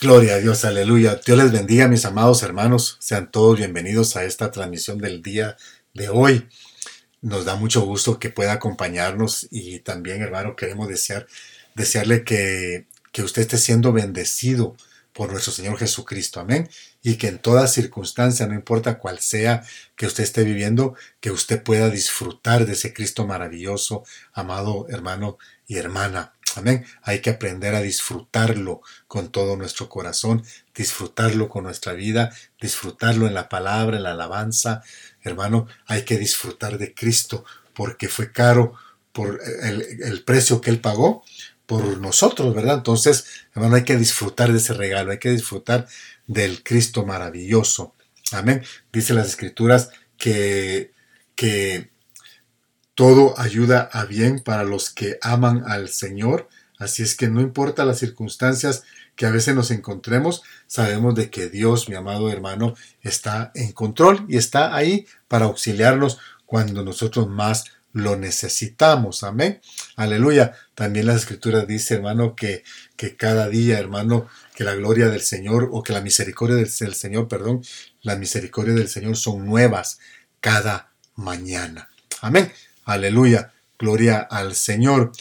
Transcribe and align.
Gloria 0.00 0.36
a 0.36 0.38
Dios, 0.38 0.64
aleluya. 0.64 1.20
Dios 1.26 1.36
les 1.36 1.52
bendiga, 1.52 1.86
mis 1.86 2.06
amados 2.06 2.42
hermanos. 2.42 2.96
Sean 3.00 3.30
todos 3.30 3.58
bienvenidos 3.58 4.16
a 4.16 4.24
esta 4.24 4.50
transmisión 4.50 4.96
del 4.96 5.20
día 5.20 5.58
de 5.92 6.08
hoy. 6.08 6.48
Nos 7.20 7.44
da 7.44 7.54
mucho 7.56 7.82
gusto 7.82 8.18
que 8.18 8.30
pueda 8.30 8.52
acompañarnos 8.54 9.46
y 9.50 9.80
también, 9.80 10.22
hermano, 10.22 10.56
queremos 10.56 10.88
desear, 10.88 11.26
desearle 11.74 12.24
que, 12.24 12.86
que 13.12 13.22
usted 13.22 13.42
esté 13.42 13.58
siendo 13.58 13.92
bendecido 13.92 14.74
por 15.12 15.30
nuestro 15.30 15.52
Señor 15.52 15.76
Jesucristo. 15.76 16.40
Amén. 16.40 16.70
Y 17.02 17.16
que 17.16 17.28
en 17.28 17.38
toda 17.38 17.66
circunstancia, 17.66 18.46
no 18.46 18.54
importa 18.54 18.98
cuál 18.98 19.18
sea 19.18 19.62
que 19.96 20.06
usted 20.06 20.24
esté 20.24 20.44
viviendo, 20.44 20.94
que 21.20 21.30
usted 21.30 21.62
pueda 21.62 21.90
disfrutar 21.90 22.64
de 22.64 22.72
ese 22.72 22.94
Cristo 22.94 23.26
maravilloso, 23.26 24.04
amado 24.32 24.86
hermano 24.88 25.36
y 25.66 25.76
hermana. 25.76 26.32
Amén. 26.56 26.84
Hay 27.02 27.20
que 27.20 27.30
aprender 27.30 27.74
a 27.74 27.82
disfrutarlo 27.82 28.82
con 29.06 29.30
todo 29.30 29.56
nuestro 29.56 29.88
corazón, 29.88 30.44
disfrutarlo 30.74 31.48
con 31.48 31.64
nuestra 31.64 31.92
vida, 31.92 32.34
disfrutarlo 32.60 33.26
en 33.26 33.34
la 33.34 33.48
palabra, 33.48 33.96
en 33.96 34.02
la 34.02 34.12
alabanza. 34.12 34.82
Hermano, 35.22 35.66
hay 35.86 36.04
que 36.04 36.18
disfrutar 36.18 36.78
de 36.78 36.94
Cristo 36.94 37.44
porque 37.74 38.08
fue 38.08 38.32
caro 38.32 38.74
por 39.12 39.40
el, 39.62 40.22
precio 40.24 40.60
que 40.60 40.70
Él 40.70 40.80
pagó 40.80 41.24
por 41.66 41.98
nosotros, 41.98 42.54
¿verdad? 42.54 42.78
Entonces, 42.78 43.26
hermano, 43.54 43.76
hay 43.76 43.84
que 43.84 43.96
disfrutar 43.96 44.52
de 44.52 44.58
ese 44.58 44.74
regalo, 44.74 45.12
hay 45.12 45.18
que 45.18 45.30
disfrutar 45.30 45.86
del 46.26 46.62
Cristo 46.62 47.06
maravilloso. 47.06 47.94
Amén. 48.32 48.62
Dice 48.92 49.14
las 49.14 49.28
Escrituras 49.28 49.90
que, 50.16 50.92
que 51.34 51.89
todo 53.00 53.32
ayuda 53.40 53.88
a 53.94 54.04
bien 54.04 54.40
para 54.40 54.62
los 54.62 54.90
que 54.90 55.16
aman 55.22 55.64
al 55.66 55.88
Señor. 55.88 56.50
Así 56.78 57.02
es 57.02 57.16
que 57.16 57.28
no 57.28 57.40
importa 57.40 57.86
las 57.86 57.98
circunstancias 57.98 58.82
que 59.16 59.24
a 59.24 59.30
veces 59.30 59.54
nos 59.54 59.70
encontremos, 59.70 60.42
sabemos 60.66 61.14
de 61.14 61.30
que 61.30 61.48
Dios, 61.48 61.88
mi 61.88 61.94
amado 61.94 62.30
hermano, 62.30 62.74
está 63.00 63.52
en 63.54 63.72
control 63.72 64.26
y 64.28 64.36
está 64.36 64.76
ahí 64.76 65.06
para 65.28 65.46
auxiliarnos 65.46 66.18
cuando 66.44 66.84
nosotros 66.84 67.26
más 67.26 67.64
lo 67.94 68.16
necesitamos. 68.16 69.22
Amén. 69.22 69.62
Aleluya. 69.96 70.52
También 70.74 71.06
la 71.06 71.14
escritura 71.14 71.64
dice, 71.64 71.94
hermano, 71.94 72.36
que, 72.36 72.64
que 72.96 73.16
cada 73.16 73.48
día, 73.48 73.78
hermano, 73.78 74.28
que 74.54 74.64
la 74.64 74.74
gloria 74.74 75.08
del 75.08 75.22
Señor 75.22 75.70
o 75.72 75.82
que 75.82 75.94
la 75.94 76.02
misericordia 76.02 76.56
del, 76.56 76.70
del 76.70 76.94
Señor, 76.94 77.28
perdón, 77.28 77.62
la 78.02 78.16
misericordia 78.16 78.74
del 78.74 78.88
Señor 78.88 79.16
son 79.16 79.46
nuevas 79.46 80.00
cada 80.42 80.92
mañana. 81.14 81.88
Amén. 82.20 82.52
Aleluya, 82.90 83.52
gloria 83.78 84.18
al 84.18 84.56
Señor. 84.56 85.12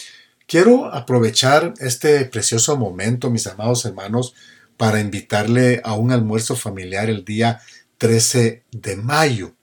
Quiero 0.48 0.92
aprovechar 0.92 1.76
este 1.78 2.26
precioso 2.26 2.76
momento, 2.78 3.30
mis 3.30 3.46
amados 3.46 3.86
hermanos, 3.86 4.34
para 4.76 5.00
invitarle 5.00 5.80
a 5.84 5.94
un 5.94 6.12
almuerzo 6.12 6.56
familiar 6.56 7.12
el 7.12 7.24
día 7.24 7.62
13 8.00 8.64
de 8.72 8.96
mayo. 8.96 9.54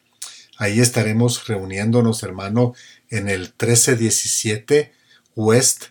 Ahí 0.57 0.79
estaremos 0.79 1.49
reuniéndonos, 1.49 2.23
hermano, 2.23 2.75
en 3.11 3.29
el 3.29 3.41
1317 3.41 4.93
West. 5.35 5.87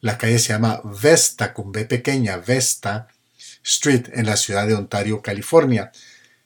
La 0.00 0.18
calle 0.18 0.40
se 0.40 0.52
llama 0.52 0.80
Vesta, 1.00 1.54
con 1.54 1.70
B 1.70 1.84
pequeña, 1.84 2.38
Vesta 2.38 3.06
Street, 3.62 4.08
en 4.12 4.26
la 4.26 4.36
ciudad 4.36 4.66
de 4.66 4.74
Ontario, 4.74 5.22
California. 5.22 5.92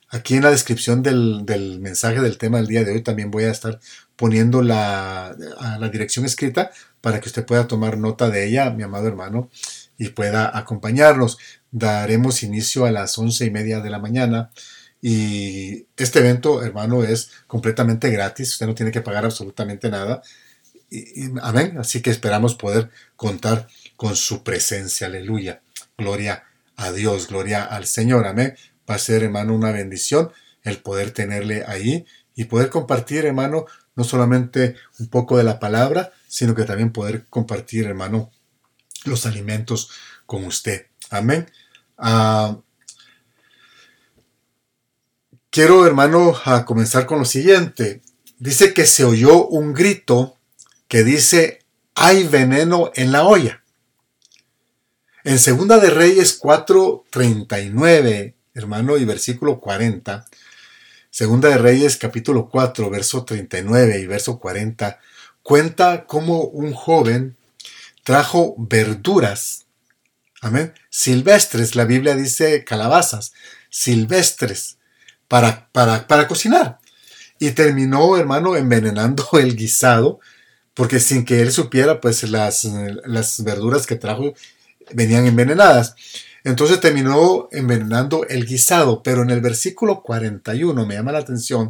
Aquí 0.09 0.35
en 0.35 0.43
la 0.43 0.51
descripción 0.51 1.01
del, 1.01 1.47
del, 1.47 1.79
mensaje 1.79 2.21
del 2.21 2.37
tema 2.37 2.57
del 2.57 2.67
día 2.67 2.83
de 2.83 2.91
hoy 2.91 3.01
también 3.01 3.31
voy 3.31 3.45
a 3.45 3.51
estar 3.51 3.79
poniendo 4.15 4.61
la, 4.61 5.35
la 5.79 5.89
dirección 5.89 6.25
escrita 6.25 6.71
para 7.01 7.19
que 7.19 7.29
usted 7.29 7.45
pueda 7.45 7.67
tomar 7.67 7.97
nota 7.97 8.29
de 8.29 8.47
ella, 8.47 8.69
mi 8.69 8.83
amado 8.83 9.07
hermano, 9.07 9.49
y 9.97 10.09
pueda 10.09 10.57
acompañarnos. 10.57 11.37
Daremos 11.71 12.43
inicio 12.43 12.85
a 12.85 12.91
las 12.91 13.17
once 13.17 13.45
y 13.45 13.51
media 13.51 13.79
de 13.79 13.89
la 13.89 13.99
mañana. 13.99 14.51
Y 15.01 15.85
este 15.97 16.19
evento, 16.19 16.63
hermano, 16.63 17.03
es 17.03 17.31
completamente 17.47 18.09
gratis. 18.09 18.53
Usted 18.53 18.65
no 18.65 18.75
tiene 18.75 18.91
que 18.91 19.01
pagar 19.01 19.25
absolutamente 19.25 19.89
nada. 19.89 20.21
Y, 20.89 21.29
amén. 21.41 21.77
Así 21.77 22.01
que 22.01 22.09
esperamos 22.09 22.55
poder 22.55 22.89
contar 23.15 23.67
con 23.95 24.15
su 24.15 24.43
presencia. 24.43 25.07
Aleluya. 25.07 25.61
Gloria 25.97 26.43
a 26.75 26.91
Dios. 26.91 27.27
Gloria 27.27 27.63
al 27.63 27.85
Señor. 27.85 28.25
Amén. 28.25 28.55
Va 28.89 28.95
a 28.95 28.99
ser, 28.99 29.23
hermano, 29.23 29.53
una 29.53 29.71
bendición 29.71 30.31
el 30.63 30.79
poder 30.79 31.11
tenerle 31.11 31.63
ahí 31.67 32.05
y 32.35 32.45
poder 32.45 32.69
compartir, 32.69 33.25
hermano, 33.25 33.65
no 33.95 34.03
solamente 34.03 34.75
un 34.99 35.07
poco 35.07 35.37
de 35.37 35.43
la 35.43 35.59
palabra, 35.59 36.11
sino 36.27 36.53
que 36.53 36.65
también 36.65 36.91
poder 36.91 37.25
compartir, 37.27 37.85
hermano, 37.85 38.31
los 39.05 39.25
alimentos 39.25 39.89
con 40.25 40.45
usted. 40.45 40.87
Amén. 41.09 41.49
Uh, 41.97 42.61
quiero, 45.49 45.85
hermano, 45.87 46.33
a 46.43 46.65
comenzar 46.65 47.05
con 47.05 47.19
lo 47.19 47.25
siguiente. 47.25 48.01
Dice 48.37 48.73
que 48.73 48.85
se 48.85 49.05
oyó 49.05 49.45
un 49.45 49.73
grito 49.73 50.37
que 50.87 51.03
dice, 51.03 51.59
hay 51.95 52.27
veneno 52.27 52.91
en 52.95 53.11
la 53.11 53.23
olla. 53.23 53.63
En 55.23 55.39
Segunda 55.39 55.79
de 55.79 55.89
Reyes 55.89 56.39
4:39, 56.39 58.35
hermano, 58.53 58.97
y 58.97 59.05
versículo 59.05 59.59
40, 59.59 60.25
Segunda 61.15 61.47
de 61.47 61.57
Reyes 61.57 61.95
capítulo 61.95 62.49
4, 62.49 62.89
verso 62.89 63.23
39 63.23 64.01
y 64.01 64.05
verso 64.05 64.37
40, 64.37 64.99
cuenta 65.43 66.07
cómo 66.07 66.41
un 66.41 66.73
joven 66.73 67.37
trajo 68.03 68.53
verduras, 68.57 69.65
amén, 70.41 70.73
silvestres, 70.89 71.77
la 71.77 71.85
Biblia 71.85 72.17
dice 72.17 72.65
calabazas, 72.65 73.31
silvestres, 73.69 74.77
para, 75.29 75.69
para, 75.71 76.05
para 76.05 76.27
cocinar. 76.27 76.79
Y 77.39 77.51
terminó, 77.51 78.17
hermano, 78.17 78.57
envenenando 78.57 79.25
el 79.39 79.55
guisado, 79.55 80.19
porque 80.73 80.99
sin 80.99 81.23
que 81.23 81.39
él 81.39 81.53
supiera, 81.53 82.01
pues 82.01 82.23
las, 82.23 82.65
las 83.05 83.41
verduras 83.41 83.87
que 83.87 83.95
trajo 83.95 84.33
venían 84.91 85.25
envenenadas. 85.25 85.95
Entonces 86.45 86.79
terminó 86.79 87.49
envenenando 87.51 88.27
el 88.27 88.45
guisado, 88.45 89.01
pero 89.01 89.23
en 89.23 89.31
el 89.31 89.41
versículo 89.41 90.03
41 90.03 90.85
me 90.85 90.93
llama 90.93 91.11
la 91.11 91.17
atención 91.17 91.69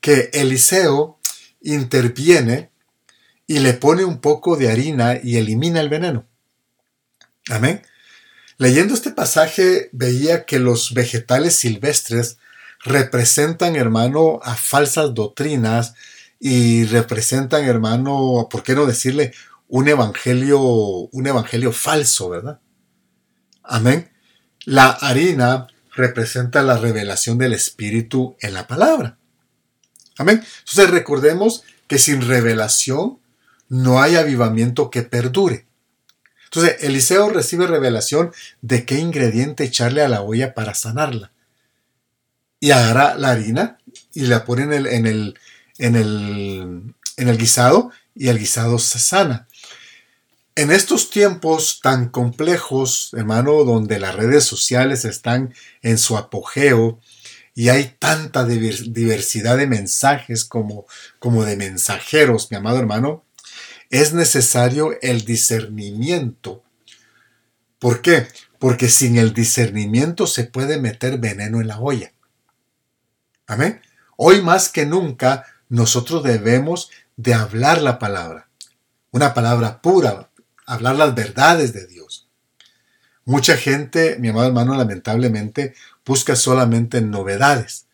que 0.00 0.30
Eliseo 0.32 1.18
interviene 1.60 2.70
y 3.46 3.58
le 3.58 3.74
pone 3.74 4.06
un 4.06 4.22
poco 4.22 4.56
de 4.56 4.70
harina 4.70 5.20
y 5.22 5.36
elimina 5.36 5.80
el 5.80 5.90
veneno. 5.90 6.26
Amén. 7.50 7.82
Leyendo 8.56 8.94
este 8.94 9.10
pasaje 9.10 9.90
veía 9.92 10.46
que 10.46 10.58
los 10.58 10.94
vegetales 10.94 11.56
silvestres 11.56 12.38
representan, 12.84 13.76
hermano, 13.76 14.40
a 14.42 14.54
falsas 14.54 15.12
doctrinas 15.12 15.92
y 16.40 16.84
representan, 16.84 17.64
hermano, 17.64 18.48
¿por 18.50 18.62
qué 18.62 18.74
no 18.74 18.86
decirle 18.86 19.34
un 19.66 19.86
evangelio, 19.86 20.60
un 20.62 21.26
evangelio 21.26 21.72
falso, 21.72 22.30
verdad? 22.30 22.62
Amén. 23.68 24.10
La 24.64 24.88
harina 24.88 25.66
representa 25.94 26.62
la 26.62 26.78
revelación 26.78 27.38
del 27.38 27.52
Espíritu 27.52 28.36
en 28.40 28.54
la 28.54 28.66
palabra. 28.66 29.18
Amén. 30.16 30.42
Entonces 30.60 30.90
recordemos 30.90 31.64
que 31.86 31.98
sin 31.98 32.26
revelación 32.26 33.18
no 33.68 34.00
hay 34.00 34.16
avivamiento 34.16 34.90
que 34.90 35.02
perdure. 35.02 35.66
Entonces 36.44 36.82
Eliseo 36.82 37.28
recibe 37.28 37.66
revelación 37.66 38.32
de 38.62 38.86
qué 38.86 38.98
ingrediente 38.98 39.64
echarle 39.64 40.02
a 40.02 40.08
la 40.08 40.22
olla 40.22 40.54
para 40.54 40.74
sanarla. 40.74 41.30
Y 42.60 42.70
agarra 42.70 43.14
la 43.14 43.30
harina 43.30 43.78
y 44.14 44.22
la 44.22 44.44
pone 44.44 44.62
en 44.62 44.72
el, 44.72 44.86
en 44.86 45.06
el, 45.06 45.38
en 45.76 45.96
el, 45.96 46.94
en 47.16 47.28
el 47.28 47.38
guisado 47.38 47.92
y 48.14 48.28
el 48.28 48.38
guisado 48.38 48.78
se 48.78 48.98
sana. 48.98 49.47
En 50.58 50.72
estos 50.72 51.10
tiempos 51.10 51.78
tan 51.80 52.08
complejos, 52.08 53.10
hermano, 53.16 53.62
donde 53.62 54.00
las 54.00 54.16
redes 54.16 54.42
sociales 54.42 55.04
están 55.04 55.54
en 55.82 55.98
su 55.98 56.16
apogeo 56.16 56.98
y 57.54 57.68
hay 57.68 57.94
tanta 58.00 58.44
diversidad 58.44 59.56
de 59.56 59.68
mensajes 59.68 60.44
como, 60.44 60.86
como 61.20 61.44
de 61.44 61.56
mensajeros, 61.56 62.50
mi 62.50 62.56
amado 62.56 62.80
hermano, 62.80 63.24
es 63.90 64.14
necesario 64.14 64.98
el 65.00 65.24
discernimiento. 65.24 66.64
¿Por 67.78 68.02
qué? 68.02 68.26
Porque 68.58 68.88
sin 68.88 69.16
el 69.16 69.34
discernimiento 69.34 70.26
se 70.26 70.42
puede 70.42 70.80
meter 70.80 71.18
veneno 71.18 71.60
en 71.60 71.68
la 71.68 71.78
olla. 71.78 72.12
Amén. 73.46 73.80
Hoy 74.16 74.42
más 74.42 74.70
que 74.70 74.86
nunca 74.86 75.46
nosotros 75.68 76.24
debemos 76.24 76.90
de 77.16 77.34
hablar 77.34 77.80
la 77.80 78.00
palabra. 78.00 78.48
Una 79.12 79.34
palabra 79.34 79.80
pura, 79.80 80.27
hablar 80.68 80.96
las 80.96 81.14
verdades 81.14 81.72
de 81.72 81.86
Dios. 81.86 82.28
Mucha 83.24 83.56
gente, 83.56 84.16
mi 84.18 84.28
amado 84.28 84.46
hermano, 84.46 84.76
lamentablemente 84.76 85.74
busca 86.04 86.36
solamente 86.36 87.00
novedades. 87.00 87.86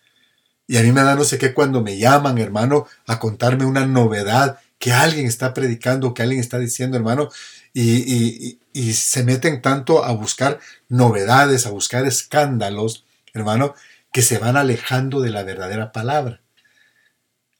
Y 0.66 0.76
a 0.76 0.82
mí 0.82 0.92
me 0.92 1.02
da 1.02 1.14
no 1.14 1.24
sé 1.24 1.38
qué 1.38 1.54
cuando 1.54 1.82
me 1.82 1.98
llaman, 1.98 2.38
hermano, 2.38 2.86
a 3.06 3.18
contarme 3.18 3.64
una 3.64 3.86
novedad 3.86 4.58
que 4.78 4.92
alguien 4.92 5.26
está 5.26 5.54
predicando, 5.54 6.14
que 6.14 6.22
alguien 6.22 6.40
está 6.40 6.58
diciendo, 6.58 6.96
hermano, 6.96 7.30
y, 7.72 8.58
y 8.72 8.92
se 8.92 9.24
meten 9.24 9.62
tanto 9.62 10.04
a 10.04 10.12
buscar 10.12 10.60
novedades, 10.88 11.66
a 11.66 11.70
buscar 11.70 12.06
escándalos, 12.06 13.04
hermano, 13.32 13.74
que 14.12 14.22
se 14.22 14.38
van 14.38 14.56
alejando 14.56 15.20
de 15.20 15.30
la 15.30 15.42
verdadera 15.42 15.92
palabra. 15.92 16.40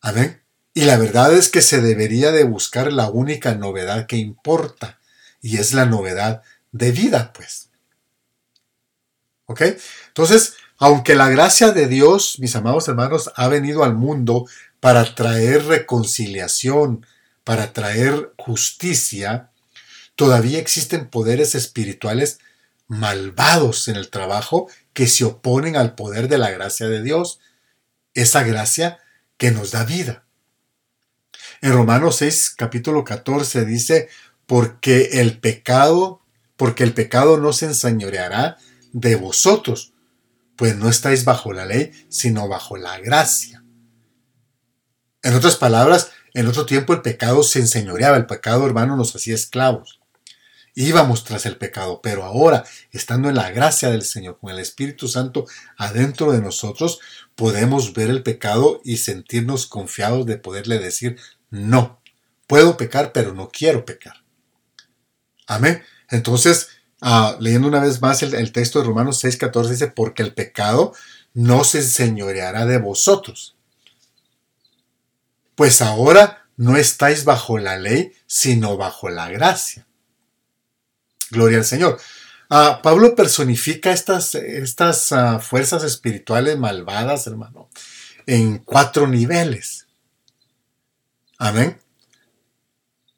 Amén. 0.01 0.41
Y 0.75 0.83
la 0.85 0.99
verdad 0.99 1.33
es 1.33 1.49
que 1.49 1.63
se 1.63 1.81
debería 1.81 2.33
de 2.33 2.45
buscar 2.45 2.93
la 2.93 3.09
única 3.09 3.55
novedad 3.55 4.07
que 4.07 4.17
importa, 4.17 4.99
y 5.45 5.59
es 5.59 5.75
la 5.75 5.85
novedad 5.85 6.43
de 6.73 6.91
vida, 6.91 7.31
pues. 7.35 7.69
¿Ok? 9.45 9.61
Entonces, 10.09 10.55
aunque 10.79 11.15
la 11.15 11.29
gracia 11.29 11.71
de 11.71 11.87
Dios, 11.87 12.39
mis 12.39 12.57
amados 12.57 12.89
hermanos, 12.89 13.31
ha 13.37 13.47
venido 13.49 13.85
al 13.85 13.95
mundo 13.95 14.47
para 14.81 15.15
traer 15.15 15.67
reconciliación, 15.67 17.07
para 17.45 17.75
traer 17.75 18.33
justicia, 18.39 19.51
todavía 20.17 20.59
existen 20.59 21.11
poderes 21.11 21.55
espirituales 21.55 22.39
malvados 22.87 23.89
en 23.89 23.97
el 23.97 24.09
trabajo 24.09 24.71
que 24.95 25.09
se 25.09 25.25
oponen 25.25 25.77
al 25.77 25.95
poder 25.95 26.29
de 26.29 26.39
la 26.39 26.51
gracia 26.51 26.89
de 26.89 27.03
Dios, 27.03 27.39
esa 28.15 28.45
gracia 28.45 28.99
que 29.37 29.51
nos 29.51 29.73
da 29.73 29.85
vida. 29.85 30.25
En 31.61 31.75
Romanos 31.75 32.17
6, 32.17 32.55
capítulo 32.57 33.05
14 33.05 33.67
dice, 33.67 34.09
porque 34.47 35.21
el 35.21 35.39
pecado, 35.39 36.23
porque 36.57 36.85
el 36.85 36.95
pecado 36.95 37.39
no 37.39 37.53
se 37.53 37.67
enseñoreará 37.67 38.59
de 38.93 39.17
vosotros, 39.17 39.93
pues 40.57 40.77
no 40.77 40.89
estáis 40.89 41.25
bajo 41.25 41.53
la 41.53 41.67
ley, 41.67 41.93
sino 42.09 42.49
bajo 42.49 42.77
la 42.77 42.99
gracia. 42.99 43.65
En 45.23 45.35
otras 45.35 45.57
palabras, 45.57 46.11
en 46.35 46.47
otro 46.47 46.67
tiempo 46.67 46.93
el 46.93 47.03
pecado 47.03 47.43
se 47.43 47.61
enseñoreaba, 47.61 48.17
el 48.17 48.27
pecado 48.27 48.67
hermano 48.67 48.97
nos 48.97 49.15
hacía 49.15 49.35
esclavos. 49.35 50.01
Íbamos 50.77 51.23
tras 51.23 51.47
el 51.47 51.57
pecado, 51.57 52.01
pero 52.03 52.25
ahora, 52.25 52.65
estando 52.91 53.29
en 53.29 53.37
la 53.37 53.53
gracia 53.53 53.91
del 53.91 54.03
Señor, 54.03 54.39
con 54.41 54.51
el 54.51 54.59
Espíritu 54.59 55.07
Santo 55.07 55.47
adentro 55.79 56.33
de 56.33 56.41
nosotros, 56.41 56.99
podemos 57.37 57.93
ver 57.95 58.11
el 58.11 58.25
pecado 58.25 58.81
y 58.85 58.97
sentirnos 58.97 59.67
confiados 59.67 60.27
de 60.27 60.37
poderle 60.37 60.81
decir, 60.81 61.17
no, 61.51 62.01
puedo 62.49 62.77
pecar, 62.77 63.13
pero 63.13 63.33
no 63.33 63.51
quiero 63.51 63.85
pecar. 63.85 64.24
Amén. 65.47 65.83
Entonces, 66.11 66.69
ah, 67.01 67.37
leyendo 67.41 67.69
una 67.69 67.81
vez 67.81 68.01
más 68.01 68.23
el, 68.23 68.53
texto 68.53 68.79
de 68.79 68.87
Romanos 68.87 69.23
6:14 69.23 69.69
dice, 69.69 69.89
porque 69.89 70.23
el 70.23 70.35
pecado 70.35 70.93
no 71.33 71.65
se 71.65 71.79
enseñoreará 71.79 72.67
de 72.67 72.79
vosotros. 72.79 73.57
Pues 75.55 75.83
ahora 75.83 76.47
no 76.57 76.77
estáis 76.77 77.25
bajo 77.25 77.59
la 77.59 77.77
ley, 77.77 78.13
sino 78.27 78.77
bajo 78.77 79.09
la 79.09 79.29
gracia. 79.29 79.87
Gloria 81.31 81.59
al 81.59 81.65
Señor. 81.65 82.01
Ah, 82.51 82.81
Pablo 82.83 83.17
personifica 83.17 83.93
estas, 83.93 84.35
estas 84.35 85.13
ah, 85.13 85.41
fuerzas 85.41 85.83
espirituales 85.83 86.59
malvadas, 86.59 87.27
hermano, 87.27 87.69
en 88.27 88.59
cuatro 88.59 89.07
niveles. 89.07 89.87
Amén. 91.39 91.84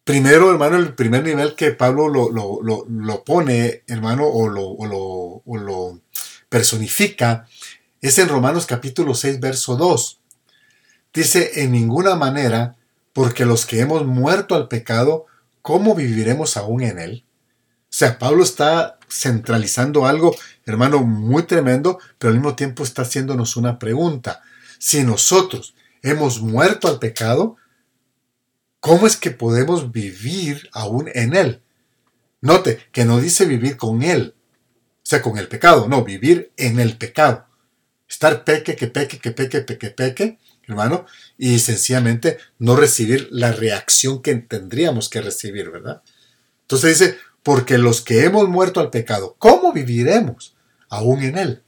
Primero, 0.07 0.53
hermano, 0.53 0.77
el 0.77 0.95
primer 0.95 1.25
nivel 1.25 1.57
que 1.57 1.73
Pablo 1.73 2.09
lo, 2.09 3.25
pone, 3.25 3.83
hermano, 3.89 4.25
o 4.25 4.49
lo, 4.49 5.43
lo 5.45 6.01
personifica, 6.49 7.49
es 8.01 8.17
en 8.21 8.29
Romanos 8.29 8.67
capítulo 8.67 9.15
6, 9.15 9.41
verso 9.41 9.75
2. 9.75 10.21
Dice, 11.13 11.51
en 11.61 11.73
ninguna 11.73 12.15
manera, 12.15 12.77
porque 13.13 13.45
los 13.45 13.67
que 13.67 13.81
hemos 13.81 14.07
muerto 14.07 14.55
al 14.55 14.69
pecado, 14.69 15.27
¿cómo 15.61 15.97
viviremos 15.97 16.57
aún 16.57 16.85
en 16.85 17.01
él? 17.01 17.25
O 17.81 17.87
sea, 17.89 18.17
Pablo 18.21 18.45
está 18.45 19.01
centralizando 19.11 20.07
algo, 20.07 20.37
hermano, 20.67 21.01
muy 21.01 21.43
tremendo, 21.43 21.99
pero 22.21 22.31
al 22.31 22.39
mismo 22.39 22.55
tiempo 22.55 22.85
está 22.85 23.03
haciéndonos 23.03 23.57
una 23.57 23.81
pregunta. 23.81 24.41
Si 24.79 25.03
nosotros 25.03 25.75
hemos 26.01 26.41
muerto 26.41 26.87
al 26.87 27.01
pecado, 27.01 27.57
¿Cómo 28.87 29.09
es 29.09 29.17
que 29.17 29.33
podemos 29.33 29.91
vivir 29.91 30.71
aún 30.73 31.11
en 31.13 31.35
Él? 31.35 31.61
Note 32.41 32.79
que 32.93 33.05
no 33.05 33.21
dice 33.21 33.45
vivir 33.45 33.77
con 33.77 34.05
Él, 34.05 34.37
o 34.39 35.01
sea, 35.03 35.23
con 35.23 35.39
el 35.39 35.49
pecado, 35.49 35.89
no, 35.89 36.05
vivir 36.05 36.53
en 36.57 36.79
el 36.79 36.97
pecado. 36.97 37.49
Estar 38.09 38.45
peque, 38.45 38.77
que 38.77 38.87
peque, 38.87 39.19
que 39.19 39.33
peque, 39.33 39.63
peque, 39.63 39.91
peque, 39.91 40.39
hermano, 40.69 41.05
y 41.37 41.59
sencillamente 41.59 42.39
no 42.61 42.77
recibir 42.77 43.27
la 43.33 43.51
reacción 43.51 44.23
que 44.23 44.37
tendríamos 44.37 45.09
que 45.09 45.21
recibir, 45.21 45.69
¿verdad? 45.73 46.03
Entonces 46.61 46.97
dice, 46.97 47.19
porque 47.43 47.79
los 47.79 48.03
que 48.03 48.23
hemos 48.23 48.49
muerto 48.49 48.79
al 48.79 48.91
pecado, 48.91 49.35
¿cómo 49.41 49.73
viviremos 49.73 50.55
aún 50.89 51.25
en 51.25 51.39
Él? 51.39 51.63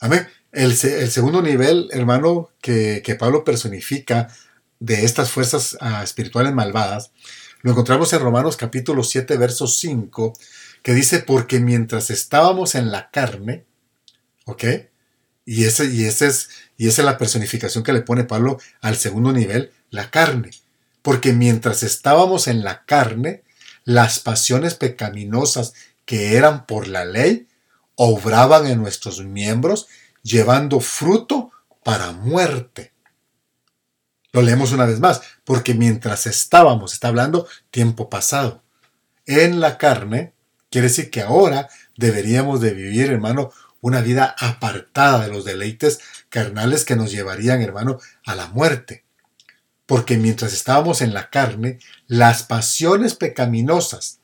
Amén. 0.00 0.26
El, 0.50 0.74
segundo 0.74 1.42
nivel, 1.42 1.88
hermano, 1.92 2.50
que, 2.60 3.02
que 3.04 3.14
Pablo 3.14 3.44
personifica 3.44 4.34
de 4.80 5.04
estas 5.04 5.30
fuerzas 5.30 5.76
ah, 5.80 6.02
espirituales 6.02 6.52
malvadas, 6.52 7.10
lo 7.62 7.72
encontramos 7.72 8.12
en 8.12 8.20
Romanos 8.20 8.56
capítulo 8.56 9.02
7, 9.02 9.36
verso 9.36 9.66
5, 9.66 10.32
que 10.82 10.94
dice, 10.94 11.20
porque 11.20 11.58
mientras 11.58 12.10
estábamos 12.10 12.74
en 12.74 12.92
la 12.92 13.10
carne, 13.10 13.64
¿ok? 14.44 14.64
Y, 15.44 15.64
ese, 15.64 15.86
y, 15.86 16.04
ese 16.04 16.26
es, 16.26 16.48
y 16.76 16.88
esa 16.88 17.02
es 17.02 17.06
la 17.06 17.18
personificación 17.18 17.82
que 17.82 17.92
le 17.92 18.02
pone 18.02 18.24
Pablo 18.24 18.58
al 18.80 18.96
segundo 18.96 19.32
nivel, 19.32 19.72
la 19.90 20.10
carne. 20.10 20.50
Porque 21.02 21.32
mientras 21.32 21.82
estábamos 21.82 22.48
en 22.48 22.62
la 22.64 22.84
carne, 22.84 23.42
las 23.84 24.18
pasiones 24.18 24.74
pecaminosas 24.74 25.72
que 26.04 26.36
eran 26.36 26.66
por 26.66 26.88
la 26.88 27.04
ley, 27.04 27.48
obraban 27.94 28.66
en 28.66 28.78
nuestros 28.78 29.24
miembros, 29.24 29.88
llevando 30.22 30.80
fruto 30.80 31.50
para 31.82 32.12
muerte. 32.12 32.92
Lo 34.36 34.42
leemos 34.42 34.72
una 34.72 34.84
vez 34.84 35.00
más, 35.00 35.22
porque 35.44 35.72
mientras 35.72 36.26
estábamos, 36.26 36.92
está 36.92 37.08
hablando 37.08 37.48
tiempo 37.70 38.10
pasado, 38.10 38.62
en 39.24 39.60
la 39.60 39.78
carne, 39.78 40.34
quiere 40.70 40.88
decir 40.88 41.10
que 41.10 41.22
ahora 41.22 41.70
deberíamos 41.96 42.60
de 42.60 42.74
vivir, 42.74 43.10
hermano, 43.10 43.50
una 43.80 44.02
vida 44.02 44.36
apartada 44.38 45.24
de 45.24 45.32
los 45.32 45.46
deleites 45.46 46.00
carnales 46.28 46.84
que 46.84 46.96
nos 46.96 47.12
llevarían, 47.12 47.62
hermano, 47.62 47.98
a 48.26 48.34
la 48.34 48.48
muerte. 48.48 49.06
Porque 49.86 50.18
mientras 50.18 50.52
estábamos 50.52 51.00
en 51.00 51.14
la 51.14 51.30
carne, 51.30 51.78
las 52.06 52.42
pasiones 52.42 53.14
pecaminosas, 53.14 54.20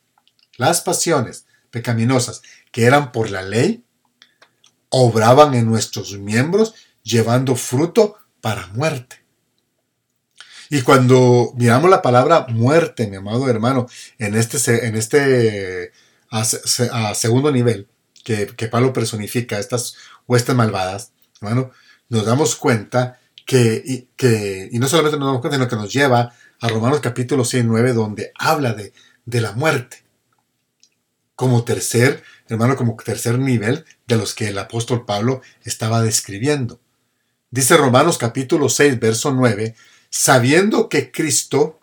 las 0.58 0.82
pasiones 0.82 1.46
pecaminosas 1.70 2.42
que 2.70 2.84
eran 2.84 3.12
por 3.12 3.30
la 3.30 3.40
ley, 3.40 3.82
obraban 4.90 5.54
en 5.54 5.64
nuestros 5.64 6.18
miembros 6.18 6.74
llevando 7.02 7.56
fruto 7.56 8.18
para 8.42 8.66
muerte. 8.66 9.21
Y 10.74 10.80
cuando 10.80 11.52
miramos 11.54 11.90
la 11.90 12.00
palabra 12.00 12.46
muerte, 12.48 13.06
mi 13.06 13.16
amado 13.16 13.46
hermano, 13.46 13.88
en 14.18 14.34
este, 14.34 14.86
en 14.86 14.96
este 14.96 15.92
segundo 17.12 17.52
nivel, 17.52 17.88
que, 18.24 18.46
que, 18.46 18.68
Pablo 18.68 18.94
personifica 18.94 19.58
estas 19.58 19.96
huestes 20.26 20.54
malvadas, 20.54 21.12
hermano, 21.42 21.72
nos 22.08 22.24
damos 22.24 22.56
cuenta 22.56 23.20
que 23.44 23.82
y, 23.84 24.08
que, 24.16 24.70
y 24.72 24.78
no 24.78 24.88
solamente 24.88 25.18
nos 25.18 25.26
damos 25.26 25.42
cuenta, 25.42 25.58
sino 25.58 25.68
que 25.68 25.76
nos 25.76 25.92
lleva 25.92 26.32
a 26.58 26.68
Romanos 26.68 27.00
capítulo 27.00 27.44
6, 27.44 27.66
9, 27.66 27.92
donde 27.92 28.32
habla 28.38 28.72
de, 28.72 28.94
de 29.26 29.40
la 29.42 29.52
muerte. 29.52 30.04
Como 31.34 31.64
tercer, 31.64 32.22
hermano, 32.48 32.76
como 32.76 32.96
tercer 32.96 33.38
nivel 33.38 33.84
de 34.06 34.16
los 34.16 34.34
que 34.34 34.48
el 34.48 34.56
apóstol 34.56 35.04
Pablo 35.04 35.42
estaba 35.64 36.00
describiendo. 36.00 36.80
Dice 37.50 37.76
Romanos 37.76 38.16
capítulo 38.16 38.70
6, 38.70 38.98
verso 38.98 39.32
9, 39.32 39.74
sabiendo 40.12 40.88
que 40.90 41.10
Cristo, 41.10 41.80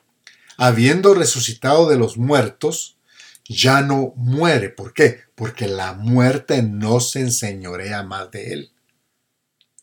habiendo 0.56 1.14
resucitado 1.16 1.90
de 1.90 1.98
los 1.98 2.18
muertos, 2.18 2.98
ya 3.44 3.82
no 3.82 4.14
muere. 4.16 4.70
¿Por 4.70 4.94
qué? 4.94 5.22
Porque 5.36 5.68
la 5.68 5.94
muerte 5.94 6.62
no 6.62 7.00
se 7.00 7.22
enseñorea 7.22 8.04
más 8.04 8.30
de 8.32 8.54
él. 8.54 8.72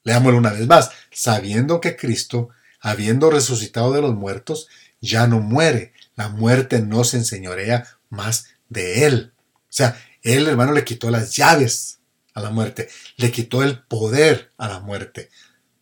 Leámoslo 0.05 0.39
una 0.39 0.53
vez 0.53 0.67
más. 0.69 0.91
Sabiendo 1.11 1.81
que 1.81 1.97
Cristo, 1.97 2.51
habiendo 2.81 3.31
resucitado 3.31 3.93
de 3.93 4.01
los 4.01 4.15
muertos, 4.15 4.69
ya 5.01 5.27
no 5.27 5.41
muere. 5.41 5.93
La 6.15 6.29
muerte 6.29 6.81
no 6.81 7.03
se 7.03 7.17
enseñorea 7.17 7.99
más 8.09 8.47
de 8.69 9.07
él. 9.07 9.33
O 9.55 9.73
sea, 9.77 10.01
él, 10.23 10.47
hermano, 10.47 10.73
le 10.73 10.85
quitó 10.85 11.11
las 11.11 11.35
llaves 11.35 11.99
a 12.33 12.41
la 12.41 12.51
muerte, 12.51 12.89
le 13.17 13.33
quitó 13.33 13.65
el 13.65 13.83
poder 13.83 14.53
a 14.57 14.69
la 14.69 14.79
muerte. 14.79 15.31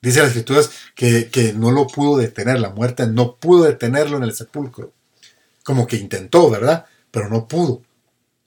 Dice 0.04 0.20
las 0.20 0.28
escrituras 0.28 0.70
que, 0.94 1.54
no 1.56 1.70
lo 1.70 1.86
pudo 1.86 2.18
detener, 2.18 2.60
la 2.60 2.68
muerte 2.68 3.06
no 3.06 3.36
pudo 3.36 3.64
detenerlo 3.64 4.18
en 4.18 4.24
el 4.24 4.34
sepulcro. 4.34 4.92
Como 5.62 5.86
que 5.86 5.96
intentó, 5.96 6.50
¿verdad? 6.50 6.84
Pero 7.10 7.30
no 7.30 7.48
pudo. 7.48 7.82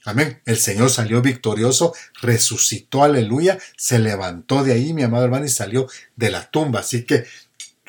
Amén. 0.06 0.40
El 0.46 0.58
Señor 0.58 0.92
salió 0.92 1.20
victorioso, 1.24 1.96
resucitó, 2.22 3.04
aleluya, 3.04 3.58
se 3.76 3.98
levantó 3.98 4.64
de 4.64 4.74
ahí, 4.74 4.94
mi 4.94 5.02
amado 5.02 5.26
hermano, 5.26 5.46
y 5.46 5.50
salió 5.50 5.88
de 6.16 6.30
la 6.30 6.48
tumba. 6.52 6.82
Así 6.82 7.06
que 7.06 7.26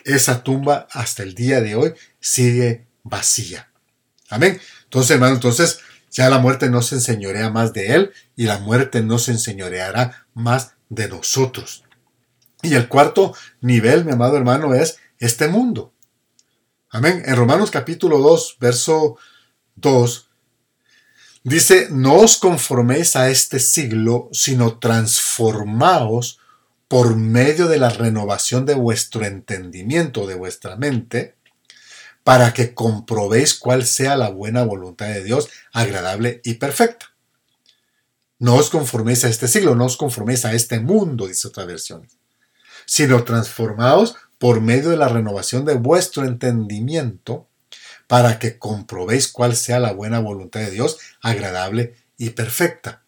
esa 0.02 0.42
tumba 0.42 0.88
hasta 0.90 1.22
el 1.22 1.34
día 1.34 1.60
de 1.60 1.74
hoy 1.74 1.92
sigue 2.20 2.86
vacía. 3.02 3.70
Amén. 4.30 4.58
Entonces, 4.84 5.10
hermano, 5.10 5.34
entonces 5.34 5.80
ya 6.10 6.30
la 6.30 6.38
muerte 6.38 6.70
no 6.70 6.80
se 6.80 6.94
enseñorea 6.94 7.50
más 7.50 7.74
de 7.74 7.92
él 7.92 8.12
y 8.34 8.44
la 8.44 8.60
muerte 8.60 9.02
no 9.02 9.18
se 9.18 9.32
enseñoreará 9.32 10.26
más 10.32 10.72
de 10.88 11.08
nosotros. 11.08 11.84
Y 12.62 12.74
el 12.74 12.88
cuarto 12.88 13.34
nivel, 13.60 14.04
mi 14.04 14.12
amado 14.12 14.36
hermano, 14.36 14.74
es 14.74 14.98
este 15.18 15.48
mundo. 15.48 15.92
Amén. 16.90 17.22
En 17.26 17.36
Romanos 17.36 17.70
capítulo 17.70 18.18
2, 18.18 18.56
verso 18.60 19.16
2, 19.76 20.28
dice, 21.44 21.88
no 21.90 22.14
os 22.14 22.38
conforméis 22.38 23.14
a 23.14 23.28
este 23.28 23.58
siglo, 23.60 24.28
sino 24.32 24.78
transformaos 24.78 26.40
por 26.88 27.16
medio 27.16 27.68
de 27.68 27.78
la 27.78 27.90
renovación 27.90 28.64
de 28.64 28.74
vuestro 28.74 29.24
entendimiento, 29.24 30.26
de 30.26 30.34
vuestra 30.34 30.76
mente, 30.76 31.36
para 32.24 32.52
que 32.54 32.74
comprobéis 32.74 33.54
cuál 33.54 33.86
sea 33.86 34.16
la 34.16 34.30
buena 34.30 34.64
voluntad 34.64 35.06
de 35.06 35.22
Dios, 35.22 35.48
agradable 35.72 36.40
y 36.44 36.54
perfecta. 36.54 37.14
No 38.38 38.54
os 38.54 38.70
conforméis 38.70 39.24
a 39.24 39.28
este 39.28 39.48
siglo, 39.48 39.74
no 39.74 39.84
os 39.84 39.96
conforméis 39.96 40.44
a 40.44 40.54
este 40.54 40.80
mundo, 40.80 41.26
dice 41.26 41.48
otra 41.48 41.64
versión, 41.64 42.06
sino 42.88 43.22
transformaos 43.22 44.16
por 44.38 44.62
medio 44.62 44.88
de 44.88 44.96
la 44.96 45.08
renovación 45.08 45.66
de 45.66 45.74
vuestro 45.74 46.24
entendimiento, 46.24 47.46
para 48.06 48.38
que 48.38 48.58
comprobéis 48.58 49.28
cuál 49.28 49.54
sea 49.54 49.78
la 49.78 49.92
buena 49.92 50.20
voluntad 50.20 50.60
de 50.60 50.70
Dios, 50.70 50.96
agradable 51.20 51.94
y 52.16 52.30
perfecta. 52.30 53.02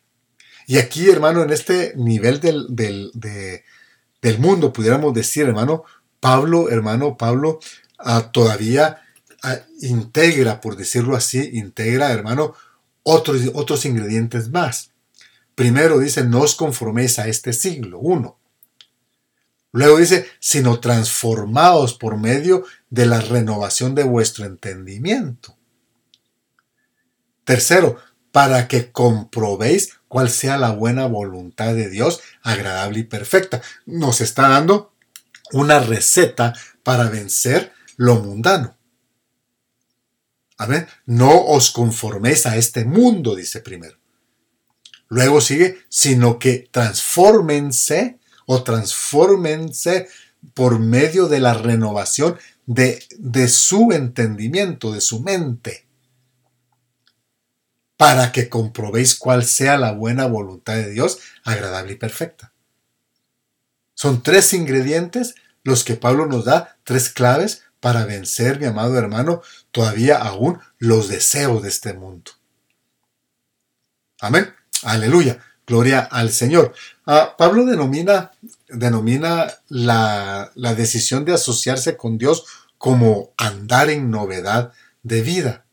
Y 0.67 0.77
aquí, 0.77 1.09
hermano, 1.09 1.43
en 1.43 1.51
este 1.51 1.95
nivel 1.97 2.41
del, 2.41 2.67
del, 2.69 4.39
mundo, 4.39 4.71
pudiéramos 4.71 5.15
decir, 5.15 5.47
hermano, 5.47 5.85
Pablo, 6.21 6.69
hermano, 6.69 7.17
Pablo, 7.17 7.59
ah, 7.99 8.31
todavía 8.31 9.01
integra, 9.81 10.61
por 10.61 10.77
decirlo 10.77 11.17
así, 11.17 11.53
integra, 11.55 12.13
hermano, 12.13 12.53
otros, 13.03 13.41
otros 13.55 13.87
ingredientes 13.87 14.51
más. 14.51 14.91
Primero 15.55 15.99
dice, 15.99 16.23
no 16.25 16.41
os 16.41 16.55
conforméis 16.55 17.19
a 17.19 17.29
este 17.29 17.55
siglo, 17.55 17.99
uno. 17.99 18.40
Luego 19.73 19.99
dice, 19.99 20.29
sino 20.41 20.81
transformados 20.81 21.95
por 21.95 22.17
medio 22.17 22.65
de 22.89 23.07
la 23.07 23.21
renovación 23.21 23.95
de 23.95 24.03
vuestro 24.03 24.45
entendimiento. 24.45 25.57
Tercero, 27.45 27.99
para 28.33 28.69
que 28.69 28.93
comprobéis 28.93 29.99
cuál 30.09 30.31
sea 30.31 30.57
la 30.57 30.71
buena 30.71 31.07
voluntad 31.07 31.75
de 31.75 31.89
Dios, 31.89 32.21
agradable 32.43 33.01
y 33.01 33.05
perfecta. 33.05 33.63
Nos 33.87 34.21
está 34.21 34.49
dando 34.49 34.93
una 35.53 35.81
receta 35.81 36.55
para 36.83 37.09
vencer 37.09 37.73
lo 37.97 38.17
mundano. 38.17 38.77
Amén. 40.59 40.87
No 41.07 41.47
os 41.47 41.71
conforméis 41.71 42.47
a 42.47 42.57
este 42.57 42.85
mundo, 42.85 43.35
dice 43.35 43.61
primero. 43.61 43.99
Luego 45.09 45.41
sigue, 45.41 45.85
sino 45.89 46.39
que 46.39 46.69
transfórmense 46.71 48.20
o 48.53 48.65
transfórmense 48.65 50.09
por 50.55 50.81
medio 50.81 51.29
de 51.29 51.39
la 51.39 51.55
renovación 51.55 52.37
de, 52.67 53.01
de 53.17 53.47
su 53.47 53.93
entendimiento, 53.93 54.91
de 54.91 55.01
su 55.01 55.21
mente, 55.21 55.87
para 57.97 58.33
que 58.33 58.49
comprobéis 58.49 59.15
cuál 59.15 59.45
sea 59.45 59.79
la 59.79 59.93
buena 59.93 60.27
voluntad 60.27 60.75
de 60.75 60.91
Dios, 60.91 61.21
agradable 61.45 61.93
y 61.93 61.97
perfecta. 61.97 62.53
Son 63.95 64.21
tres 64.21 64.53
ingredientes 64.53 65.37
los 65.63 65.85
que 65.85 65.95
Pablo 65.95 66.27
nos 66.27 66.45
da, 66.45 66.77
tres 66.83 67.09
claves 67.09 67.63
para 67.79 68.05
vencer, 68.05 68.59
mi 68.59 68.67
amado 68.67 68.99
hermano, 68.99 69.43
todavía 69.71 70.17
aún 70.19 70.59
los 70.79 71.07
deseos 71.07 71.63
de 71.63 71.69
este 71.69 71.93
mundo. 71.93 72.33
Amén. 74.21 74.53
Aleluya. 74.83 75.41
Gloria 75.71 76.01
al 76.01 76.33
Señor. 76.33 76.75
Ah, 77.07 77.37
Pablo 77.39 77.65
denomina, 77.65 78.33
denomina 78.69 79.47
la, 79.69 80.51
la 80.57 80.75
decisión 80.75 81.25
de 81.25 81.33
asociarse 81.33 81.97
con 81.97 82.19
Dios 82.19 82.45
como 82.77 83.31
andar 83.37 83.89
en 83.89 84.11
novedad 84.11 84.73
de 85.05 85.23
vida. 85.23 85.65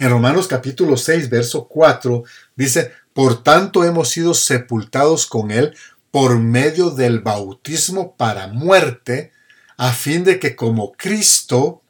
En 0.00 0.10
Romanos 0.10 0.48
capítulo 0.48 0.96
6, 0.96 1.30
verso 1.30 1.68
4 1.68 2.24
dice, 2.56 2.90
por 3.12 3.44
tanto 3.44 3.84
hemos 3.84 4.08
sido 4.08 4.34
sepultados 4.34 5.26
con 5.26 5.52
Él 5.52 5.76
por 6.10 6.40
medio 6.40 6.90
del 6.90 7.20
bautismo 7.20 8.16
para 8.16 8.48
muerte, 8.48 9.30
a 9.76 9.92
fin 9.92 10.24
de 10.24 10.40
que 10.40 10.56
como 10.56 10.90
Cristo 10.94 11.82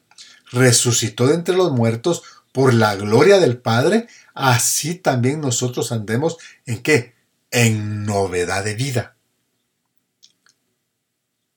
resucitó 0.51 1.25
de 1.25 1.33
entre 1.33 1.55
los 1.55 1.71
muertos 1.71 2.21
por 2.51 2.71
la 2.71 2.95
gloria 2.95 3.39
del 3.39 3.57
Padre, 3.57 4.07
así 4.33 4.95
también 4.95 5.41
nosotros 5.41 5.91
andemos 5.91 6.37
en 6.65 6.81
qué? 6.81 7.15
En 7.51 8.05
novedad 8.05 8.63
de 8.63 8.75
vida. 8.75 9.15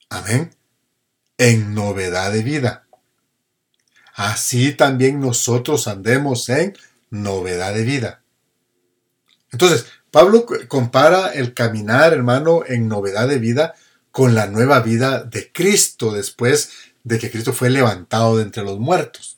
Amén. 0.09 0.54
En 1.38 1.75
novedad 1.75 2.33
de 2.33 2.42
vida. 2.42 2.87
Así 4.14 4.73
también 4.73 5.21
nosotros 5.21 5.88
andemos 5.88 6.49
en 6.49 6.75
novedad 7.11 7.75
de 7.75 7.85
vida. 7.85 8.23
Entonces, 9.52 9.87
Pablo 10.11 10.47
compara 10.68 11.28
el 11.35 11.52
caminar, 11.52 12.12
hermano, 12.12 12.62
en 12.66 12.88
novedad 12.88 13.28
de 13.28 13.38
vida 13.38 13.75
con 14.11 14.35
la 14.35 14.47
nueva 14.47 14.80
vida 14.80 15.23
de 15.25 15.52
Cristo 15.52 16.12
después 16.12 16.71
de 17.04 17.18
que 17.18 17.30
Cristo 17.30 17.52
fue 17.52 17.68
levantado 17.68 18.38
de 18.38 18.45
entre 18.45 18.62
los 18.62 18.78
muertos. 18.78 19.36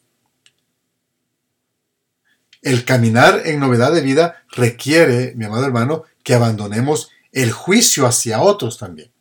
El 2.63 2.85
caminar 2.85 3.43
en 3.45 3.61
novedad 3.61 3.93
de 3.93 4.01
vida 4.01 4.43
requiere, 4.51 5.35
mi 5.37 5.45
amado 5.45 5.65
hermano, 5.65 6.05
que 6.23 6.35
abandonemos 6.35 7.11
el 7.33 7.53
juicio 7.53 8.07
hacia 8.07 8.41
otros 8.41 8.79
también 8.79 9.13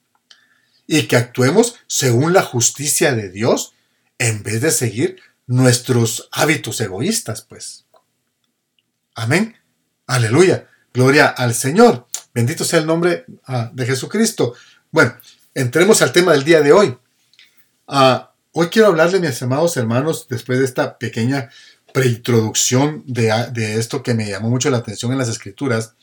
y 0.88 1.03
que 1.03 1.17
actuemos 1.17 1.75
según 1.86 2.34
la 2.34 2.41
justicia 2.41 3.13
de 3.13 3.29
Dios 3.29 3.74
en 4.17 4.41
vez 4.41 4.62
de 4.62 4.72
seguir 4.72 5.17
nuestros 5.46 6.29
hábitos 6.32 6.79
egoístas, 6.82 7.41
pues. 7.41 7.86
Amén. 9.13 9.56
Aleluya. 10.08 10.67
Gloria 10.94 11.27
al 11.27 11.53
Señor. 11.53 12.08
Bendito 12.34 12.63
sea 12.63 12.79
el 12.79 12.86
nombre 12.86 13.25
ah, 13.46 13.70
de 13.74 13.86
Jesucristo. 13.86 14.53
Bueno, 14.91 15.15
entremos 15.53 16.01
al 16.01 16.12
tema 16.12 16.32
del 16.32 16.44
día 16.44 16.62
de 16.62 16.72
hoy. 16.72 16.98
Ah, 17.88 18.34
hoy 18.53 18.67
quiero 18.67 18.88
hablarle, 18.88 19.20
mis 19.20 19.41
amados 19.41 19.75
hermanos, 19.77 20.27
después 20.29 20.60
de 20.60 20.65
esta 20.65 20.98
pequeña 20.98 21.50
preintroducción 21.94 23.03
de, 23.06 23.32
de 23.53 23.79
esto 23.79 24.03
que 24.03 24.13
me 24.13 24.29
llamó 24.29 24.50
mucho 24.50 24.70
la 24.70 24.77
atención 24.77 25.12
en 25.12 25.17
las 25.17 25.29
escrituras, 25.29 25.96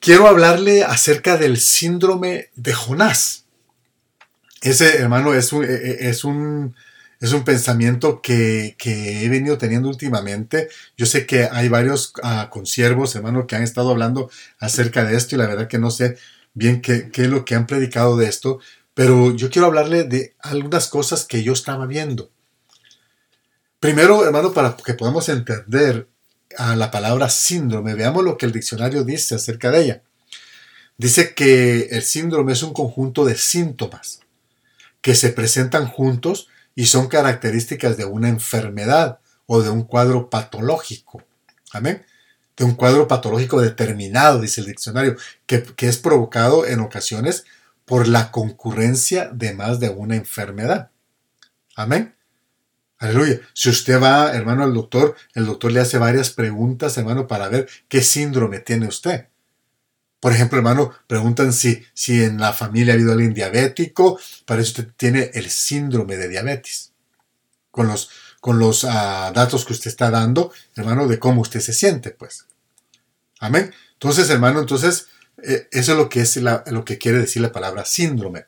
quiero 0.00 0.26
hablarle 0.26 0.82
acerca 0.82 1.36
del 1.36 1.58
síndrome 1.58 2.50
de 2.56 2.72
Jonás. 2.72 3.44
Ese, 4.62 4.98
hermano, 4.98 5.34
es 5.34 5.52
un, 5.52 5.64
e, 5.64 5.68
e, 5.68 6.10
es 6.10 6.24
un, 6.24 6.74
es 7.20 7.32
un 7.32 7.44
pensamiento 7.44 8.20
que, 8.22 8.76
he 8.78 9.28
venido 9.28 9.58
teniendo 9.58 9.88
últimamente. 9.88 10.68
Yo 10.96 11.06
sé 11.06 11.26
que 11.26 11.48
hay 11.50 11.68
varios 11.68 12.12
uh, 12.22 12.48
consiervos, 12.50 13.14
hermano, 13.14 13.46
que 13.46 13.56
han 13.56 13.62
estado 13.62 13.90
hablando 13.90 14.30
acerca 14.58 15.04
de 15.04 15.16
esto 15.16 15.34
y 15.34 15.38
la 15.38 15.46
verdad 15.46 15.68
que 15.68 15.78
no 15.78 15.90
sé 15.90 16.16
bien 16.54 16.80
qué, 16.80 17.10
es 17.12 17.28
lo 17.28 17.44
que 17.44 17.54
han 17.54 17.66
predicado 17.66 18.16
de 18.16 18.26
esto, 18.26 18.58
pero 18.94 19.34
yo 19.36 19.50
quiero 19.50 19.66
hablarle 19.66 20.04
de 20.04 20.34
algunas 20.40 20.88
cosas 20.88 21.24
que 21.24 21.42
yo 21.42 21.52
estaba 21.52 21.86
viendo. 21.86 22.30
Primero, 23.80 24.24
hermano, 24.24 24.52
para 24.52 24.76
que 24.76 24.94
podamos 24.94 25.28
entender 25.28 26.08
a 26.56 26.76
la 26.76 26.90
palabra 26.90 27.28
síndrome, 27.28 27.94
veamos 27.94 28.22
lo 28.22 28.36
que 28.36 28.46
el 28.46 28.52
diccionario 28.52 29.02
dice 29.02 29.34
acerca 29.34 29.70
de 29.70 29.82
ella. 29.82 30.02
Dice 30.96 31.34
que 31.34 31.88
el 31.90 32.02
síndrome 32.02 32.52
es 32.52 32.62
un 32.62 32.72
conjunto 32.72 33.24
de 33.24 33.36
síntomas 33.36 34.20
que 35.00 35.14
se 35.14 35.30
presentan 35.30 35.86
juntos 35.86 36.48
y 36.74 36.86
son 36.86 37.08
características 37.08 37.96
de 37.96 38.04
una 38.04 38.28
enfermedad 38.28 39.18
o 39.46 39.62
de 39.62 39.70
un 39.70 39.82
cuadro 39.82 40.30
patológico. 40.30 41.24
Amén 41.72 42.04
de 42.60 42.66
un 42.66 42.74
cuadro 42.74 43.08
patológico 43.08 43.58
determinado, 43.62 44.38
dice 44.38 44.60
el 44.60 44.66
diccionario, 44.66 45.16
que, 45.46 45.64
es 45.78 45.96
provocado 45.96 46.66
en 46.66 46.80
ocasiones 46.80 47.46
por 47.86 48.06
la 48.06 48.30
concurrencia 48.30 49.30
de 49.32 49.54
más 49.54 49.80
de 49.80 49.88
una 49.88 50.14
enfermedad. 50.14 50.90
Amén. 51.74 52.14
Aleluya. 53.00 53.40
Si 53.54 53.70
usted 53.70 54.00
va, 54.00 54.30
hermano, 54.34 54.62
al 54.62 54.74
doctor, 54.74 55.16
el 55.34 55.46
doctor 55.46 55.72
le 55.72 55.80
hace 55.80 55.96
varias 55.96 56.30
preguntas, 56.30 56.98
hermano, 56.98 57.26
para 57.26 57.48
ver 57.48 57.66
qué 57.88 58.02
síndrome 58.02 58.60
tiene 58.60 58.86
usted. 58.86 59.28
Por 60.20 60.32
ejemplo, 60.32 60.58
hermano, 60.58 60.92
preguntan 61.06 61.54
si, 61.54 61.82
si 61.94 62.22
en 62.22 62.38
la 62.38 62.52
familia 62.52 62.92
ha 62.92 62.96
habido 62.96 63.12
alguien 63.12 63.32
diabético, 63.32 64.20
para 64.44 64.60
eso 64.60 64.82
usted 64.82 64.92
tiene 64.98 65.30
el 65.32 65.48
síndrome 65.48 66.18
de 66.18 66.28
diabetes. 66.28 66.92
Con 67.70 67.86
los, 67.86 68.10
con 68.38 68.58
los 68.58 68.84
ah, 68.84 69.32
datos 69.34 69.64
que 69.64 69.72
usted 69.72 69.88
está 69.88 70.10
dando, 70.10 70.52
hermano, 70.76 71.08
de 71.08 71.18
cómo 71.18 71.40
usted 71.40 71.60
se 71.60 71.72
siente, 71.72 72.10
pues. 72.10 72.48
Amén. 73.38 73.72
Entonces, 73.94 74.28
hermano, 74.28 74.60
entonces, 74.60 75.06
eh, 75.42 75.68
eso 75.70 75.92
es 75.92 75.98
lo 75.98 76.10
que, 76.10 76.20
es 76.20 76.36
lo 76.36 76.84
que 76.84 76.98
quiere 76.98 77.20
decir 77.20 77.40
la 77.40 77.52
palabra 77.52 77.86
síndrome. 77.86 78.44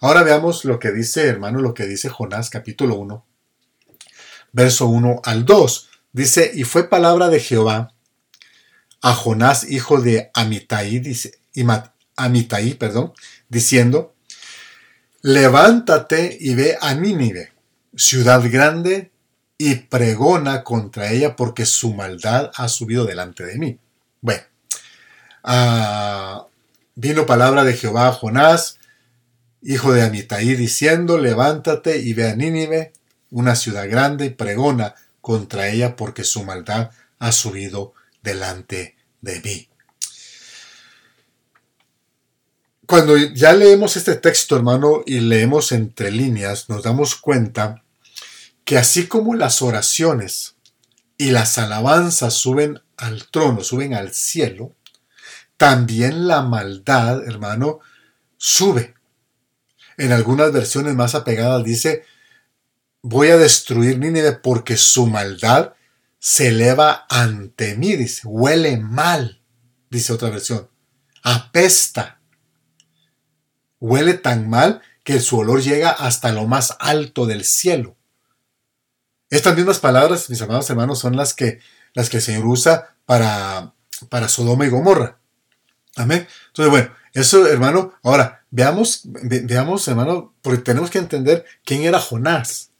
Ahora 0.00 0.22
veamos 0.22 0.66
lo 0.66 0.78
que 0.78 0.92
dice, 0.92 1.26
hermano, 1.26 1.62
lo 1.62 1.72
que 1.72 1.86
dice 1.86 2.10
Jonás 2.10 2.50
capítulo 2.50 2.96
1, 2.96 3.24
verso 4.54 4.86
1 4.86 5.20
al 5.22 5.44
2. 5.44 5.88
Dice, 6.12 6.50
y 6.54 6.64
fue 6.64 6.88
palabra 6.88 7.28
de 7.28 7.40
Jehová 7.40 7.92
a 9.02 9.12
Jonás, 9.12 9.70
hijo 9.70 10.00
de 10.00 10.30
Amitai, 10.32 11.00
dice, 11.00 11.38
Amitai, 12.16 12.74
perdón, 12.74 13.12
diciendo, 13.50 14.14
levántate 15.20 16.38
y 16.40 16.54
ve 16.54 16.78
a 16.80 16.94
Nínive, 16.94 17.52
ciudad 17.94 18.42
grande, 18.50 19.10
y 19.58 19.76
pregona 19.76 20.64
contra 20.64 21.10
ella 21.10 21.36
porque 21.36 21.64
su 21.66 21.94
maldad 21.94 22.50
ha 22.56 22.68
subido 22.68 23.04
delante 23.04 23.44
de 23.44 23.58
mí. 23.58 23.78
Bueno, 24.20 24.42
ah, 25.42 26.46
vino 26.94 27.26
palabra 27.26 27.64
de 27.64 27.74
Jehová 27.74 28.08
a 28.08 28.12
Jonás, 28.12 28.78
hijo 29.62 29.92
de 29.92 30.02
Amitai, 30.02 30.56
diciendo, 30.56 31.18
levántate 31.18 31.98
y 31.98 32.14
ve 32.14 32.30
a 32.30 32.36
Nínive, 32.36 32.92
una 33.30 33.56
ciudad 33.56 33.88
grande, 33.88 34.30
pregona 34.30 34.94
contra 35.20 35.68
ella 35.68 35.96
porque 35.96 36.24
su 36.24 36.44
maldad 36.44 36.90
ha 37.18 37.32
subido 37.32 37.94
delante 38.22 38.96
de 39.20 39.40
mí. 39.40 39.68
Cuando 42.86 43.16
ya 43.16 43.54
leemos 43.54 43.96
este 43.96 44.16
texto, 44.16 44.56
hermano, 44.56 45.02
y 45.06 45.20
leemos 45.20 45.72
entre 45.72 46.10
líneas, 46.10 46.68
nos 46.68 46.82
damos 46.82 47.14
cuenta 47.14 47.82
que 48.64 48.76
así 48.76 49.06
como 49.06 49.34
las 49.34 49.62
oraciones 49.62 50.56
y 51.16 51.30
las 51.30 51.56
alabanzas 51.56 52.34
suben 52.34 52.82
al 52.96 53.28
trono, 53.30 53.64
suben 53.64 53.94
al 53.94 54.12
cielo, 54.12 54.72
también 55.56 56.28
la 56.28 56.42
maldad, 56.42 57.26
hermano, 57.26 57.80
sube. 58.36 58.94
En 59.96 60.12
algunas 60.12 60.52
versiones 60.52 60.94
más 60.94 61.14
apegadas 61.14 61.64
dice, 61.64 62.04
voy 63.04 63.28
a 63.28 63.36
destruir 63.36 63.98
Nínive 63.98 64.32
porque 64.32 64.78
su 64.78 65.06
maldad 65.06 65.74
se 66.18 66.48
eleva 66.48 67.04
ante 67.10 67.76
mí, 67.76 67.96
dice, 67.96 68.22
huele 68.24 68.78
mal, 68.78 69.42
dice 69.90 70.14
otra 70.14 70.30
versión, 70.30 70.70
apesta, 71.22 72.18
huele 73.78 74.14
tan 74.14 74.48
mal 74.48 74.80
que 75.02 75.20
su 75.20 75.38
olor 75.38 75.60
llega 75.60 75.90
hasta 75.90 76.32
lo 76.32 76.46
más 76.46 76.78
alto 76.80 77.26
del 77.26 77.44
cielo. 77.44 77.94
Estas 79.28 79.54
mismas 79.54 79.80
palabras, 79.80 80.30
mis 80.30 80.40
amados 80.40 80.70
hermanos, 80.70 80.98
son 80.98 81.14
las 81.14 81.34
que, 81.34 81.60
las 81.92 82.08
que 82.08 82.16
el 82.16 82.22
Señor 82.22 82.46
usa 82.46 82.96
para, 83.04 83.74
para 84.08 84.30
Sodoma 84.30 84.64
y 84.64 84.70
Gomorra. 84.70 85.18
Amén. 85.96 86.26
Entonces, 86.46 86.70
bueno, 86.70 86.90
eso, 87.12 87.46
hermano, 87.46 87.92
ahora, 88.02 88.46
veamos, 88.50 89.02
veamos, 89.04 89.86
hermano, 89.88 90.34
porque 90.40 90.62
tenemos 90.62 90.90
que 90.90 90.98
entender 90.98 91.44
quién 91.64 91.82
era 91.82 92.00
Jonás 92.00 92.70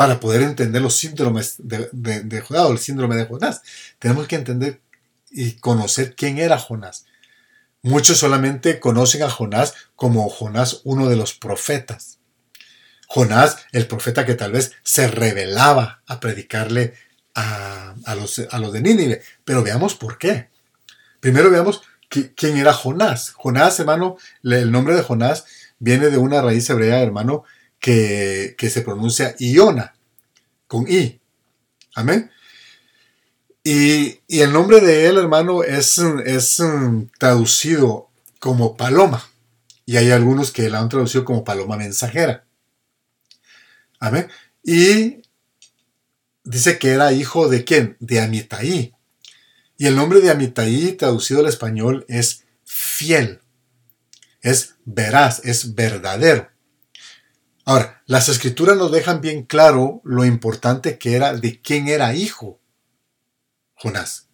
para 0.00 0.18
poder 0.18 0.40
entender 0.40 0.80
los 0.80 0.96
síndromes 0.96 1.56
de, 1.58 2.42
o 2.48 2.72
el 2.72 2.78
síndrome 2.78 3.16
de 3.16 3.26
Jonás. 3.26 3.60
Tenemos 3.98 4.26
que 4.28 4.36
entender 4.36 4.80
y 5.30 5.56
conocer 5.56 6.14
quién 6.16 6.38
era 6.38 6.56
Jonás. 6.56 7.04
Muchos 7.82 8.16
solamente 8.16 8.80
conocen 8.80 9.24
a 9.24 9.28
Jonás 9.28 9.74
como 9.96 10.26
Jonás, 10.30 10.80
uno 10.84 11.10
de 11.10 11.16
los 11.16 11.34
profetas. 11.34 12.18
Jonás, 13.08 13.58
el 13.72 13.86
profeta 13.86 14.24
que 14.24 14.36
tal 14.36 14.52
vez 14.52 14.72
se 14.84 15.06
revelaba 15.06 16.00
a 16.06 16.18
predicarle 16.18 16.94
a, 17.34 17.94
los, 18.16 18.40
a 18.50 18.58
los 18.58 18.72
de 18.72 18.80
Nínive. 18.80 19.22
Pero 19.44 19.62
veamos 19.62 19.96
por 19.96 20.16
qué. 20.16 20.48
Primero 21.20 21.50
veamos 21.50 21.82
quién 22.08 22.56
era 22.56 22.72
Jonás. 22.72 23.32
Jonás, 23.32 23.78
hermano, 23.78 24.16
el 24.44 24.72
nombre 24.72 24.94
de 24.94 25.02
Jonás 25.02 25.44
viene 25.78 26.08
de 26.08 26.16
una 26.16 26.40
raíz 26.40 26.70
hebrea, 26.70 27.02
hermano, 27.02 27.44
que, 27.80 28.70
se 28.70 28.82
pronuncia 28.82 29.34
Iona, 29.38 29.94
con 30.66 30.86
I. 30.88 31.20
Amén. 31.94 32.30
Y, 33.64 34.20
el 34.28 34.52
nombre 34.52 34.80
de 34.80 35.06
él, 35.06 35.18
hermano, 35.18 35.64
es, 35.64 35.98
es 35.98 36.62
traducido 37.18 38.08
como 38.38 38.76
paloma. 38.76 39.28
Y 39.86 39.96
hay 39.96 40.10
algunos 40.10 40.52
que 40.52 40.70
la 40.70 40.78
han 40.78 40.88
traducido 40.88 41.24
como 41.24 41.42
paloma 41.42 41.76
mensajera. 41.76 42.44
Amén. 43.98 44.28
Y 44.62 45.22
dice 46.44 46.78
que 46.78 46.90
era 46.90 47.12
hijo 47.12 47.48
de 47.48 47.64
quién? 47.64 47.96
De 47.98 48.20
Amitai. 48.20 48.94
Y 49.76 49.86
el 49.86 49.96
nombre 49.96 50.20
de 50.20 50.30
Amitai, 50.30 50.92
traducido 50.92 51.40
al 51.40 51.46
español, 51.46 52.04
es 52.08 52.44
fiel. 52.64 53.40
Es 54.42 54.76
veraz, 54.84 55.40
es 55.44 55.74
verdadero. 55.74 56.49
Ahora, 57.70 58.02
las 58.06 58.28
escrituras 58.28 58.76
nos 58.76 58.90
dejan 58.90 59.20
bien 59.20 59.44
claro 59.44 60.00
lo 60.02 60.24
importante 60.24 60.98
que 60.98 61.14
era 61.14 61.34
de 61.34 61.62
quién 61.62 61.86
era 61.86 62.16
hijo 62.16 62.58
Jonás. 63.76 64.26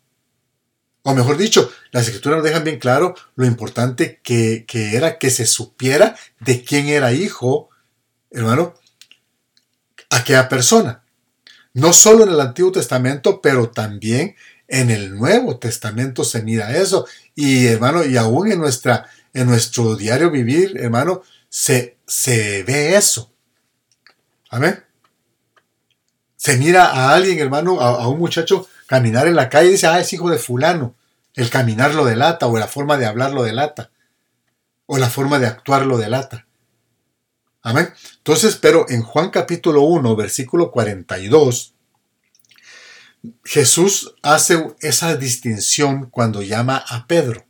O 1.02 1.14
mejor 1.14 1.36
dicho, 1.36 1.70
las 1.90 2.06
escrituras 2.06 2.38
nos 2.38 2.46
dejan 2.46 2.64
bien 2.64 2.78
claro 2.78 3.14
lo 3.34 3.44
importante 3.44 4.22
que, 4.22 4.64
era 4.72 5.18
que 5.18 5.28
se 5.28 5.44
supiera 5.44 6.16
de 6.40 6.64
quién 6.64 6.88
era 6.88 7.12
hijo, 7.12 7.68
hermano, 8.30 8.72
aquella 10.08 10.48
persona. 10.48 11.04
No 11.74 11.92
solo 11.92 12.24
en 12.24 12.30
el 12.30 12.40
Antiguo 12.40 12.72
Testamento, 12.72 13.42
pero 13.42 13.68
también 13.68 14.34
en 14.66 14.90
el 14.90 15.14
Nuevo 15.14 15.58
Testamento 15.58 16.24
se 16.24 16.42
mira 16.42 16.74
eso. 16.74 17.06
Y 17.34 17.66
hermano, 17.66 18.02
y 18.02 18.16
aún 18.16 18.50
en, 18.50 18.60
nuestra, 18.60 19.10
en 19.34 19.46
nuestro 19.46 19.94
diario 19.94 20.30
vivir, 20.30 20.78
hermano, 20.78 21.20
se, 21.56 21.96
se 22.06 22.64
ve 22.64 22.96
eso. 22.96 23.32
Amén. 24.50 24.84
Se 26.36 26.58
mira 26.58 26.84
a 26.84 27.14
alguien, 27.14 27.38
hermano, 27.38 27.80
a, 27.80 28.06
un 28.08 28.18
muchacho 28.18 28.68
caminar 28.86 29.26
en 29.26 29.36
la 29.36 29.48
calle 29.48 29.68
y 29.68 29.72
dice, 29.72 29.86
ah, 29.86 29.98
es 29.98 30.12
hijo 30.12 30.28
de 30.28 30.36
fulano. 30.36 30.94
El 31.32 31.48
caminar 31.48 31.94
lo 31.94 32.04
delata, 32.04 32.46
o 32.46 32.58
la 32.58 32.68
forma 32.68 32.98
de 32.98 33.06
hablar 33.06 33.32
lo 33.32 33.42
delata, 33.42 33.90
o 34.84 34.98
la 34.98 35.08
forma 35.08 35.38
de 35.38 35.46
actuar 35.46 35.86
lo 35.86 35.96
delata. 35.96 36.46
Amén. 37.62 37.88
Entonces, 38.18 38.56
pero 38.56 38.84
en 38.90 39.00
Juan 39.00 39.30
capítulo 39.30 39.80
1, 39.80 40.14
versículo 40.14 40.70
42, 40.70 41.72
Jesús 43.44 44.14
hace 44.20 44.74
esa 44.80 45.16
distinción 45.16 46.10
cuando 46.10 46.42
llama 46.42 46.84
a 46.86 47.06
Pedro. 47.06 47.45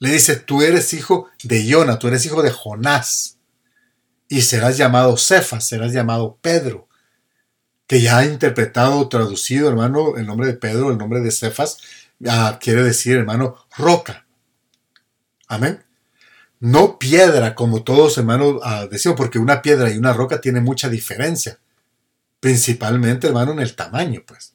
Le 0.00 0.10
dice, 0.10 0.36
tú 0.36 0.62
eres 0.62 0.92
hijo 0.94 1.28
de 1.42 1.64
Iona, 1.64 1.98
tú 1.98 2.08
eres 2.08 2.24
hijo 2.24 2.42
de 2.42 2.50
Jonás, 2.50 3.38
y 4.28 4.42
serás 4.42 4.76
llamado 4.76 5.16
Cefas, 5.16 5.66
serás 5.66 5.92
llamado 5.92 6.38
Pedro, 6.40 6.88
que 7.86 8.00
ya 8.00 8.18
ha 8.18 8.24
interpretado 8.24 9.08
traducido, 9.08 9.68
hermano, 9.68 10.16
el 10.16 10.26
nombre 10.26 10.46
de 10.46 10.54
Pedro, 10.54 10.90
el 10.90 10.98
nombre 10.98 11.20
de 11.20 11.30
Cefas, 11.30 11.78
quiere 12.60 12.82
decir, 12.82 13.16
hermano, 13.16 13.56
roca. 13.76 14.26
Amén. 15.48 15.82
No 16.60 16.98
piedra, 16.98 17.54
como 17.54 17.82
todos, 17.84 18.18
hermano, 18.18 18.60
ah, 18.62 18.86
decimos, 18.90 19.16
porque 19.16 19.38
una 19.38 19.62
piedra 19.62 19.90
y 19.90 19.96
una 19.96 20.12
roca 20.12 20.40
tienen 20.40 20.64
mucha 20.64 20.88
diferencia. 20.88 21.58
Principalmente, 22.40 23.28
hermano, 23.28 23.52
en 23.52 23.60
el 23.60 23.74
tamaño, 23.74 24.22
pues. 24.26 24.54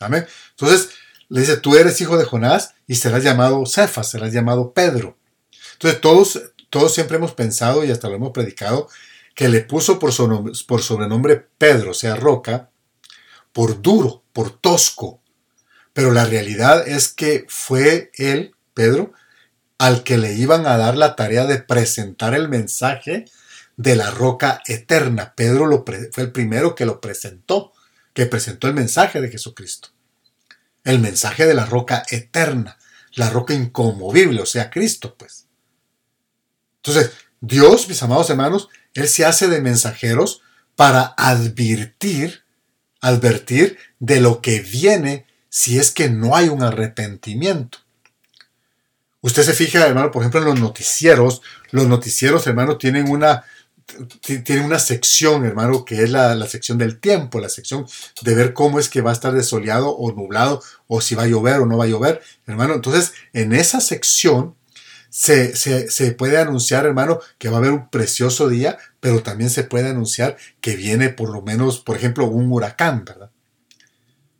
Amén. 0.00 0.26
Entonces, 0.50 0.90
le 1.28 1.40
dice, 1.40 1.56
tú 1.56 1.76
eres 1.76 2.00
hijo 2.00 2.16
de 2.16 2.24
Jonás 2.24 2.74
y 2.86 2.96
serás 2.96 3.24
llamado 3.24 3.64
Cefas, 3.66 4.10
serás 4.10 4.32
llamado 4.32 4.72
Pedro. 4.72 5.16
Entonces 5.72 6.00
todos, 6.00 6.42
todos 6.70 6.94
siempre 6.94 7.16
hemos 7.16 7.32
pensado 7.32 7.84
y 7.84 7.90
hasta 7.90 8.08
lo 8.08 8.16
hemos 8.16 8.32
predicado 8.32 8.88
que 9.34 9.48
le 9.48 9.62
puso 9.62 9.98
por, 9.98 10.12
por 10.66 10.82
sobrenombre 10.82 11.48
Pedro, 11.58 11.90
o 11.90 11.94
sea, 11.94 12.14
roca, 12.14 12.70
por 13.52 13.82
duro, 13.82 14.22
por 14.32 14.50
tosco. 14.50 15.20
Pero 15.92 16.12
la 16.12 16.24
realidad 16.24 16.86
es 16.86 17.08
que 17.08 17.46
fue 17.48 18.10
él, 18.14 18.54
Pedro, 18.74 19.12
al 19.78 20.04
que 20.04 20.18
le 20.18 20.34
iban 20.34 20.66
a 20.66 20.76
dar 20.76 20.96
la 20.96 21.16
tarea 21.16 21.46
de 21.46 21.58
presentar 21.58 22.34
el 22.34 22.48
mensaje 22.48 23.24
de 23.76 23.96
la 23.96 24.10
roca 24.10 24.62
eterna. 24.66 25.34
Pedro 25.36 25.66
lo 25.66 25.84
fue 25.84 26.24
el 26.24 26.32
primero 26.32 26.74
que 26.74 26.86
lo 26.86 27.00
presentó, 27.00 27.72
que 28.12 28.26
presentó 28.26 28.68
el 28.68 28.74
mensaje 28.74 29.20
de 29.20 29.30
Jesucristo 29.30 29.93
el 30.84 30.98
mensaje 30.98 31.46
de 31.46 31.54
la 31.54 31.64
roca 31.64 32.04
eterna, 32.10 32.78
la 33.14 33.30
roca 33.30 33.54
inconmovible, 33.54 34.40
o 34.40 34.46
sea, 34.46 34.70
Cristo, 34.70 35.16
pues. 35.18 35.46
Entonces, 36.76 37.12
Dios, 37.40 37.88
mis 37.88 38.02
amados 38.02 38.30
hermanos, 38.30 38.68
Él 38.92 39.08
se 39.08 39.24
hace 39.24 39.48
de 39.48 39.60
mensajeros 39.60 40.42
para 40.76 41.14
advertir, 41.16 42.44
advertir 43.00 43.78
de 43.98 44.20
lo 44.20 44.40
que 44.40 44.60
viene 44.60 45.26
si 45.48 45.78
es 45.78 45.90
que 45.90 46.10
no 46.10 46.36
hay 46.36 46.48
un 46.48 46.62
arrepentimiento. 46.62 47.78
Usted 49.20 49.42
se 49.42 49.54
fija, 49.54 49.86
hermano, 49.86 50.10
por 50.10 50.22
ejemplo, 50.22 50.40
en 50.40 50.46
los 50.46 50.60
noticieros, 50.60 51.40
los 51.70 51.86
noticieros, 51.86 52.46
hermano, 52.46 52.76
tienen 52.76 53.08
una, 53.08 53.44
tiene 54.20 54.64
una 54.64 54.78
sección, 54.78 55.44
hermano, 55.44 55.84
que 55.84 56.02
es 56.02 56.10
la, 56.10 56.46
sección 56.46 56.78
del 56.78 56.98
tiempo, 56.98 57.40
la 57.40 57.48
sección 57.48 57.86
de 58.22 58.34
ver 58.34 58.52
cómo 58.52 58.78
es 58.78 58.88
que 58.88 59.00
va 59.00 59.10
a 59.10 59.14
estar 59.14 59.32
desoleado 59.32 59.90
o 59.90 60.12
nublado, 60.12 60.62
o 60.86 61.00
si 61.00 61.14
va 61.14 61.24
a 61.24 61.28
llover 61.28 61.60
o 61.60 61.66
no 61.66 61.76
va 61.76 61.84
a 61.84 61.88
llover, 61.88 62.22
hermano. 62.46 62.74
Entonces, 62.74 63.12
en 63.32 63.52
esa 63.52 63.80
sección 63.80 64.54
se, 65.10 65.54
se, 65.54 66.12
puede 66.12 66.38
anunciar, 66.38 66.86
hermano, 66.86 67.20
que 67.38 67.48
va 67.48 67.56
a 67.56 67.58
haber 67.58 67.72
un 67.72 67.88
precioso 67.88 68.48
día, 68.48 68.78
pero 69.00 69.22
también 69.22 69.50
se 69.50 69.64
puede 69.64 69.90
anunciar 69.90 70.36
que 70.60 70.76
viene 70.76 71.08
por 71.10 71.30
lo 71.30 71.42
menos, 71.42 71.78
por 71.78 71.96
ejemplo, 71.96 72.26
un 72.26 72.50
huracán, 72.50 73.04
¿verdad? 73.04 73.30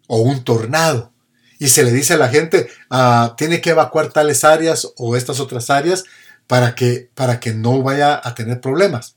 O 0.08 0.20
un 0.20 0.42
tornado. 0.42 1.12
Y 1.58 1.68
se 1.68 1.84
le 1.84 1.92
dice 1.92 2.14
a 2.14 2.18
la 2.18 2.28
gente, 2.28 2.68
ah, 2.90 3.34
tiene 3.38 3.60
que 3.60 3.70
evacuar 3.70 4.12
tales 4.12 4.42
áreas 4.42 4.92
o 4.96 5.16
estas 5.16 5.38
otras 5.38 5.70
áreas 5.70 6.04
para 6.46 6.74
que, 6.74 7.08
para 7.14 7.40
que 7.40 7.54
no 7.54 7.82
vaya 7.82 8.20
a 8.22 8.34
tener 8.34 8.60
problemas. 8.60 9.16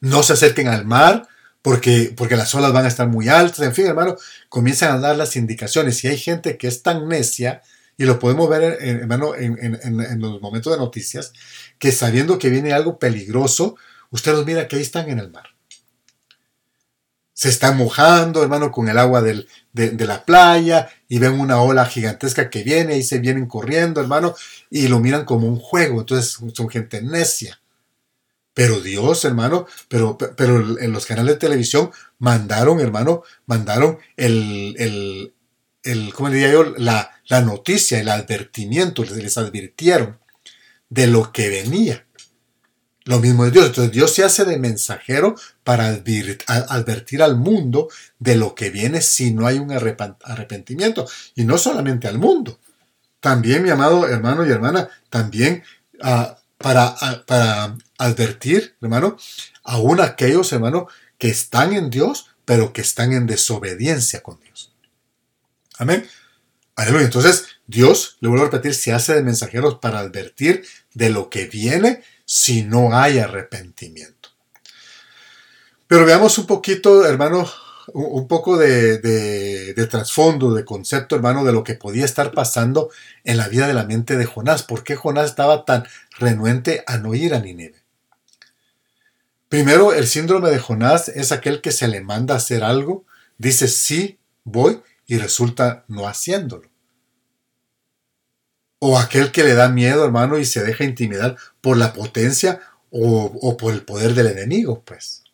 No 0.00 0.22
se 0.22 0.34
acerquen 0.34 0.68
al 0.68 0.84
mar 0.84 1.28
porque, 1.62 2.12
porque 2.16 2.36
las 2.36 2.54
olas 2.54 2.72
van 2.72 2.84
a 2.84 2.88
estar 2.88 3.08
muy 3.08 3.28
altas. 3.28 3.60
En 3.60 3.74
fin, 3.74 3.86
hermano, 3.86 4.16
comienzan 4.48 4.94
a 4.94 5.00
dar 5.00 5.16
las 5.16 5.36
indicaciones. 5.36 6.02
Y 6.04 6.08
hay 6.08 6.18
gente 6.18 6.56
que 6.56 6.68
es 6.68 6.82
tan 6.82 7.08
necia 7.08 7.62
y 8.00 8.04
lo 8.04 8.20
podemos 8.20 8.48
ver, 8.48 8.78
hermano, 8.80 9.34
en, 9.34 10.20
los 10.20 10.40
momentos 10.40 10.72
de 10.72 10.78
noticias, 10.78 11.32
que 11.80 11.90
sabiendo 11.90 12.38
que 12.38 12.48
viene 12.48 12.72
algo 12.72 12.96
peligroso, 13.00 13.76
usted 14.10 14.32
los 14.32 14.46
mira 14.46 14.68
que 14.68 14.76
ahí 14.76 14.82
están 14.82 15.10
en 15.10 15.18
el 15.18 15.32
mar. 15.32 15.48
Se 17.32 17.48
están 17.48 17.76
mojando, 17.76 18.40
hermano, 18.40 18.70
con 18.70 18.88
el 18.88 18.98
agua 18.98 19.20
de, 19.20 19.46
la 19.74 20.24
playa 20.24 20.88
y 21.08 21.18
ven 21.18 21.40
una 21.40 21.60
ola 21.60 21.86
gigantesca 21.86 22.50
que 22.50 22.62
viene 22.62 22.96
y 22.96 23.02
se 23.02 23.18
vienen 23.18 23.46
corriendo, 23.46 24.00
hermano, 24.00 24.36
y 24.70 24.86
lo 24.86 25.00
miran 25.00 25.24
como 25.24 25.48
un 25.48 25.58
juego. 25.58 26.00
Entonces 26.00 26.38
son 26.54 26.68
gente 26.68 27.02
necia. 27.02 27.60
Pero 28.58 28.80
Dios, 28.80 29.24
hermano, 29.24 29.68
pero, 29.86 30.18
pero 30.18 30.80
en 30.80 30.90
los 30.90 31.06
canales 31.06 31.34
de 31.34 31.38
televisión 31.38 31.92
mandaron, 32.18 32.80
hermano, 32.80 33.22
mandaron 33.46 33.98
el, 34.16 34.74
el, 34.80 35.32
el 35.84 36.12
¿cómo 36.12 36.28
diría 36.28 36.50
yo? 36.50 36.64
La, 36.76 37.08
la 37.28 37.40
noticia, 37.40 38.00
el 38.00 38.08
advertimiento, 38.08 39.04
les 39.04 39.38
advirtieron 39.38 40.18
de 40.88 41.06
lo 41.06 41.30
que 41.30 41.48
venía. 41.50 42.04
Lo 43.04 43.20
mismo 43.20 43.44
de 43.44 43.52
Dios. 43.52 43.66
Entonces 43.66 43.92
Dios 43.92 44.12
se 44.12 44.24
hace 44.24 44.44
de 44.44 44.58
mensajero 44.58 45.36
para 45.62 45.86
advertir 45.86 47.22
al 47.22 47.36
mundo 47.36 47.88
de 48.18 48.34
lo 48.34 48.56
que 48.56 48.70
viene 48.70 49.02
si 49.02 49.32
no 49.32 49.46
hay 49.46 49.60
un 49.60 49.70
arrepentimiento. 49.70 51.06
Y 51.36 51.44
no 51.44 51.58
solamente 51.58 52.08
al 52.08 52.18
mundo. 52.18 52.58
También, 53.20 53.62
mi 53.62 53.70
amado 53.70 54.08
hermano 54.08 54.44
y 54.44 54.50
hermana, 54.50 54.88
también 55.10 55.62
para, 56.58 56.96
para 57.26 57.76
advertir, 57.96 58.76
hermano, 58.82 59.16
aún 59.62 60.00
aquellos, 60.00 60.52
hermano, 60.52 60.88
que 61.16 61.28
están 61.28 61.72
en 61.72 61.90
Dios, 61.90 62.30
pero 62.44 62.72
que 62.72 62.80
están 62.80 63.12
en 63.12 63.26
desobediencia 63.26 64.22
con 64.22 64.38
Dios. 64.40 64.72
Amén. 65.78 66.08
Aleluya. 66.74 67.04
Entonces, 67.04 67.46
Dios, 67.66 68.16
le 68.20 68.28
vuelvo 68.28 68.44
a 68.44 68.50
repetir, 68.50 68.74
se 68.74 68.92
hace 68.92 69.14
de 69.14 69.22
mensajeros 69.22 69.78
para 69.80 70.00
advertir 70.00 70.64
de 70.94 71.10
lo 71.10 71.30
que 71.30 71.46
viene 71.46 72.02
si 72.24 72.62
no 72.62 72.96
hay 72.96 73.18
arrepentimiento. 73.18 74.30
Pero 75.86 76.04
veamos 76.04 76.38
un 76.38 76.46
poquito, 76.46 77.06
hermano, 77.06 77.50
un 77.94 78.28
poco 78.28 78.56
de, 78.56 78.98
de, 78.98 79.86
trasfondo, 79.86 80.54
de 80.54 80.64
concepto, 80.64 81.16
hermano, 81.16 81.44
de 81.44 81.52
lo 81.52 81.64
que 81.64 81.74
podía 81.74 82.04
estar 82.04 82.32
pasando 82.32 82.90
en 83.24 83.36
la 83.36 83.48
vida 83.48 83.66
de 83.66 83.74
la 83.74 83.84
mente 83.84 84.16
de 84.16 84.26
Jonás. 84.26 84.62
¿Por 84.62 84.84
qué 84.84 84.96
Jonás 84.96 85.30
estaba 85.30 85.64
tan 85.64 85.84
renuente 86.18 86.84
a 86.86 86.98
no 86.98 87.14
ir 87.14 87.34
a 87.34 87.40
Nínive? 87.40 87.82
Primero, 89.48 89.94
el 89.94 90.06
síndrome 90.06 90.50
de 90.50 90.58
Jonás 90.58 91.08
es 91.08 91.32
aquel 91.32 91.60
que 91.62 91.72
se 91.72 91.88
le 91.88 92.00
manda 92.00 92.34
a 92.34 92.38
hacer 92.38 92.62
algo, 92.62 93.04
dice 93.38 93.66
sí, 93.68 94.18
voy, 94.44 94.82
y 95.06 95.18
resulta 95.18 95.84
no 95.88 96.06
haciéndolo. 96.06 96.68
O 98.78 98.98
aquel 98.98 99.32
que 99.32 99.42
le 99.42 99.54
da 99.54 99.68
miedo, 99.70 100.04
hermano, 100.04 100.38
y 100.38 100.44
se 100.44 100.62
deja 100.62 100.84
intimidar 100.84 101.36
por 101.60 101.76
la 101.76 101.92
potencia 101.92 102.60
o, 102.90 103.56
por 103.56 103.72
el 103.72 103.82
poder 103.82 104.14
del 104.14 104.28
enemigo, 104.28 104.82
pues. 104.84 105.24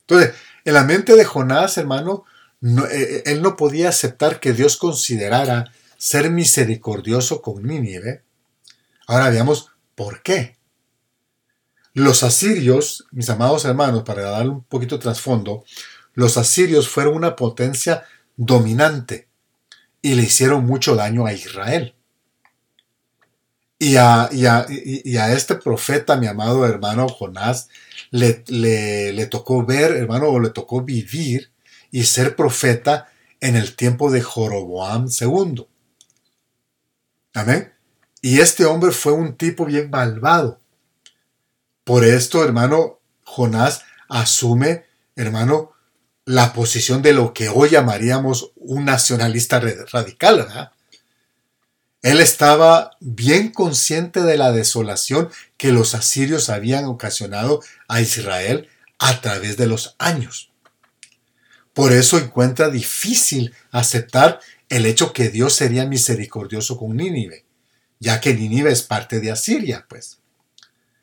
Entonces, 0.00 0.34
en 0.66 0.74
la 0.74 0.82
mente 0.82 1.14
de 1.14 1.24
Jonás, 1.24 1.78
hermano, 1.78 2.24
eh, 2.60 2.88
eh, 2.90 3.22
él 3.26 3.40
no 3.40 3.56
podía 3.56 3.88
aceptar 3.88 4.40
que 4.40 4.52
Dios 4.52 4.76
considerara 4.76 5.72
ser 5.96 6.28
misericordioso 6.30 7.40
con 7.40 7.62
Nínive. 7.62 8.24
Ahora 9.06 9.30
veamos 9.30 9.70
por 9.94 10.22
qué. 10.22 10.56
Los 11.94 12.24
asirios, 12.24 13.06
mis 13.12 13.30
amados 13.30 13.64
hermanos, 13.64 14.02
para 14.02 14.22
darle 14.22 14.50
un 14.50 14.64
poquito 14.64 14.96
de 14.96 15.02
trasfondo, 15.02 15.64
los 16.14 16.36
asirios 16.36 16.88
fueron 16.88 17.14
una 17.14 17.36
potencia 17.36 18.04
dominante 18.36 19.28
y 20.02 20.14
le 20.14 20.24
hicieron 20.24 20.66
mucho 20.66 20.96
daño 20.96 21.26
a 21.26 21.32
Israel. 21.32 21.94
Y 23.78 23.96
a, 23.96 24.28
este 25.32 25.56
profeta, 25.56 26.16
mi 26.16 26.26
amado 26.26 26.66
hermano 26.66 27.08
Jonás, 27.08 27.68
le, 28.10 28.42
le, 28.48 29.26
tocó 29.26 29.64
ver, 29.66 29.92
hermano, 29.92 30.28
o 30.28 30.40
le 30.40 30.50
tocó 30.50 30.82
vivir 30.82 31.50
y 31.90 32.04
ser 32.04 32.36
profeta 32.36 33.08
en 33.40 33.54
el 33.56 33.76
tiempo 33.76 34.10
de 34.10 34.22
Joroboam 34.22 35.08
II. 35.20 35.66
Amén. 37.34 37.72
Y 38.22 38.40
este 38.40 38.64
hombre 38.64 38.92
fue 38.92 39.12
un 39.12 39.36
tipo 39.36 39.66
bien 39.66 39.90
malvado. 39.90 40.58
Por 41.84 42.04
esto, 42.04 42.42
hermano, 42.42 43.00
Jonás 43.24 43.82
asume, 44.08 44.86
hermano, 45.16 45.72
la 46.24 46.52
posición 46.52 47.02
de 47.02 47.12
lo 47.12 47.34
que 47.34 47.48
hoy 47.48 47.70
llamaríamos 47.70 48.52
un 48.56 48.86
nacionalista 48.86 49.60
radical. 49.60 50.38
¿verdad? 50.38 50.72
Él 52.06 52.20
estaba 52.20 52.92
bien 53.00 53.50
consciente 53.50 54.22
de 54.22 54.36
la 54.36 54.52
desolación 54.52 55.28
que 55.56 55.72
los 55.72 55.96
asirios 55.96 56.50
habían 56.50 56.84
ocasionado 56.84 57.64
a 57.88 58.00
Israel 58.00 58.68
a 59.00 59.20
través 59.20 59.56
de 59.56 59.66
los 59.66 59.96
años. 59.98 60.52
Por 61.74 61.92
eso 61.92 62.16
encuentra 62.16 62.70
difícil 62.70 63.52
aceptar 63.72 64.38
el 64.68 64.86
hecho 64.86 65.12
que 65.12 65.30
Dios 65.30 65.54
sería 65.54 65.84
misericordioso 65.84 66.76
con 66.76 66.96
Nínive, 66.96 67.44
ya 67.98 68.20
que 68.20 68.34
Nínive 68.34 68.70
es 68.70 68.82
parte 68.82 69.18
de 69.18 69.32
Asiria, 69.32 69.84
pues. 69.88 70.20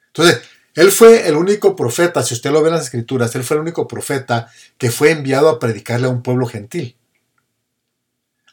Entonces, 0.08 0.40
él 0.74 0.90
fue 0.90 1.28
el 1.28 1.36
único 1.36 1.76
profeta, 1.76 2.24
si 2.24 2.34
usted 2.34 2.52
lo 2.52 2.62
ve 2.62 2.70
en 2.70 2.76
las 2.76 2.86
escrituras, 2.86 3.36
él 3.36 3.44
fue 3.44 3.58
el 3.58 3.64
único 3.64 3.90
profeta 3.90 4.50
que 4.78 4.90
fue 4.90 5.12
enviado 5.12 5.50
a 5.50 5.60
predicarle 5.60 6.08
a 6.08 6.12
un 6.12 6.24
pueblo 6.24 6.46
gentil, 6.46 6.96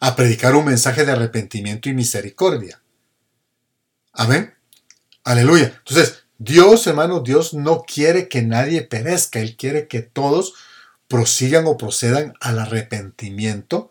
a 0.01 0.17
predicar 0.17 0.57
un 0.57 0.65
mensaje 0.65 1.05
de 1.05 1.13
arrepentimiento 1.13 1.89
y 1.89 1.95
misericordia. 1.95 2.83
Amén. 4.13 4.55
Aleluya. 5.25 5.75
Entonces, 5.79 6.25
Dios, 6.39 6.87
hermano, 6.87 7.21
Dios 7.21 7.55
no 7.55 7.83
quiere 7.83 8.29
que 8.29 8.43
nadie 8.43 8.83
perezca, 8.83 9.41
Él 9.41 9.57
quiere 9.57 9.87
que 9.87 10.01
todos 10.01 10.55
prosigan 11.07 11.67
o 11.67 11.77
procedan 11.77 12.33
al 12.41 12.59
arrepentimiento 12.59 13.91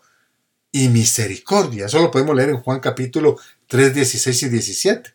y 0.72 0.88
misericordia. 0.88 1.86
Eso 1.86 2.00
lo 2.00 2.10
podemos 2.10 2.34
leer 2.34 2.50
en 2.50 2.60
Juan 2.60 2.80
capítulo 2.80 3.38
3, 3.68 3.94
16 3.94 4.42
y 4.42 4.48
17 4.48 5.14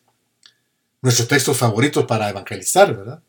nuestros 1.02 1.28
textos 1.28 1.56
favoritos 1.56 2.04
para 2.06 2.28
evangelizar, 2.28 2.96
¿verdad? 2.96 3.22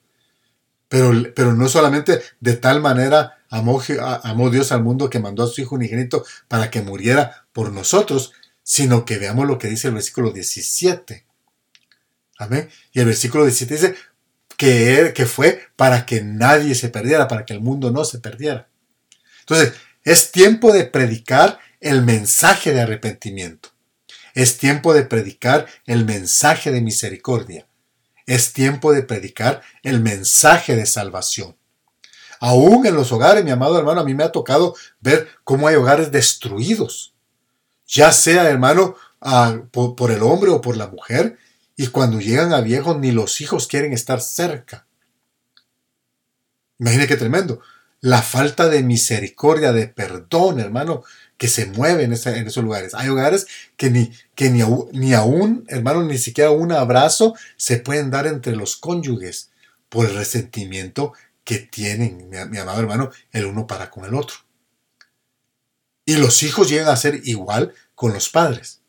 Pero, 0.88 1.12
pero 1.36 1.54
no 1.54 1.68
solamente 1.68 2.22
de 2.40 2.56
tal 2.56 2.82
manera 2.82 3.37
amó, 3.50 3.82
amó 4.24 4.50
Dios 4.50 4.72
al 4.72 4.84
mundo 4.84 5.10
que 5.10 5.20
mandó 5.20 5.44
a 5.44 5.48
su 5.48 5.62
Hijo 5.62 5.76
unigénito 5.76 6.26
para 6.48 6.70
que 6.70 6.82
muriera 6.82 7.48
por 7.54 7.72
nosotros, 7.72 8.34
sino 8.64 9.06
que 9.06 9.18
veamos 9.18 9.48
lo 9.48 9.58
que 9.58 9.68
dice 9.68 9.88
el 9.88 9.94
versículo 9.94 10.32
17. 10.32 11.26
Amén. 12.38 12.70
Y 12.92 13.00
el 13.00 13.06
versículo 13.06 13.44
17 13.46 13.74
dice 13.74 13.96
que, 14.58 15.14
que 15.16 15.26
fue 15.26 15.68
para 15.76 16.06
que 16.06 16.22
nadie 16.22 16.76
se 16.76 16.90
perdiera, 16.90 17.28
para 17.28 17.46
que 17.46 17.54
el 17.54 17.62
mundo 17.62 17.92
no 17.92 18.06
se 18.06 18.20
perdiera. 18.20 18.68
Entonces, 19.42 19.74
es 20.04 20.32
tiempo 20.32 20.72
de 20.74 20.86
predicar 20.86 21.60
el 21.80 22.04
mensaje 22.04 22.74
de 22.74 22.82
arrepentimiento. 22.82 23.70
Es 24.34 24.58
tiempo 24.58 24.94
de 24.94 25.04
predicar 25.04 25.68
el 25.86 26.06
mensaje 26.06 26.72
de 26.72 26.82
misericordia. 26.82 27.68
Es 28.26 28.54
tiempo 28.54 28.92
de 28.94 29.04
predicar 29.04 29.62
el 29.84 30.02
mensaje 30.02 30.76
de 30.76 30.86
salvación. 30.86 31.56
Aún 32.40 32.86
en 32.86 32.96
los 32.96 33.12
hogares, 33.12 33.44
mi 33.44 33.52
amado 33.52 33.78
hermano, 33.78 34.02
a 34.02 34.04
mí 34.04 34.14
me 34.14 34.24
ha 34.24 34.32
tocado 34.32 34.76
ver 35.00 35.28
cómo 35.44 35.68
hay 35.68 35.76
hogares 35.76 36.12
destruidos. 36.12 37.14
Ya 37.88 38.12
sea, 38.12 38.50
hermano, 38.50 38.96
por, 39.72 40.12
el 40.12 40.24
hombre 40.24 40.52
o 40.52 40.62
por 40.62 40.78
la 40.78 40.88
mujer, 40.88 41.38
y 41.76 41.88
cuando 41.88 42.20
llegan 42.20 42.54
a 42.54 42.62
viejos 42.62 42.98
ni 43.00 43.12
los 43.12 43.42
hijos 43.42 43.68
quieren 43.68 43.94
estar 43.94 44.22
cerca. 44.22 44.86
Imagine 46.80 47.08
qué 47.08 47.18
tremendo. 47.18 47.62
La 48.02 48.22
falta 48.22 48.68
de 48.70 48.84
misericordia, 48.84 49.72
de 49.72 49.88
perdón, 49.88 50.60
hermano, 50.60 51.04
que 51.38 51.48
se 51.48 51.68
mueven 51.68 52.14
en, 52.14 52.48
esos 52.48 52.64
lugares. 52.64 52.94
Hay 52.94 53.10
hogares 53.10 53.48
que 53.76 53.90
ni, 53.90 54.12
que 54.36 54.50
ni, 54.50 54.62
ni 54.92 55.14
aún, 55.14 55.66
hermano, 55.68 56.04
ni 56.04 56.18
siquiera 56.18 56.52
un 56.52 56.72
abrazo 56.72 57.36
se 57.58 57.78
pueden 57.78 58.12
dar 58.12 58.28
entre 58.28 58.56
los 58.56 58.76
cónyuges 58.76 59.52
por 59.90 60.06
el 60.06 60.16
resentimiento 60.16 61.14
que 61.48 61.60
tienen, 61.60 62.30
mi, 62.30 62.58
amado 62.58 62.82
hermano, 62.82 63.10
el 63.32 63.46
uno 63.46 63.68
para 63.68 63.90
con 63.90 64.04
el 64.04 64.16
otro. 64.16 64.36
Y 66.04 66.18
los 66.18 66.44
hijos 66.44 66.68
llegan 66.68 66.90
a 66.90 66.98
ser 66.98 67.22
igual 67.24 67.74
con 67.96 68.12
los 68.12 68.28
padres. 68.28 68.82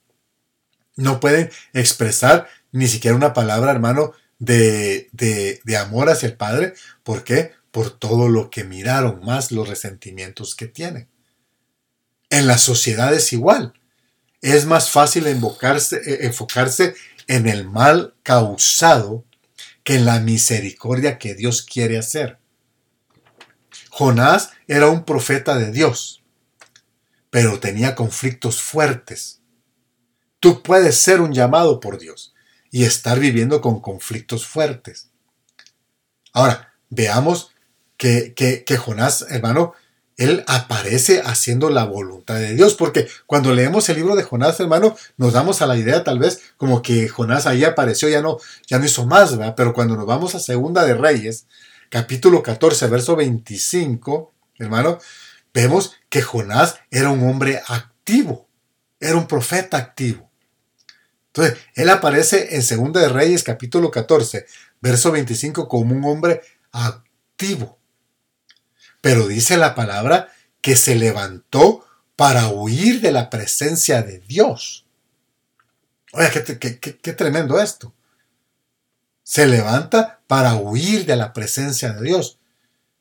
No 0.96 1.20
pueden 1.20 1.52
expresar 1.72 2.48
ni 2.72 2.88
siquiera 2.88 3.16
una 3.16 3.32
palabra, 3.32 3.70
hermano, 3.70 4.12
de, 4.40 5.08
de, 5.12 5.76
amor 5.76 6.10
hacia 6.10 6.26
el 6.26 6.36
Padre. 6.36 6.74
¿Por 7.04 7.22
qué? 7.22 7.52
Por 7.70 7.96
todo 7.96 8.28
lo 8.28 8.50
que 8.50 8.64
miraron, 8.64 9.24
más 9.24 9.52
los 9.52 9.68
resentimientos 9.68 10.56
que 10.56 10.66
tienen. 10.66 11.06
En 12.28 12.48
la 12.48 12.58
sociedad 12.58 13.14
es 13.14 13.32
igual. 13.32 13.72
Es 14.42 14.66
más 14.66 14.90
fácil 14.90 15.28
enfocarse, 15.28 15.98
eh, 16.04 16.26
enfocarse 16.26 16.96
en 17.28 17.46
el 17.46 17.68
mal 17.68 18.16
causado 18.24 19.24
que 19.84 19.94
en 19.94 20.06
la 20.06 20.18
misericordia 20.18 21.18
que 21.18 21.36
Dios 21.36 21.62
quiere 21.62 21.98
hacer. 21.98 22.38
Jonás 23.98 24.50
era 24.68 24.86
un 24.90 25.02
profeta 25.02 25.58
de 25.58 25.72
Dios, 25.72 26.22
pero 27.30 27.58
tenía 27.58 27.96
conflictos 27.96 28.62
fuertes. 28.62 29.40
Tú 30.38 30.62
puedes 30.62 30.96
ser 30.96 31.20
un 31.20 31.32
llamado 31.32 31.80
por 31.80 31.98
Dios 31.98 32.32
y 32.70 32.84
estar 32.84 33.18
viviendo 33.18 33.60
con 33.60 33.80
conflictos 33.80 34.46
fuertes. 34.46 35.08
Ahora, 36.32 36.74
veamos 36.90 37.50
que, 37.96 38.34
que, 38.34 38.76
Jonás, 38.76 39.26
hermano, 39.30 39.72
él 40.16 40.44
aparece 40.46 41.20
haciendo 41.24 41.68
la 41.68 41.82
voluntad 41.82 42.36
de 42.36 42.54
Dios, 42.54 42.74
porque 42.74 43.08
cuando 43.26 43.52
leemos 43.52 43.88
el 43.88 43.96
libro 43.96 44.14
de 44.14 44.22
Jonás, 44.22 44.60
hermano, 44.60 44.96
nos 45.16 45.32
damos 45.32 45.60
a 45.60 45.66
la 45.66 45.76
idea 45.76 46.04
tal 46.04 46.20
vez 46.20 46.40
como 46.56 46.82
que 46.82 47.08
Jonás 47.08 47.46
ahí 47.48 47.64
apareció, 47.64 48.08
ya 48.08 48.22
no, 48.22 48.38
ya 48.68 48.78
no 48.78 48.84
hizo 48.84 49.06
más, 49.06 49.36
¿verdad? 49.36 49.54
Pero 49.56 49.74
cuando 49.74 49.96
nos 49.96 50.06
vamos 50.06 50.36
a 50.36 50.38
Segunda 50.38 50.84
de 50.84 50.94
Reyes, 50.94 51.46
capítulo 51.90 52.42
14, 52.42 52.86
verso 52.88 53.16
25, 53.16 54.32
hermano, 54.58 54.98
vemos 55.52 55.96
que 56.08 56.22
Jonás 56.22 56.80
era 56.90 57.10
un 57.10 57.28
hombre 57.28 57.62
activo, 57.66 58.48
era 59.00 59.16
un 59.16 59.26
profeta 59.26 59.76
activo. 59.76 60.30
Entonces, 61.28 61.58
él 61.74 61.90
aparece 61.90 62.56
en 62.56 62.62
Segunda 62.62 63.00
de 63.00 63.08
Reyes, 63.08 63.42
capítulo 63.42 63.90
14, 63.90 64.46
verso 64.80 65.12
25, 65.12 65.68
como 65.68 65.94
un 65.94 66.04
hombre 66.04 66.40
activo. 66.72 67.78
Pero 69.00 69.28
dice 69.28 69.56
la 69.56 69.74
palabra 69.74 70.32
que 70.60 70.76
se 70.76 70.96
levantó 70.96 71.86
para 72.16 72.48
huir 72.48 73.00
de 73.00 73.12
la 73.12 73.30
presencia 73.30 74.02
de 74.02 74.18
Dios. 74.18 74.86
Oye, 76.12 76.30
qué, 76.32 77.12
tremendo 77.12 77.60
esto. 77.60 77.94
Se 79.28 79.46
levanta 79.46 80.22
para 80.26 80.54
huir 80.54 81.04
de 81.04 81.14
la 81.14 81.34
presencia 81.34 81.92
de 81.92 82.02
Dios. 82.02 82.38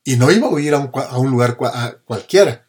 Y 0.04 0.18
no 0.18 0.30
iba 0.30 0.48
a 0.48 0.50
huir 0.50 0.74
a 0.74 0.80
un, 0.80 1.32
lugar 1.32 1.56
cualquiera. 2.04 2.68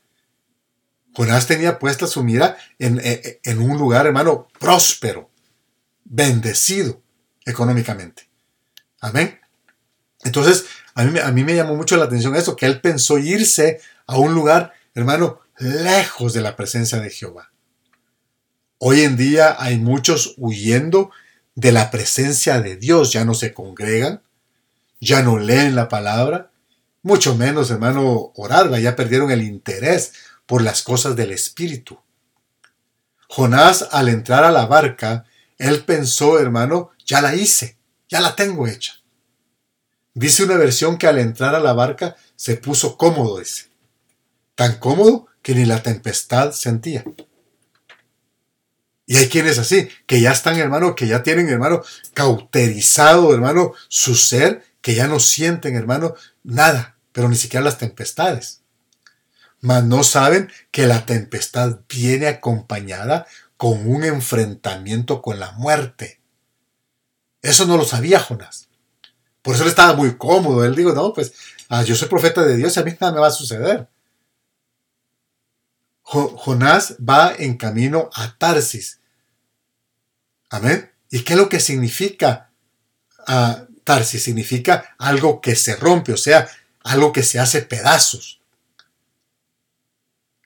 Jonás 1.13 1.49
tenía 1.49 1.81
puesta 1.81 2.07
su 2.07 2.23
mira 2.23 2.57
en, 2.79 3.01
en, 3.03 3.59
un 3.59 3.77
lugar, 3.77 4.07
hermano, 4.07 4.47
próspero, 4.61 5.33
bendecido 6.05 7.03
económicamente. 7.45 8.31
Amén. 9.01 9.41
Entonces, 10.23 10.67
a 10.95 11.03
mí, 11.03 11.19
a 11.19 11.33
mí 11.33 11.43
me 11.43 11.57
llamó 11.57 11.75
mucho 11.75 11.97
la 11.97 12.05
atención 12.05 12.37
eso, 12.37 12.55
que 12.55 12.67
él 12.67 12.81
pensó 12.81 13.19
irse 13.19 13.81
a 14.07 14.19
un 14.19 14.35
lugar, 14.35 14.73
hermano, 14.95 15.41
lejos 15.59 16.33
de 16.33 16.43
la 16.43 16.55
presencia 16.55 17.01
de 17.01 17.11
Jehová. 17.11 17.51
Hoy 18.79 19.01
en 19.01 19.17
día 19.17 19.57
hay 19.59 19.79
muchos 19.79 20.35
huyendo 20.37 21.11
de 21.59 21.73
la 21.73 21.91
presencia 21.91 22.61
de 22.61 22.77
Dios, 22.77 23.13
ya 23.13 23.25
no 23.25 23.35
se 23.35 23.53
congregan, 23.53 24.23
ya 25.01 25.25
no 25.25 25.41
leen 25.41 25.75
la 25.75 25.89
palabra, 25.89 26.53
mucho 27.03 27.35
menos, 27.35 27.73
hermano, 27.73 28.31
orarla, 28.37 28.79
ya 28.79 28.95
perdieron 28.95 29.33
el 29.33 29.43
interés 29.43 30.13
por 30.47 30.63
las 30.63 30.85
cosas 30.85 31.17
del 31.17 31.33
Espíritu. 31.33 31.99
Jonás, 33.29 33.89
al 33.91 34.09
entrar 34.09 34.45
a 34.45 34.53
la 34.53 34.67
barca, 34.67 35.25
él 35.59 35.85
pensó, 35.85 36.39
hermano, 36.39 36.91
ya 37.05 37.21
la 37.21 37.35
hice, 37.35 37.77
ya 38.09 38.21
la 38.21 38.37
tengo 38.37 38.69
hecha. 38.69 38.93
Dice 40.15 40.45
una 40.45 40.59
versión 40.59 40.97
que 40.97 41.09
al 41.09 41.19
entrar 41.19 41.57
a 41.57 41.61
la 41.61 41.73
barca 41.73 42.15
se 42.37 42.57
puso 42.57 42.97
cómodo, 42.97 43.41
ese. 43.41 43.67
Tan 44.55 44.79
cómodo 44.79 45.27
que 45.43 45.57
ni 45.57 45.65
la 45.65 45.83
tempestad 45.83 46.53
sentía. 46.53 47.03
Y 49.11 49.17
hay 49.17 49.29
quienes 49.31 49.59
así, 49.59 49.89
que 50.05 50.21
ya 50.21 50.33
están, 50.33 50.57
hermano, 50.57 50.95
que 50.95 51.07
ya 51.07 51.23
tienen, 51.23 51.49
hermano, 51.49 51.83
cauterizado, 52.13 53.33
hermano, 53.33 53.73
su 53.89 54.15
ser, 54.15 54.63
que 54.83 54.95
ya 54.95 55.09
no 55.09 55.19
sienten, 55.19 55.77
hermano, 55.77 56.15
nada, 56.45 56.99
pero 57.13 57.31
ni 57.31 57.37
siquiera 57.37 57.65
las 57.65 57.79
tempestades. 57.79 58.61
Mas 59.63 59.83
no 59.85 60.05
saben 60.05 60.53
que 60.71 60.87
la 60.87 61.07
tempestad 61.07 61.79
viene 61.89 62.27
acompañada 62.27 63.27
con 63.57 63.89
un 63.89 64.05
enfrentamiento 64.05 65.23
con 65.23 65.41
la 65.41 65.53
muerte. 65.53 66.21
Eso 67.41 67.65
no 67.65 67.79
lo 67.79 67.87
sabía 67.87 68.21
Jonás. 68.21 68.69
Por 69.41 69.55
eso 69.55 69.63
él 69.65 69.71
estaba 69.71 69.95
muy 69.95 70.19
cómodo. 70.19 70.67
Él 70.67 70.75
dijo, 70.75 70.93
no, 70.93 71.15
pues 71.15 71.33
ah, 71.71 71.83
yo 71.83 71.97
soy 71.97 72.09
profeta 72.09 72.43
de 72.43 72.59
Dios 72.59 72.77
y 72.77 72.81
a 72.81 72.85
mí 72.85 72.95
nada 73.01 73.15
me 73.15 73.21
va 73.21 73.29
a 73.29 73.31
suceder. 73.31 73.89
Jonás 76.03 76.97
va 76.97 77.35
en 77.39 77.57
camino 77.57 78.11
a 78.13 78.37
Tarsis. 78.37 78.98
Amén. 80.51 80.91
¿Y 81.11 81.21
qué 81.21 81.35
es 81.35 81.39
lo 81.39 81.49
que 81.49 81.61
significa 81.61 82.51
uh, 83.27 83.67
Tarsis? 83.85 84.23
Significa 84.23 84.95
algo 84.99 85.41
que 85.41 85.57
se 85.57 85.77
rompe, 85.77 86.13
o 86.13 86.17
sea, 86.17 86.49
algo 86.83 87.13
que 87.13 87.23
se 87.23 87.39
hace 87.39 87.63
pedazos. 87.63 88.41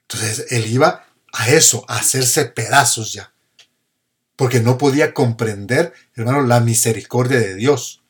Entonces 0.03 0.47
él 0.51 0.67
iba 0.67 1.07
a 1.33 1.49
eso, 1.51 1.85
a 1.89 1.99
hacerse 1.99 2.47
pedazos 2.47 3.13
ya. 3.13 3.33
Porque 4.37 4.61
no 4.61 4.79
podía 4.79 5.15
comprender, 5.15 5.93
hermano, 6.15 6.43
la 6.43 6.61
misericordia 6.61 7.39
de 7.39 7.55
Dios. 7.55 8.03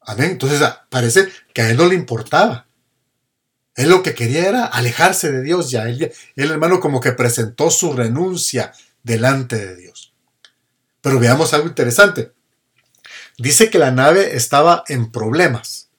Amén. 0.00 0.30
Entonces 0.32 0.62
ah, 0.62 0.86
parece 0.88 1.28
que 1.52 1.62
a 1.62 1.70
él 1.70 1.76
no 1.76 1.86
le 1.86 1.94
importaba. 1.94 2.66
Él 3.74 3.90
lo 3.90 4.02
que 4.02 4.14
quería 4.14 4.48
era 4.48 4.64
alejarse 4.66 5.30
de 5.30 5.42
Dios 5.42 5.70
ya. 5.70 5.88
Él, 5.88 6.12
hermano 6.36 6.80
como 6.80 7.00
que 7.00 7.12
presentó 7.12 7.70
su 7.70 7.92
renuncia 7.92 8.72
delante 9.02 9.56
de 9.56 9.76
Dios. 9.76 10.09
Pero 11.00 11.18
veamos 11.18 11.54
algo 11.54 11.68
interesante. 11.68 12.32
Dice 13.38 13.70
que 13.70 13.78
la 13.78 13.90
nave 13.90 14.36
estaba 14.36 14.84
en 14.88 15.10
problemas. 15.10 15.90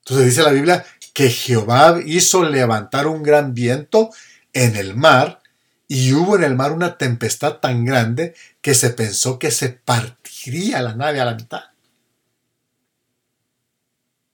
Entonces 0.00 0.26
dice 0.26 0.42
la 0.42 0.52
Biblia 0.52 0.84
que 1.14 1.30
Jehová 1.30 2.00
hizo 2.04 2.44
levantar 2.44 3.06
un 3.06 3.22
gran 3.22 3.54
viento 3.54 4.10
en 4.52 4.76
el 4.76 4.96
mar 4.96 5.40
y 5.88 6.12
hubo 6.12 6.36
en 6.36 6.44
el 6.44 6.54
mar 6.54 6.72
una 6.72 6.98
tempestad 6.98 7.56
tan 7.56 7.84
grande 7.84 8.34
que 8.60 8.74
se 8.74 8.90
pensó 8.90 9.38
que 9.38 9.50
se 9.50 9.70
partiría 9.70 10.82
la 10.82 10.94
nave 10.94 11.20
a 11.20 11.24
la 11.24 11.34
mitad. 11.34 11.62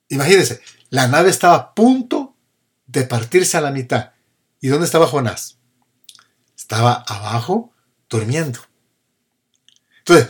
Imagínense, 0.09 0.61
la 0.91 1.09
nave 1.09 1.31
estaba 1.31 1.57
a 1.57 1.75
punto 1.75 2.37
de 2.87 3.05
partirse 3.05 3.57
a 3.57 3.61
la 3.61 3.71
mitad. 3.71 4.13
¿Y 4.61 4.69
dónde 4.69 4.87
estaba 4.87 5.07
Jonás? 5.07 5.59
Estaba 6.57 7.05
abajo 7.07 7.73
durmiendo. 8.09 8.61
Entonces, 10.07 10.29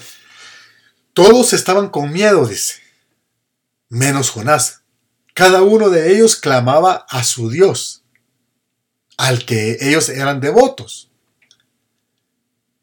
todos 1.12 1.52
estaban 1.52 1.90
con 1.90 2.12
miedo, 2.12 2.46
dice, 2.46 2.76
menos 3.88 4.30
Jonás. 4.30 4.82
Cada 5.34 5.62
uno 5.62 5.90
de 5.90 6.12
ellos 6.14 6.36
clamaba 6.36 7.06
a 7.10 7.22
su 7.24 7.50
Dios, 7.50 8.02
al 9.18 9.44
que 9.44 9.76
ellos 9.80 10.08
eran 10.08 10.40
devotos, 10.40 11.10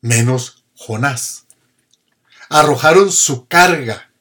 menos 0.01 0.63
Jonás. 0.75 1.45
Arrojaron 2.49 3.11
su 3.11 3.47
carga 3.47 4.13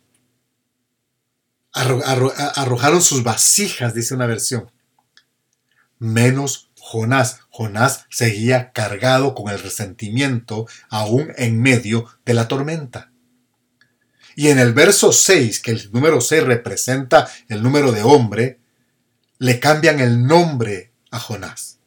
arrojaron 1.72 3.02
sus 3.02 3.22
vasijas, 3.22 3.94
dice 3.94 4.14
una 4.14 4.26
versión. 4.26 4.70
Menos 5.98 6.70
Jonás. 6.78 7.40
Jonás 7.52 8.06
seguía 8.08 8.72
cargado 8.72 9.34
con 9.34 9.52
el 9.52 9.62
resentimiento 9.62 10.66
aún 10.88 11.34
en 11.36 11.60
medio 11.60 12.06
de 12.24 12.32
la 12.32 12.48
tormenta. 12.48 13.12
Y 14.34 14.48
en 14.48 14.58
el 14.58 14.72
verso 14.72 15.12
6, 15.12 15.60
que 15.60 15.72
el 15.72 15.92
número 15.92 16.22
6 16.22 16.44
representa 16.44 17.28
el 17.50 17.62
número 17.62 17.92
de 17.92 18.02
hombre, 18.02 18.58
le 19.38 19.60
cambian 19.60 20.00
el 20.00 20.26
nombre 20.26 20.92
a 21.10 21.18
Jonás. 21.18 21.78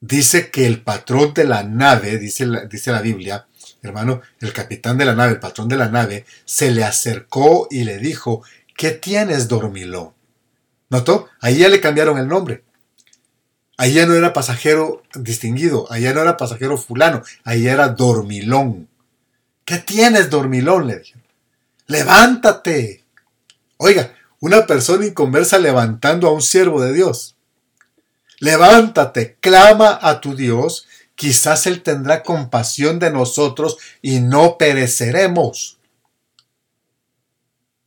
Dice 0.00 0.50
que 0.50 0.66
el 0.66 0.82
patrón 0.82 1.32
de 1.32 1.44
la 1.44 1.62
nave, 1.62 2.18
dice 2.18 2.44
dice 2.68 2.90
la 2.90 3.00
Biblia, 3.00 3.46
hermano, 3.82 4.20
el 4.40 4.52
capitán 4.52 4.98
de 4.98 5.04
la 5.04 5.14
nave, 5.14 5.34
el 5.34 5.40
patrón 5.40 5.68
de 5.68 5.76
la 5.76 5.88
nave, 5.88 6.26
se 6.44 6.72
le 6.72 6.82
acercó 6.82 7.68
y 7.70 7.84
le 7.84 7.98
dijo, 7.98 8.42
¿qué 8.76 8.90
tienes, 8.90 9.46
dormilón? 9.46 10.12
¿Notó? 10.90 11.28
Ahí 11.40 11.58
ya 11.58 11.68
le 11.68 11.80
cambiaron 11.80 12.18
el 12.18 12.26
nombre. 12.26 12.65
Ahí 13.76 13.92
ya 13.92 14.06
no 14.06 14.14
era 14.14 14.32
pasajero 14.32 15.02
distinguido, 15.14 15.86
ahí 15.90 16.02
ya 16.02 16.14
no 16.14 16.22
era 16.22 16.36
pasajero 16.36 16.78
fulano, 16.78 17.22
ahí 17.44 17.66
era 17.66 17.88
dormilón. 17.88 18.88
¿Qué 19.64 19.78
tienes, 19.78 20.30
dormilón? 20.30 20.86
Le 20.86 20.98
dijeron. 21.00 21.22
Levántate. 21.86 23.04
Oiga, 23.76 24.14
una 24.40 24.66
persona 24.66 25.06
inconversa 25.06 25.58
levantando 25.58 26.28
a 26.28 26.32
un 26.32 26.42
siervo 26.42 26.80
de 26.80 26.92
Dios. 26.92 27.36
Levántate, 28.38 29.36
clama 29.40 29.98
a 30.00 30.20
tu 30.20 30.34
Dios 30.34 30.86
quizás 31.16 31.66
Él 31.66 31.82
tendrá 31.82 32.22
compasión 32.22 33.00
de 33.00 33.10
nosotros 33.10 33.78
y 34.00 34.20
no 34.20 34.56
pereceremos. 34.58 35.78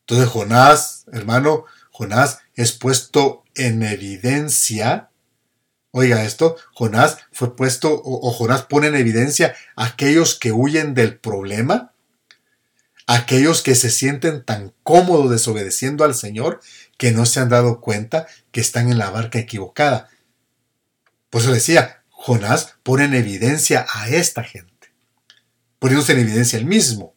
Entonces 0.01 0.27
Jonás, 0.27 1.05
hermano, 1.13 1.65
Jonás 1.91 2.39
es 2.55 2.73
puesto 2.73 3.45
en 3.55 3.83
evidencia. 3.83 5.08
Oiga 5.91 6.23
esto, 6.23 6.55
Jonás 6.73 7.17
fue 7.31 7.55
puesto 7.55 8.01
o, 8.03 8.31
Jonás 8.31 8.63
pone 8.63 8.87
en 8.87 8.95
evidencia 8.95 9.55
aquellos 9.75 10.35
que 10.35 10.51
huyen 10.51 10.93
del 10.93 11.17
problema, 11.17 11.93
aquellos 13.07 13.63
que 13.63 13.73
se 13.73 13.89
sienten 13.89 14.45
tan 14.45 14.73
cómodos 14.83 15.31
desobedeciendo 15.31 16.03
al 16.03 16.13
Señor 16.13 16.61
que 16.97 17.11
no 17.11 17.25
se 17.25 17.39
han 17.39 17.49
dado 17.49 17.81
cuenta 17.81 18.27
que 18.51 18.61
están 18.61 18.91
en 18.91 18.99
la 18.99 19.09
barca 19.09 19.39
equivocada. 19.39 20.09
Por 21.31 21.41
eso 21.41 21.51
decía, 21.51 22.03
Jonás 22.09 22.75
pone 22.83 23.05
en 23.05 23.15
evidencia 23.15 23.87
a 23.91 24.09
esta 24.09 24.43
gente, 24.43 24.93
poniéndose 25.79 26.13
en 26.13 26.19
evidencia 26.19 26.59
el 26.59 26.65
mismo. 26.65 27.15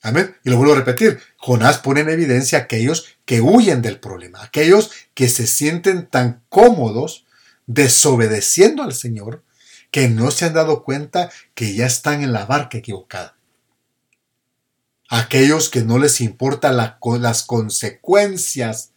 Amén. 0.00 0.36
Y 0.42 0.50
lo 0.50 0.56
vuelvo 0.56 0.72
a 0.72 0.76
repetir, 0.76 1.20
Jonás 1.36 1.78
pone 1.78 2.00
en 2.00 2.08
evidencia 2.08 2.58
a 2.58 2.62
aquellos 2.62 3.16
que 3.26 3.42
huyen 3.42 3.82
del 3.82 4.00
problema, 4.00 4.42
aquellos 4.42 4.90
que 5.12 5.28
se 5.28 5.46
sienten 5.46 6.06
tan 6.06 6.42
cómodos 6.48 7.23
desobedeciendo 7.66 8.82
al 8.82 8.94
Señor 8.94 9.42
que 9.90 10.08
no 10.08 10.30
se 10.30 10.46
han 10.46 10.54
dado 10.54 10.82
cuenta 10.82 11.30
que 11.54 11.74
ya 11.74 11.86
están 11.86 12.22
en 12.22 12.32
la 12.32 12.46
barca 12.46 12.78
equivocada. 12.78 13.36
Aquellos 15.08 15.68
que 15.68 15.82
no 15.82 15.98
les 15.98 16.20
importa 16.20 16.72
las 16.72 17.42
consecuencias, 17.44 18.90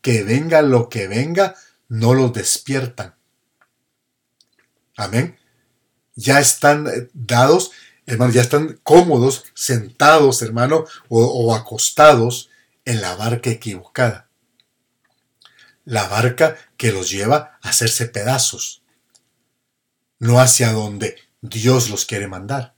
que 0.00 0.22
venga 0.22 0.62
lo 0.62 0.88
que 0.88 1.08
venga, 1.08 1.56
no 1.88 2.14
los 2.14 2.32
despiertan. 2.32 3.14
Amén. 4.96 5.36
Ya 6.14 6.38
están 6.38 6.86
eh, 6.86 7.08
dados, 7.12 7.72
hermano, 8.06 8.32
ya 8.32 8.42
están 8.42 8.78
cómodos, 8.82 9.44
sentados, 9.54 10.42
hermano, 10.42 10.84
o, 11.08 11.54
acostados 11.54 12.50
en 12.84 13.00
la 13.00 13.16
barca 13.16 13.50
equivocada. 13.50 14.23
La 15.84 16.08
barca 16.08 16.56
que 16.76 16.92
los 16.92 17.10
lleva 17.10 17.58
a 17.62 17.68
hacerse 17.68 18.06
pedazos, 18.06 18.82
no 20.18 20.40
hacia 20.40 20.72
donde 20.72 21.16
Dios 21.42 21.90
los 21.90 22.06
quiere 22.06 22.26
mandar. 22.26 22.74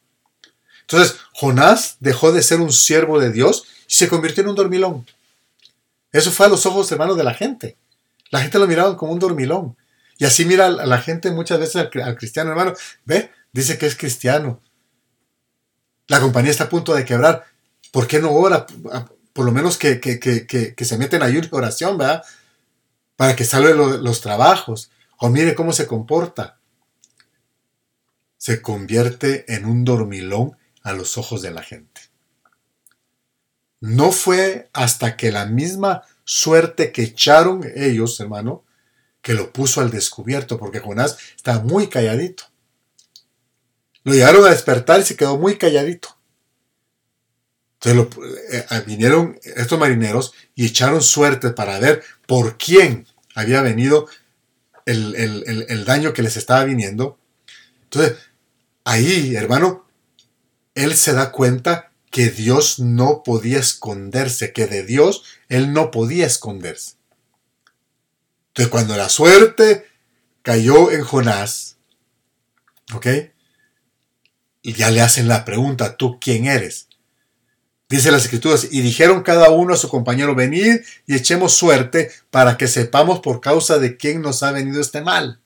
Entonces, 0.82 1.16
Jonás 1.32 1.96
dejó 2.00 2.32
de 2.32 2.42
ser 2.42 2.60
un 2.60 2.72
siervo 2.72 3.18
de 3.18 3.30
Dios 3.30 3.64
y 3.88 3.94
se 3.94 4.08
convirtió 4.08 4.42
en 4.42 4.50
un 4.50 4.56
dormilón. 4.56 5.06
Eso 6.12 6.30
fue 6.30 6.46
a 6.46 6.48
los 6.48 6.64
ojos, 6.66 6.90
hermanos, 6.92 7.16
de 7.16 7.24
la 7.24 7.34
gente. 7.34 7.76
La 8.30 8.40
gente 8.40 8.58
lo 8.58 8.66
miraba 8.66 8.96
como 8.96 9.12
un 9.12 9.18
dormilón. 9.18 9.76
Y 10.18 10.24
así 10.24 10.44
mira 10.44 10.66
a 10.66 10.70
la 10.70 10.98
gente 10.98 11.30
muchas 11.30 11.58
veces 11.58 11.76
al, 11.76 12.16
cristiano, 12.16 12.50
hermano. 12.50 12.72
Ve, 13.04 13.30
dice 13.52 13.78
que 13.78 13.86
es 13.86 13.96
cristiano. 13.96 14.60
La 16.06 16.20
compañía 16.20 16.50
está 16.50 16.64
a 16.64 16.68
punto 16.68 16.94
de 16.94 17.04
quebrar. 17.04 17.44
¿Por 17.90 18.06
qué 18.06 18.20
no 18.20 18.32
ora? 18.32 18.66
Por 19.32 19.44
lo 19.44 19.52
menos 19.52 19.76
que, 19.76 20.00
se 20.78 20.98
meten 20.98 21.22
en 21.22 21.28
ayuno 21.28 21.48
oración, 21.50 21.98
¿verdad? 21.98 22.24
Para 23.16 23.34
que 23.34 23.44
salven 23.44 23.76
los 23.76 24.20
trabajos. 24.20 24.90
O 25.18 25.28
mire 25.28 25.54
cómo 25.54 25.72
se 25.72 25.86
comporta. 25.86 26.58
Se 28.36 28.62
convierte 28.62 29.52
en 29.52 29.64
un 29.64 29.84
dormilón 29.84 30.56
a 30.82 30.92
los 30.92 31.18
ojos 31.18 31.42
de 31.42 31.50
la 31.50 31.62
gente. 31.62 32.02
No 33.80 34.12
fue 34.12 34.70
hasta 34.72 35.16
que 35.16 35.32
la 35.32 35.46
misma 35.46 36.02
suerte 36.24 36.92
que 36.92 37.02
echaron 37.02 37.64
ellos, 37.74 38.18
hermano, 38.20 38.64
que 39.22 39.34
lo 39.34 39.52
puso 39.52 39.80
al 39.80 39.90
descubierto, 39.90 40.58
porque 40.58 40.80
Jonás 40.80 41.18
estaba 41.34 41.60
muy 41.60 41.88
calladito. 41.88 42.44
Lo 44.04 44.12
llegaron 44.12 44.44
a 44.44 44.50
despertar 44.50 45.00
y 45.00 45.04
se 45.04 45.16
quedó 45.16 45.36
muy 45.36 45.58
calladito. 45.58 46.15
Entonces 47.86 48.08
eh, 48.50 48.82
vinieron 48.86 49.38
estos 49.42 49.78
marineros 49.78 50.34
y 50.54 50.66
echaron 50.66 51.02
suerte 51.02 51.50
para 51.50 51.78
ver 51.78 52.02
por 52.26 52.58
quién 52.58 53.06
había 53.34 53.62
venido 53.62 54.08
el, 54.86 55.14
el 55.16 55.84
daño 55.84 56.12
que 56.12 56.22
les 56.22 56.36
estaba 56.36 56.64
viniendo. 56.64 57.18
Entonces, 57.84 58.18
ahí, 58.84 59.34
hermano, 59.36 59.86
él 60.74 60.96
se 60.96 61.12
da 61.12 61.32
cuenta 61.32 61.90
que 62.10 62.30
Dios 62.30 62.78
no 62.78 63.22
podía 63.22 63.58
esconderse, 63.58 64.52
que 64.52 64.66
de 64.66 64.84
Dios 64.84 65.24
él 65.48 65.72
no 65.72 65.90
podía 65.90 66.26
esconderse. 66.26 66.94
Entonces, 68.48 68.70
cuando 68.70 68.96
la 68.96 69.08
suerte 69.08 69.86
cayó 70.42 70.90
en 70.90 71.02
Jonás, 71.02 71.76
¿ok? 72.94 73.06
Y 74.62 74.72
ya 74.72 74.90
le 74.90 75.02
hacen 75.02 75.28
la 75.28 75.44
pregunta, 75.44 75.96
¿tú 75.96 76.18
quién 76.20 76.46
eres? 76.46 76.88
Dice 77.88 78.10
las 78.10 78.24
escrituras, 78.24 78.66
y 78.70 78.80
dijeron 78.80 79.22
cada 79.22 79.50
uno 79.50 79.74
a 79.74 79.76
su 79.76 79.88
compañero, 79.88 80.34
venid 80.34 80.80
y 81.06 81.14
echemos 81.14 81.52
suerte 81.52 82.10
para 82.30 82.56
que 82.56 82.66
sepamos 82.66 83.20
por 83.20 83.40
causa 83.40 83.78
de 83.78 83.96
quién 83.96 84.22
nos 84.22 84.42
ha 84.42 84.50
venido 84.50 84.80
este 84.80 85.02
mal. 85.02 85.40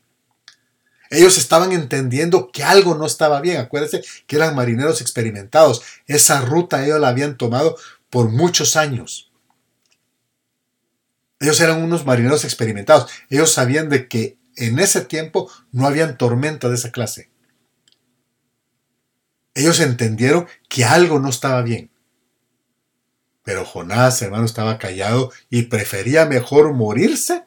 Ellos 1.11 1.39
estaban 1.39 1.73
entendiendo 1.73 2.51
que 2.53 2.63
algo 2.63 2.95
no 2.95 3.05
estaba 3.05 3.41
bien. 3.41 3.59
Acuérdense 3.59 4.03
que 4.27 4.37
eran 4.37 4.55
marineros 4.55 5.01
experimentados. 5.01 5.83
Esa 6.07 6.41
ruta 6.41 6.85
ellos 6.85 7.01
la 7.01 7.09
habían 7.09 7.37
tomado 7.37 7.77
por 8.09 8.31
muchos 8.31 8.77
años. 8.77 9.31
Ellos 11.41 11.61
eran 11.61 11.83
unos 11.83 12.07
marineros 12.07 12.45
experimentados. 12.45 13.11
Ellos 13.29 13.53
sabían 13.53 13.89
de 13.89 14.07
que 14.07 14.39
en 14.57 14.79
ese 14.79 15.01
tiempo 15.01 15.51
no 15.73 15.87
habían 15.87 16.17
tormenta 16.17 16.69
de 16.69 16.77
esa 16.77 16.93
clase. 16.93 17.29
Ellos 19.55 19.81
entendieron 19.81 20.47
que 20.69 20.85
algo 20.85 21.19
no 21.19 21.29
estaba 21.29 21.61
bien. 21.63 21.91
Pero 23.51 23.65
Jonás, 23.65 24.23
hermano, 24.23 24.45
estaba 24.45 24.79
callado 24.79 25.33
y 25.51 25.63
prefería 25.63 26.25
mejor 26.25 26.73
morirse 26.73 27.43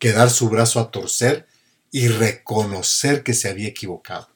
que 0.00 0.10
dar 0.10 0.28
su 0.28 0.48
brazo 0.48 0.80
a 0.80 0.90
torcer 0.90 1.46
y 1.92 2.08
reconocer 2.08 3.22
que 3.22 3.34
se 3.34 3.48
había 3.48 3.68
equivocado. 3.68 4.28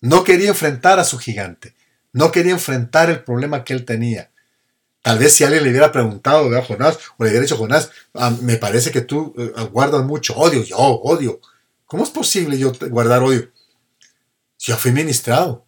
No 0.00 0.24
quería 0.24 0.48
enfrentar 0.48 0.98
a 0.98 1.04
su 1.04 1.16
gigante. 1.18 1.76
No 2.12 2.32
quería 2.32 2.50
enfrentar 2.50 3.08
el 3.08 3.22
problema 3.22 3.62
que 3.62 3.72
él 3.72 3.84
tenía. 3.84 4.32
Tal 5.00 5.20
vez 5.20 5.34
si 5.34 5.44
alguien 5.44 5.62
le 5.62 5.70
hubiera 5.70 5.92
preguntado 5.92 6.52
a 6.58 6.62
Jonás, 6.64 6.98
o 7.16 7.22
le 7.22 7.30
hubiera 7.30 7.44
dicho, 7.44 7.56
Jonás, 7.56 7.92
ah, 8.14 8.34
me 8.42 8.56
parece 8.56 8.90
que 8.90 9.02
tú 9.02 9.32
eh, 9.38 9.52
guardas 9.70 10.04
mucho 10.04 10.34
odio. 10.34 10.64
Yo 10.64 10.76
odio. 10.76 11.40
¿Cómo 11.84 12.02
es 12.02 12.10
posible 12.10 12.58
yo 12.58 12.72
guardar 12.90 13.22
odio? 13.22 13.52
Yo 14.58 14.76
fui 14.76 14.90
ministrado. 14.90 15.64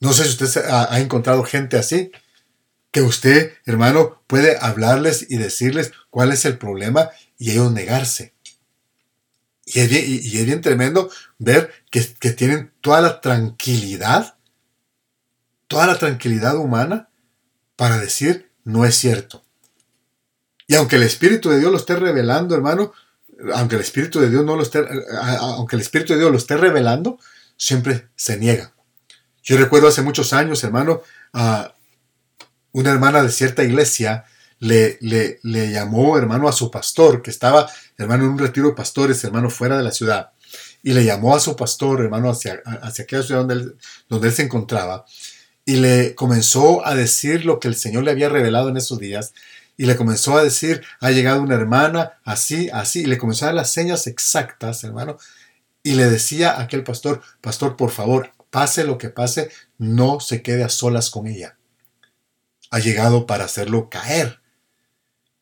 No 0.00 0.12
sé 0.12 0.24
si 0.24 0.30
usted 0.30 0.64
ha, 0.68 0.98
encontrado 0.98 1.44
gente 1.44 1.76
así, 1.76 2.10
que 2.96 3.02
usted, 3.02 3.52
hermano, 3.66 4.22
puede 4.26 4.56
hablarles 4.58 5.26
y 5.28 5.36
decirles 5.36 5.92
cuál 6.08 6.32
es 6.32 6.46
el 6.46 6.56
problema 6.56 7.10
y 7.36 7.50
ellos 7.50 7.70
negarse. 7.70 8.32
Y 9.66 9.80
es 9.80 10.46
bien, 10.46 10.62
tremendo 10.62 11.10
ver 11.38 11.74
que, 11.90 12.02
que 12.18 12.30
tienen 12.30 12.72
toda 12.80 13.02
la 13.02 13.20
tranquilidad, 13.20 14.38
toda 15.68 15.86
la 15.86 15.98
tranquilidad 15.98 16.56
humana 16.56 17.10
para 17.76 17.98
decir 17.98 18.50
no 18.64 18.86
es 18.86 18.94
cierto. 18.94 19.44
Y 20.66 20.74
aunque 20.76 20.96
el 20.96 21.02
Espíritu 21.02 21.50
de 21.50 21.58
Dios 21.58 21.70
lo 21.70 21.76
esté 21.76 21.96
revelando, 21.96 22.54
hermano, 22.54 22.94
aunque 23.52 23.74
el 23.74 23.82
Espíritu 23.82 24.20
de 24.20 24.30
Dios 24.30 24.42
no 24.42 24.56
lo 24.56 24.62
esté, 24.62 24.82
aunque 25.38 25.76
el 25.76 25.82
Espíritu 25.82 26.14
de 26.14 26.20
Dios 26.20 26.30
lo 26.30 26.38
esté 26.38 26.56
revelando, 26.56 27.18
siempre 27.58 28.08
se 28.16 28.38
niega. 28.38 28.72
Yo 29.42 29.58
recuerdo 29.58 29.88
hace 29.88 30.00
muchos 30.00 30.32
años, 30.32 30.64
hermano, 30.64 31.02
a 31.34 31.75
una 32.76 32.90
hermana 32.90 33.22
de 33.22 33.30
cierta 33.30 33.64
iglesia 33.64 34.26
le, 34.58 34.98
le, 35.00 35.40
le, 35.42 35.70
llamó, 35.70 36.18
hermano, 36.18 36.46
a 36.46 36.52
su 36.52 36.70
pastor, 36.70 37.22
que 37.22 37.30
estaba, 37.30 37.70
hermano, 37.96 38.24
en 38.24 38.30
un 38.32 38.38
retiro 38.38 38.68
de 38.68 38.74
pastores, 38.74 39.24
hermano, 39.24 39.48
fuera 39.48 39.78
de 39.78 39.82
la 39.82 39.92
ciudad, 39.92 40.32
y 40.82 40.92
le 40.92 41.02
llamó 41.02 41.34
a 41.34 41.40
su 41.40 41.56
pastor, 41.56 42.02
hermano, 42.02 42.28
hacia, 42.28 42.60
hacia 42.82 43.04
aquella 43.04 43.22
ciudad 43.22 43.46
donde 43.46 43.72
donde 44.10 44.28
él 44.28 44.34
se 44.34 44.42
encontraba, 44.42 45.06
y 45.64 45.76
le 45.76 46.14
comenzó 46.14 46.86
a 46.86 46.94
decir 46.94 47.46
lo 47.46 47.60
que 47.60 47.68
el 47.68 47.76
Señor 47.76 48.04
le 48.04 48.10
había 48.10 48.28
revelado 48.28 48.68
en 48.68 48.76
esos 48.76 48.98
días. 48.98 49.32
Y 49.78 49.86
le 49.86 49.96
comenzó 49.96 50.36
a 50.36 50.44
decir, 50.44 50.82
ha 51.00 51.10
llegado 51.10 51.42
una 51.42 51.56
hermana, 51.56 52.12
así, 52.24 52.70
así. 52.72 53.00
Y 53.00 53.06
le 53.06 53.18
comenzó 53.18 53.44
a 53.44 53.48
dar 53.48 53.56
las 53.56 53.72
señas 53.72 54.06
exactas, 54.06 54.84
hermano. 54.84 55.18
Y 55.82 55.94
le 55.94 56.08
decía 56.08 56.52
a 56.52 56.62
aquel 56.62 56.84
pastor, 56.84 57.20
pastor, 57.40 57.76
por 57.76 57.90
favor, 57.90 58.30
pase 58.48 58.84
lo 58.84 58.96
que 58.96 59.10
pase, 59.10 59.50
no 59.76 60.20
se 60.20 60.40
quede 60.40 60.62
a 60.62 60.68
solas 60.68 61.10
con 61.10 61.26
ella. 61.26 61.55
Ha 62.70 62.78
llegado 62.78 63.26
para 63.26 63.44
hacerlo 63.44 63.88
caer. 63.90 64.40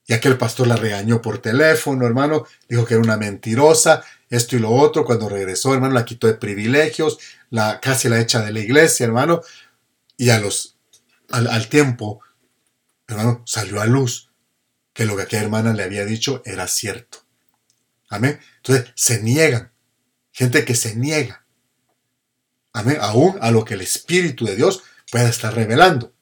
Y 0.07 0.13
aquel 0.13 0.37
pastor 0.37 0.67
la 0.67 0.77
regañó 0.77 1.23
por 1.23 1.39
teléfono, 1.39 2.07
hermano, 2.07 2.47
dijo 2.69 2.85
que 2.85 2.95
era 2.95 3.03
una 3.03 3.17
mentirosa, 3.17 4.05
esto 4.29 4.57
y 4.57 4.59
lo 4.59 4.71
otro. 4.71 5.05
Cuando 5.05 5.29
regresó, 5.29 5.73
hermano, 5.73 5.95
la 5.95 6.05
quitó 6.05 6.27
de 6.27 6.35
privilegios, 6.35 7.19
la, 7.51 7.81
casi 7.81 8.09
la 8.09 8.21
echa 8.21 8.43
de 8.43 8.53
la 8.53 8.61
iglesia, 8.61 9.07
hermano. 9.07 9.41
Y 10.17 10.31
a 10.31 10.39
los, 10.41 10.77
al, 11.31 11.69
tiempo, 11.69 12.21
hermano, 13.09 13.43
salió 13.47 13.81
a 13.81 13.87
luz 13.87 14.31
que 14.93 15.07
lo 15.07 15.17
que 15.17 15.23
aquella 15.23 15.43
hermana 15.43 15.73
le 15.73 15.83
había 15.83 16.05
dicho 16.05 16.43
era 16.45 16.69
cierto. 16.69 17.25
Amén. 18.09 18.39
Entonces 18.57 18.93
se 18.95 19.23
niegan. 19.23 19.73
gente 20.33 20.65
que 20.65 20.75
se 20.75 20.95
niega. 20.97 21.47
Amén. 22.73 22.99
Aún 23.01 23.39
a 23.41 23.51
lo 23.51 23.65
que 23.65 23.75
el 23.75 23.81
Espíritu 23.81 24.45
de 24.45 24.57
Dios 24.57 24.83
pueda 25.11 25.29
estar 25.29 25.55
revelando. 25.55 26.14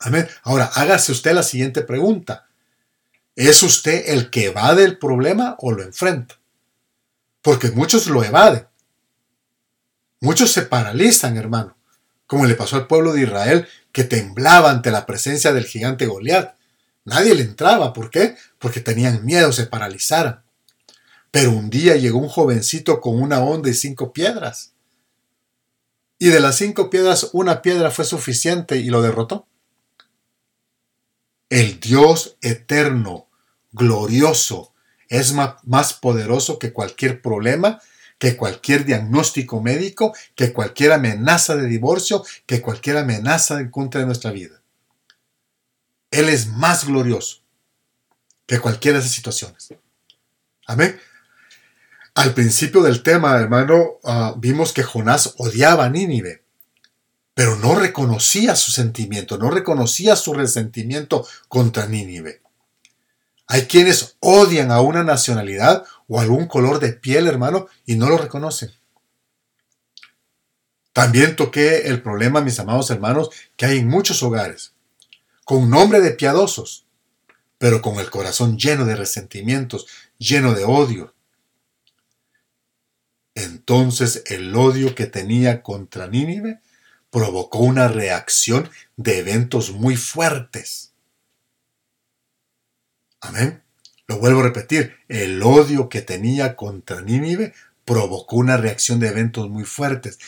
Amén. 0.00 0.26
Ahora, 0.42 0.70
hágase 0.74 1.12
usted 1.12 1.32
la 1.32 1.42
siguiente 1.42 1.82
pregunta. 1.82 2.48
¿Es 3.36 3.62
usted 3.62 4.04
el 4.08 4.30
que 4.30 4.46
evade 4.46 4.84
el 4.84 4.98
problema 4.98 5.56
o 5.58 5.72
lo 5.72 5.82
enfrenta? 5.82 6.40
Porque 7.42 7.70
muchos 7.70 8.06
lo 8.06 8.24
evaden. 8.24 8.66
Muchos 10.20 10.52
se 10.52 10.62
paralizan, 10.62 11.36
hermano, 11.36 11.76
como 12.26 12.46
le 12.46 12.54
pasó 12.54 12.76
al 12.76 12.86
pueblo 12.86 13.12
de 13.12 13.22
Israel 13.22 13.68
que 13.92 14.04
temblaba 14.04 14.70
ante 14.70 14.90
la 14.90 15.06
presencia 15.06 15.52
del 15.52 15.64
gigante 15.64 16.06
Goliat. 16.06 16.54
Nadie 17.04 17.34
le 17.34 17.42
entraba, 17.42 17.92
¿por 17.92 18.10
qué? 18.10 18.36
Porque 18.58 18.80
tenían 18.80 19.24
miedo, 19.24 19.52
se 19.52 19.66
paralizaran. 19.66 20.42
Pero 21.30 21.50
un 21.52 21.70
día 21.70 21.96
llegó 21.96 22.18
un 22.18 22.28
jovencito 22.28 23.00
con 23.00 23.20
una 23.20 23.40
onda 23.40 23.70
y 23.70 23.74
cinco 23.74 24.12
piedras. 24.12 24.72
Y 26.18 26.28
de 26.28 26.40
las 26.40 26.56
cinco 26.56 26.90
piedras, 26.90 27.30
una 27.32 27.62
piedra 27.62 27.90
fue 27.90 28.04
suficiente 28.04 28.76
y 28.76 28.90
lo 28.90 29.00
derrotó. 29.00 29.46
El 31.50 31.80
Dios 31.80 32.38
eterno, 32.40 33.28
glorioso, 33.72 34.72
es 35.08 35.34
más 35.34 35.94
poderoso 35.94 36.58
que 36.58 36.72
cualquier 36.72 37.20
problema, 37.20 37.80
que 38.18 38.36
cualquier 38.36 38.84
diagnóstico 38.84 39.60
médico, 39.60 40.14
que 40.36 40.52
cualquier 40.52 40.92
amenaza 40.92 41.56
de 41.56 41.66
divorcio, 41.66 42.24
que 42.46 42.60
cualquier 42.60 42.98
amenaza 42.98 43.58
en 43.60 43.70
contra 43.70 44.00
de 44.00 44.06
nuestra 44.06 44.30
vida. 44.30 44.62
Él 46.10 46.28
es 46.28 46.46
más 46.48 46.86
glorioso 46.86 47.42
que 48.46 48.60
cualquiera 48.60 48.98
de 48.98 49.04
esas 49.04 49.14
situaciones. 49.14 49.74
Amén. 50.66 51.00
Al 52.14 52.34
principio 52.34 52.82
del 52.82 53.02
tema, 53.02 53.36
hermano, 53.38 53.98
ah, 54.04 54.34
vimos 54.36 54.72
que 54.72 54.82
Jonás 54.82 55.34
odiaba 55.38 55.86
a 55.86 55.90
Nínive, 55.90 56.44
pero 57.40 57.56
no 57.56 57.74
reconocía 57.74 58.54
su 58.54 58.70
sentimiento, 58.70 59.38
no 59.38 59.50
reconocía 59.50 60.14
su 60.14 60.34
resentimiento 60.34 61.26
contra 61.48 61.86
Nínive. 61.86 62.42
Hay 63.46 63.62
quienes 63.62 64.18
odian 64.20 64.70
a 64.70 64.82
una 64.82 65.04
nacionalidad 65.04 65.86
o 66.06 66.20
algún 66.20 66.46
color 66.46 66.80
de 66.80 66.92
piel, 66.92 67.26
hermano, 67.26 67.68
y 67.86 67.94
no 67.94 68.10
lo 68.10 68.18
reconocen. 68.18 68.72
También 70.92 71.34
toqué 71.34 71.86
el 71.86 72.02
problema, 72.02 72.42
mis 72.42 72.60
amados 72.60 72.90
hermanos, 72.90 73.30
que 73.56 73.64
hay 73.64 73.78
en 73.78 73.88
muchos 73.88 74.22
hogares, 74.22 74.74
con 75.46 75.70
nombre 75.70 76.02
de 76.02 76.10
piadosos, 76.10 76.84
pero 77.56 77.80
con 77.80 78.00
el 78.00 78.10
corazón 78.10 78.58
lleno 78.58 78.84
de 78.84 78.96
resentimientos, 78.96 79.86
lleno 80.18 80.52
de 80.52 80.64
odio. 80.64 81.14
Entonces 83.34 84.24
el 84.26 84.54
odio 84.54 84.94
que 84.94 85.06
tenía 85.06 85.62
contra 85.62 86.06
Nínive 86.06 86.60
provocó 87.10 87.58
una 87.58 87.88
reacción 87.88 88.70
de 88.96 89.18
eventos 89.18 89.72
muy 89.72 89.96
fuertes. 89.96 90.92
Amén. 93.20 93.62
Lo 94.06 94.18
vuelvo 94.18 94.40
a 94.40 94.44
repetir, 94.44 94.96
el 95.08 95.42
odio 95.42 95.88
que 95.88 96.02
tenía 96.02 96.56
contra 96.56 97.00
Nínive 97.00 97.54
provocó 97.84 98.36
una 98.36 98.56
reacción 98.56 98.98
de 98.98 99.08
eventos 99.08 99.48
muy 99.48 99.64
fuertes. 99.64 100.18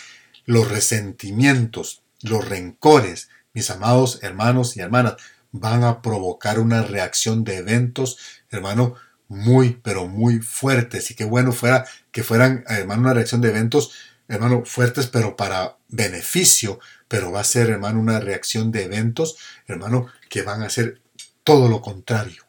Los 0.44 0.70
resentimientos, 0.70 2.02
los 2.22 2.48
rencores, 2.48 3.28
mis 3.52 3.70
amados 3.70 4.20
hermanos 4.22 4.76
y 4.76 4.80
hermanas, 4.80 5.16
van 5.52 5.84
a 5.84 6.00
provocar 6.02 6.58
una 6.58 6.82
reacción 6.82 7.44
de 7.44 7.56
eventos, 7.56 8.18
hermano, 8.50 8.94
muy, 9.28 9.80
pero 9.82 10.06
muy 10.06 10.40
fuertes. 10.40 11.10
Y 11.10 11.14
qué 11.14 11.24
bueno 11.24 11.52
fuera 11.52 11.86
que 12.10 12.22
fueran, 12.22 12.64
hermano, 12.68 13.02
una 13.02 13.14
reacción 13.14 13.40
de 13.40 13.48
eventos, 13.48 13.92
hermano, 14.28 14.64
fuertes, 14.64 15.06
pero 15.06 15.36
para 15.36 15.76
beneficio, 15.88 16.80
pero 17.08 17.32
va 17.32 17.40
a 17.40 17.44
ser, 17.44 17.70
hermano, 17.70 18.00
una 18.00 18.20
reacción 18.20 18.72
de 18.72 18.84
eventos, 18.84 19.36
hermano, 19.66 20.06
que 20.28 20.42
van 20.42 20.62
a 20.62 20.70
ser 20.70 21.00
todo 21.44 21.68
lo 21.68 21.80
contrario 21.82 22.44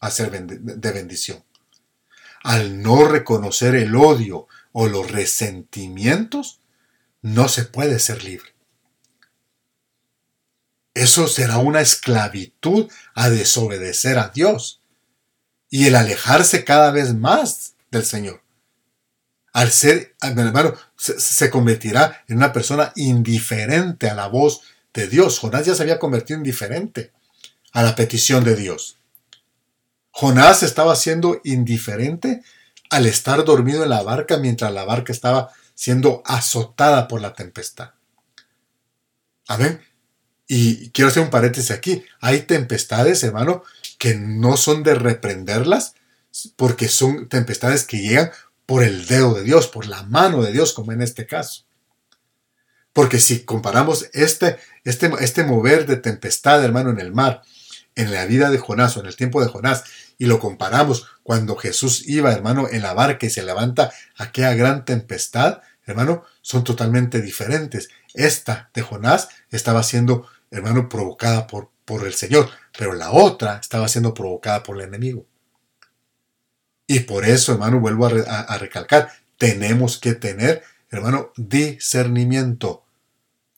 a 0.00 0.10
ser 0.10 0.30
de 0.30 0.92
bendición. 0.92 1.42
Al 2.42 2.82
no 2.82 3.08
reconocer 3.08 3.74
el 3.74 3.96
odio 3.96 4.46
o 4.72 4.86
los 4.86 5.10
resentimientos, 5.10 6.60
no 7.22 7.48
se 7.48 7.64
puede 7.64 7.98
ser 7.98 8.22
libre. 8.22 8.54
Eso 10.94 11.28
será 11.28 11.58
una 11.58 11.80
esclavitud 11.80 12.90
a 13.14 13.28
desobedecer 13.28 14.18
a 14.18 14.28
Dios 14.28 14.80
y 15.68 15.86
el 15.86 15.94
alejarse 15.94 16.64
cada 16.64 16.90
vez 16.90 17.14
más 17.14 17.74
del 17.90 18.04
Señor. 18.04 18.42
Al 19.56 19.72
ser, 19.72 20.14
hermano, 20.20 20.74
se, 20.98 21.48
convertirá 21.48 22.22
en 22.28 22.36
una 22.36 22.52
persona 22.52 22.92
indiferente 22.94 24.10
a 24.10 24.14
la 24.14 24.26
voz 24.26 24.60
de 24.92 25.08
Dios. 25.08 25.38
Jonás 25.38 25.64
ya 25.64 25.74
se 25.74 25.82
había 25.82 25.98
convertido 25.98 26.36
indiferente 26.36 27.10
a 27.72 27.82
la 27.82 27.96
petición 27.96 28.44
de 28.44 28.54
Dios. 28.54 28.98
Jonás 30.10 30.62
estaba 30.62 30.94
siendo 30.94 31.40
indiferente 31.42 32.42
al 32.90 33.06
estar 33.06 33.46
dormido 33.46 33.82
en 33.82 33.88
la 33.88 34.02
barca 34.02 34.36
mientras 34.36 34.70
la 34.74 34.84
barca 34.84 35.10
estaba 35.10 35.48
siendo 35.74 36.22
azotada 36.26 37.08
por 37.08 37.22
la 37.22 37.32
tempestad. 37.32 37.92
Amén. 39.48 39.80
Y 40.46 40.90
quiero 40.90 41.08
hacer 41.08 41.22
un 41.22 41.30
paréntesis 41.30 41.70
aquí. 41.70 42.04
Hay 42.20 42.42
tempestades, 42.42 43.24
hermano, 43.24 43.62
que 43.96 44.16
no 44.16 44.58
son 44.58 44.82
de 44.82 44.96
reprenderlas, 44.96 45.94
porque 46.56 46.88
son 46.88 47.30
tempestades 47.30 47.86
que 47.86 48.02
llegan 48.02 48.30
por 48.66 48.82
el 48.82 49.06
dedo 49.06 49.34
de 49.34 49.44
Dios, 49.44 49.68
por 49.68 49.86
la 49.86 50.02
mano 50.02 50.42
de 50.42 50.52
Dios, 50.52 50.72
como 50.72 50.92
en 50.92 51.00
este 51.00 51.26
caso. 51.26 51.64
Porque 52.92 53.20
si 53.20 53.44
comparamos 53.44 54.08
este, 54.12 54.58
este, 54.84 55.10
este 55.20 55.44
mover 55.44 55.86
de 55.86 55.96
tempestad, 55.96 56.64
hermano, 56.64 56.90
en 56.90 56.98
el 56.98 57.12
mar, 57.12 57.42
en 57.94 58.12
la 58.12 58.26
vida 58.26 58.50
de 58.50 58.58
Jonás 58.58 58.96
o 58.96 59.00
en 59.00 59.06
el 59.06 59.16
tiempo 59.16 59.40
de 59.40 59.48
Jonás, 59.48 59.84
y 60.18 60.26
lo 60.26 60.40
comparamos 60.40 61.06
cuando 61.22 61.56
Jesús 61.56 62.08
iba, 62.08 62.32
hermano, 62.32 62.68
en 62.70 62.82
la 62.82 62.94
barca 62.94 63.26
y 63.26 63.30
se 63.30 63.42
levanta 63.42 63.92
aquella 64.16 64.54
gran 64.54 64.84
tempestad, 64.84 65.60
hermano, 65.84 66.24
son 66.42 66.64
totalmente 66.64 67.20
diferentes. 67.20 67.88
Esta 68.14 68.70
de 68.74 68.82
Jonás 68.82 69.28
estaba 69.50 69.82
siendo, 69.82 70.26
hermano, 70.50 70.88
provocada 70.88 71.46
por, 71.46 71.70
por 71.84 72.06
el 72.06 72.14
Señor, 72.14 72.48
pero 72.76 72.94
la 72.94 73.10
otra 73.10 73.58
estaba 73.60 73.88
siendo 73.88 74.14
provocada 74.14 74.62
por 74.62 74.76
el 74.76 74.88
enemigo. 74.88 75.26
Y 76.86 77.00
por 77.00 77.24
eso, 77.24 77.52
hermano, 77.52 77.80
vuelvo 77.80 78.06
a, 78.06 78.58
recalcar, 78.58 79.10
tenemos 79.38 79.98
que 79.98 80.14
tener, 80.14 80.62
hermano, 80.90 81.32
discernimiento 81.36 82.84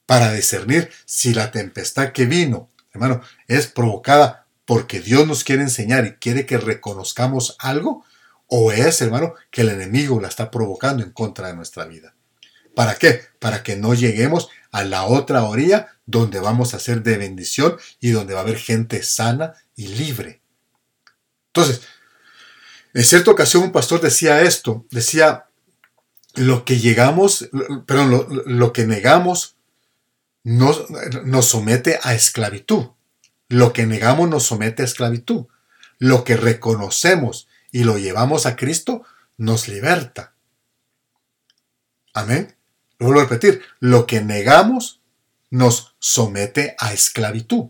para 0.07 0.33
discernir 0.33 0.91
si 1.05 1.35
la 1.35 1.51
tempestad 1.51 2.13
que 2.13 2.25
vino, 2.25 2.71
hermano, 2.93 3.21
es 3.47 3.67
provocada 3.67 4.47
porque 4.65 5.01
Dios 5.01 5.27
nos 5.27 5.45
quiere 5.45 5.63
enseñar 5.63 6.07
y 6.07 6.13
quiere 6.15 6.47
que 6.47 6.59
reconozcamos 6.59 7.57
algo, 7.59 8.05
o 8.47 8.73
es, 8.73 9.03
hermano, 9.03 9.35
que 9.51 9.61
el 9.61 9.69
enemigo 9.69 10.21
la 10.21 10.29
está 10.29 10.51
provocando 10.51 11.03
en 11.03 11.13
contra 11.13 11.49
de 11.49 11.55
nuestra 11.55 11.85
vida. 11.85 12.15
¿Para 12.75 12.95
qué? 12.95 13.23
Para 13.39 13.63
que 13.63 13.77
no 13.77 13.93
lleguemos 13.93 14.49
a 14.71 14.85
la 14.85 15.05
otra 15.05 15.45
orilla 15.45 15.89
donde 16.07 16.41
vamos 16.41 16.73
a 16.73 16.79
ser 16.79 17.03
de 17.03 17.19
bendición 17.19 17.77
y 18.01 18.11
donde 18.11 18.35
va 18.35 18.41
a 18.41 18.43
haber 18.43 18.57
gente 18.57 19.03
sana 19.03 19.55
y 19.77 19.89
libre. 19.89 20.41
Entonces, 21.49 21.83
en 22.99 23.05
cierta 23.05 23.31
ocasión 23.31 23.63
un 23.63 23.71
pastor 23.71 24.01
decía 24.01 24.43
esto, 24.43 24.85
decía, 24.91 25.47
lo 26.35 26.65
que 26.65 26.81
llegamos, 26.81 27.49
perdón, 27.87 28.11
lo, 28.11 28.27
lo 28.45 28.73
que 28.73 28.89
negamos 28.89 29.55
nos, 30.43 30.91
nos 31.23 31.47
somete 31.47 32.01
a 32.03 32.15
esclavitud. 32.15 32.87
Lo 33.49 33.73
que 33.73 33.87
negamos 33.87 34.29
nos 34.29 34.47
somete 34.47 34.83
a 34.83 34.85
esclavitud. 34.85 35.47
Lo 35.99 36.25
que 36.25 36.37
reconocemos 36.37 37.47
y 37.71 37.85
lo 37.85 37.99
llevamos 37.99 38.47
a 38.47 38.57
Cristo 38.57 39.05
nos 39.37 39.69
liberta. 39.69 40.35
Amén. 42.15 42.57
Lo 42.99 43.07
vuelvo 43.07 43.21
a 43.21 43.25
repetir. 43.27 43.63
Lo 43.79 44.09
que 44.09 44.23
negamos 44.23 45.03
nos 45.51 45.95
somete 46.01 46.75
a 46.81 46.93
esclavitud. 46.93 47.67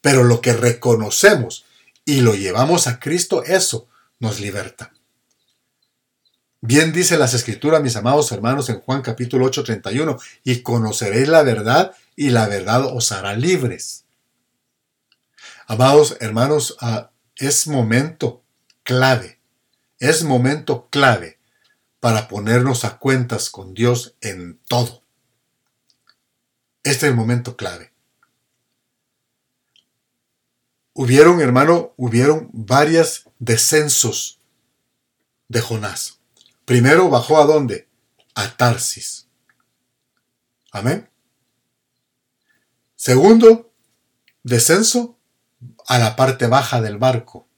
Pero 0.00 0.22
lo 0.22 0.40
que 0.40 0.52
reconocemos 0.52 1.64
y 2.04 2.20
lo 2.20 2.36
llevamos 2.36 2.86
a 2.86 3.00
Cristo, 3.00 3.42
eso 3.42 3.88
nos 4.24 4.40
liberta. 4.40 4.92
Bien 6.60 6.92
dice 6.92 7.18
las 7.18 7.34
escrituras, 7.34 7.82
mis 7.82 7.94
amados 7.94 8.32
hermanos, 8.32 8.70
en 8.70 8.80
Juan 8.80 9.02
capítulo 9.02 9.44
8, 9.44 9.64
31, 9.64 10.18
y 10.42 10.62
conoceréis 10.62 11.28
la 11.28 11.42
verdad 11.42 11.94
y 12.16 12.30
la 12.30 12.48
verdad 12.48 12.86
os 12.86 13.12
hará 13.12 13.36
libres. 13.36 14.06
Amados 15.66 16.16
hermanos, 16.20 16.76
ah, 16.80 17.10
es 17.36 17.66
momento 17.66 18.42
clave, 18.82 19.40
es 19.98 20.24
momento 20.24 20.88
clave 20.90 21.38
para 22.00 22.26
ponernos 22.26 22.84
a 22.84 22.98
cuentas 22.98 23.50
con 23.50 23.74
Dios 23.74 24.14
en 24.22 24.58
todo. 24.68 25.02
Este 26.82 27.06
es 27.06 27.10
el 27.10 27.14
momento 27.14 27.56
clave. 27.56 27.93
Hubieron, 30.94 31.40
hermano, 31.40 31.92
hubieron 31.96 32.48
varios 32.52 33.28
descensos 33.40 34.38
de 35.48 35.60
Jonás. 35.60 36.20
primero 36.64 37.10
bajó 37.10 37.38
a 37.38 37.46
dónde? 37.46 37.88
A 38.34 38.56
Tarsis. 38.56 39.28
Amén. 40.70 41.10
Segundo, 42.94 43.72
descenso 44.44 45.18
a 45.86 45.98
la 45.98 46.16
parte 46.16 46.46
baja 46.46 46.80
del 46.80 46.96
barco. 46.96 47.48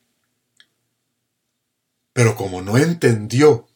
Pero 2.13 2.37
como 2.37 2.63
no 2.63 2.79
entendió 2.79 3.69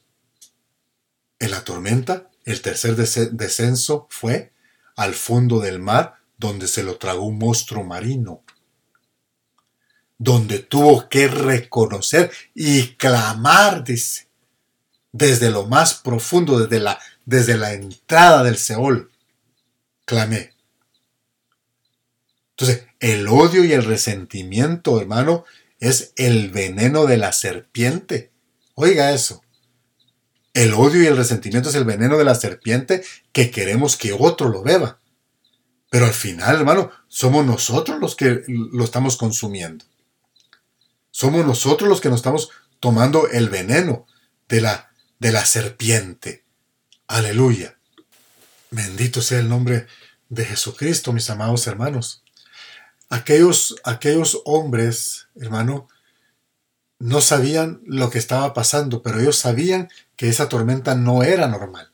en 1.38 1.50
la 1.50 1.64
tormenta, 1.64 2.30
el 2.44 2.62
tercer 2.62 2.96
descenso 2.96 4.06
fue 4.10 4.52
al 4.96 5.14
fondo 5.14 5.60
del 5.60 5.78
mar, 5.78 6.16
donde 6.38 6.66
se 6.66 6.82
lo 6.82 6.96
tragó 6.96 7.24
un 7.24 7.38
monstruo 7.38 7.84
marino, 7.84 8.42
donde 10.20 10.58
tuvo 10.58 11.08
que 11.08 11.28
reconocer 11.28 12.30
y 12.54 12.88
clamar, 12.96 13.82
dice, 13.84 14.28
desde 15.12 15.50
lo 15.50 15.66
más 15.66 15.94
profundo, 15.94 16.60
desde 16.60 16.78
la, 16.78 17.00
desde 17.24 17.56
la 17.56 17.72
entrada 17.72 18.44
del 18.44 18.58
Seol, 18.58 19.10
clamé. 20.04 20.52
Entonces, 22.50 22.86
el 23.00 23.28
odio 23.28 23.64
y 23.64 23.72
el 23.72 23.82
resentimiento, 23.82 25.00
hermano, 25.00 25.46
es 25.78 26.12
el 26.16 26.50
veneno 26.50 27.06
de 27.06 27.16
la 27.16 27.32
serpiente. 27.32 28.30
Oiga 28.74 29.12
eso. 29.12 29.42
El 30.52 30.74
odio 30.74 31.02
y 31.02 31.06
el 31.06 31.16
resentimiento 31.16 31.70
es 31.70 31.76
el 31.76 31.84
veneno 31.86 32.18
de 32.18 32.24
la 32.24 32.34
serpiente 32.34 33.02
que 33.32 33.50
queremos 33.50 33.96
que 33.96 34.12
otro 34.12 34.50
lo 34.50 34.62
beba. 34.62 35.00
Pero 35.88 36.04
al 36.04 36.12
final, 36.12 36.56
hermano, 36.56 36.90
somos 37.08 37.46
nosotros 37.46 37.98
los 37.98 38.14
que 38.14 38.42
lo 38.46 38.84
estamos 38.84 39.16
consumiendo. 39.16 39.86
Somos 41.20 41.44
nosotros 41.44 41.86
los 41.86 42.00
que 42.00 42.08
nos 42.08 42.20
estamos 42.20 42.48
tomando 42.80 43.28
el 43.28 43.50
veneno 43.50 44.06
de 44.48 44.62
la, 44.62 44.90
de 45.18 45.32
la 45.32 45.44
serpiente. 45.44 46.46
Aleluya. 47.08 47.76
Bendito 48.70 49.20
sea 49.20 49.40
el 49.40 49.50
nombre 49.50 49.86
de 50.30 50.46
Jesucristo, 50.46 51.12
mis 51.12 51.28
amados 51.28 51.66
hermanos. 51.66 52.24
Aquellos, 53.10 53.76
aquellos 53.84 54.40
hombres, 54.46 55.28
hermano, 55.38 55.88
no 56.98 57.20
sabían 57.20 57.82
lo 57.84 58.08
que 58.08 58.18
estaba 58.18 58.54
pasando, 58.54 59.02
pero 59.02 59.20
ellos 59.20 59.36
sabían 59.36 59.90
que 60.16 60.30
esa 60.30 60.48
tormenta 60.48 60.94
no 60.94 61.22
era 61.22 61.48
normal. 61.48 61.92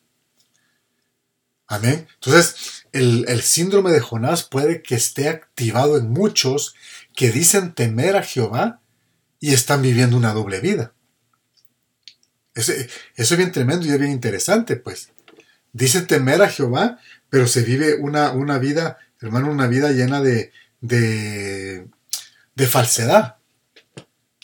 Amén. 1.66 2.06
Entonces, 2.14 2.84
el, 2.92 3.24
el, 3.26 3.42
síndrome 3.42 3.90
de 3.90 3.98
Jonás 3.98 4.44
puede 4.44 4.84
que 4.84 4.94
esté 4.94 5.28
activado 5.28 5.96
en 5.96 6.10
muchos 6.10 6.76
que 7.16 7.32
dicen 7.32 7.74
temer 7.74 8.14
a 8.14 8.22
Jehová 8.22 8.82
y 9.40 9.52
están 9.52 9.82
viviendo 9.82 10.16
una 10.16 10.32
doble 10.32 10.60
vida. 10.60 10.92
Eso, 12.54 12.72
es 13.16 13.36
bien 13.36 13.52
tremendo 13.52 13.86
y 13.86 13.90
es 13.90 13.98
bien 13.98 14.12
interesante, 14.12 14.76
pues. 14.76 15.10
Dicen 15.72 16.06
temer 16.06 16.42
a 16.42 16.48
Jehová, 16.48 16.98
pero 17.28 17.46
se 17.46 17.62
vive 17.62 17.96
una, 17.96 18.32
una 18.32 18.58
vida, 18.58 18.98
hermano, 19.20 19.50
una 19.50 19.66
vida 19.66 19.92
llena 19.92 20.22
de, 20.22 20.52
de, 20.80 21.86
falsedad. 22.66 23.36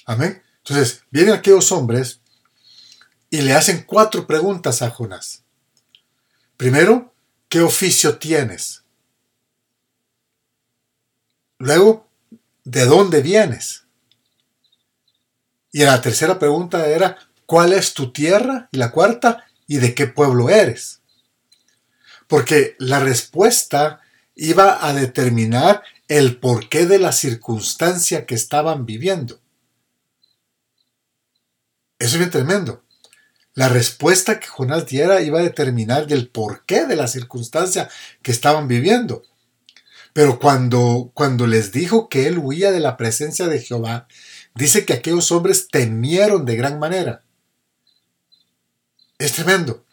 Amén. 0.04 0.42
Entonces, 0.58 1.04
vienen 1.10 1.34
aquellos 1.34 1.72
hombres 1.72 2.20
y 3.30 3.40
le 3.40 3.54
hacen 3.54 3.84
cuatro 3.86 4.26
preguntas 4.26 4.82
a 4.82 4.90
Jonás. 4.90 5.44
Primero, 6.58 7.14
¿qué 7.48 7.62
oficio 7.62 8.18
tienes? 8.18 8.82
Luego, 11.58 12.10
¿de 12.64 12.84
dónde 12.84 13.22
vienes? 13.22 13.81
Y 15.72 15.84
la 15.84 16.00
tercera 16.02 16.38
pregunta 16.38 16.86
era, 16.86 17.16
¿cuál 17.46 17.72
es 17.72 17.94
tu 17.94 18.12
tierra? 18.12 18.68
Y 18.70 18.76
la 18.76 18.92
cuarta, 18.92 19.46
¿y 19.66 19.78
de 19.78 19.94
qué 19.94 20.06
pueblo 20.06 20.50
eres? 20.50 21.00
Porque 22.28 22.76
la 22.78 23.00
respuesta 23.00 24.00
iba 24.34 24.86
a 24.86 24.92
determinar 24.92 25.82
el 26.08 26.38
porqué 26.38 26.86
de 26.86 26.98
la 26.98 27.12
circunstancia 27.12 28.26
que 28.26 28.34
estaban 28.34 28.84
viviendo. 28.84 29.40
Eso 31.98 32.12
es 32.12 32.18
bien 32.18 32.30
tremendo. 32.30 32.84
La 33.54 33.68
respuesta 33.68 34.40
que 34.40 34.48
Jonás 34.48 34.86
diera 34.86 35.22
iba 35.22 35.40
a 35.40 35.42
determinar 35.42 36.06
el 36.10 36.28
porqué 36.28 36.86
de 36.86 36.96
la 36.96 37.06
circunstancia 37.06 37.88
que 38.22 38.32
estaban 38.32 38.68
viviendo. 38.68 39.22
Pero 40.12 40.38
cuando, 40.38 41.10
cuando 41.14 41.46
les 41.46 41.72
dijo 41.72 42.08
que 42.08 42.26
él 42.26 42.38
huía 42.38 42.72
de 42.72 42.80
la 42.80 42.96
presencia 42.96 43.46
de 43.46 43.60
Jehová, 43.60 44.06
dice 44.54 44.84
que 44.84 44.92
aquellos 44.92 45.32
hombres 45.32 45.68
temieron 45.68 46.44
de 46.44 46.56
gran 46.56 46.78
manera. 46.78 47.22
Es 49.18 49.32
tremendo. 49.32 49.84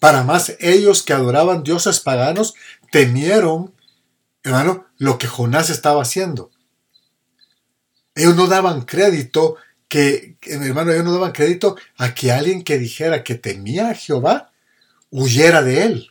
Para 0.00 0.22
más 0.22 0.54
ellos 0.60 1.02
que 1.02 1.12
adoraban 1.12 1.62
dioses 1.62 2.00
paganos 2.00 2.54
temieron, 2.92 3.74
hermano, 4.42 4.86
lo 4.98 5.18
que 5.18 5.26
Jonás 5.26 5.70
estaba 5.70 6.02
haciendo. 6.02 6.50
Ellos 8.14 8.36
no 8.36 8.46
daban 8.46 8.82
crédito 8.82 9.56
que, 9.88 10.36
hermano, 10.42 10.92
ellos 10.92 11.04
no 11.04 11.12
daban 11.14 11.32
crédito 11.32 11.76
a 11.96 12.14
que 12.14 12.32
alguien 12.32 12.62
que 12.62 12.78
dijera 12.78 13.24
que 13.24 13.34
temía 13.34 13.88
a 13.88 13.94
Jehová 13.94 14.52
huyera 15.10 15.62
de 15.62 15.84
él. 15.84 16.10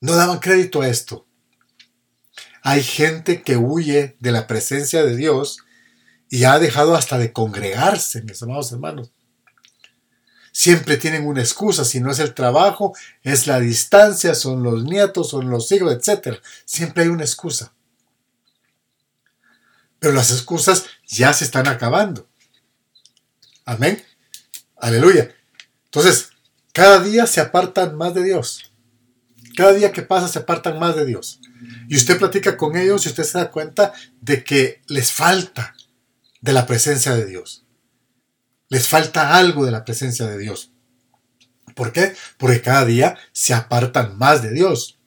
No 0.00 0.16
daban 0.16 0.40
crédito 0.40 0.82
a 0.82 0.88
esto. 0.88 1.27
Hay 2.62 2.82
gente 2.82 3.42
que 3.42 3.56
huye 3.56 4.16
de 4.20 4.32
la 4.32 4.46
presencia 4.46 5.04
de 5.04 5.16
Dios 5.16 5.58
y 6.30 6.44
ha 6.44 6.58
dejado 6.58 6.94
hasta 6.94 7.18
de 7.18 7.32
congregarse, 7.32 8.22
mis 8.22 8.42
amados 8.42 8.72
hermanos. 8.72 9.10
Siempre 10.52 10.96
tienen 10.96 11.26
una 11.26 11.40
excusa, 11.40 11.84
si 11.84 12.00
no 12.00 12.10
es 12.10 12.18
el 12.18 12.34
trabajo, 12.34 12.92
es 13.22 13.46
la 13.46 13.60
distancia, 13.60 14.34
son 14.34 14.62
los 14.62 14.82
nietos, 14.82 15.30
son 15.30 15.50
los 15.50 15.70
hijos, 15.70 15.92
etc. 15.92 16.38
Siempre 16.64 17.04
hay 17.04 17.08
una 17.10 17.22
excusa. 17.22 17.72
Pero 20.00 20.14
las 20.14 20.30
excusas 20.30 20.86
ya 21.06 21.32
se 21.32 21.44
están 21.44 21.68
acabando. 21.68 22.28
Amén. 23.64 24.02
Aleluya. 24.76 25.34
Entonces, 25.84 26.30
cada 26.72 27.00
día 27.00 27.26
se 27.26 27.40
apartan 27.40 27.96
más 27.96 28.14
de 28.14 28.22
Dios. 28.22 28.72
Cada 29.58 29.72
día 29.72 29.90
que 29.90 30.02
pasa 30.02 30.28
se 30.28 30.38
apartan 30.38 30.78
más 30.78 30.94
de 30.94 31.04
Dios. 31.04 31.40
Y 31.88 31.96
usted 31.96 32.16
platica 32.16 32.56
con 32.56 32.76
ellos 32.76 33.04
y 33.04 33.08
usted 33.08 33.24
se 33.24 33.38
da 33.38 33.50
cuenta 33.50 33.92
de 34.20 34.44
que 34.44 34.82
les 34.86 35.10
falta 35.10 35.74
de 36.40 36.52
la 36.52 36.64
presencia 36.64 37.16
de 37.16 37.26
Dios. 37.26 37.66
Les 38.68 38.86
falta 38.86 39.36
algo 39.36 39.64
de 39.64 39.72
la 39.72 39.84
presencia 39.84 40.26
de 40.26 40.38
Dios. 40.38 40.70
¿Por 41.74 41.90
qué? 41.90 42.14
Porque 42.36 42.62
cada 42.62 42.84
día 42.84 43.18
se 43.32 43.52
apartan 43.52 44.16
más 44.16 44.42
de 44.42 44.52
Dios. 44.52 45.00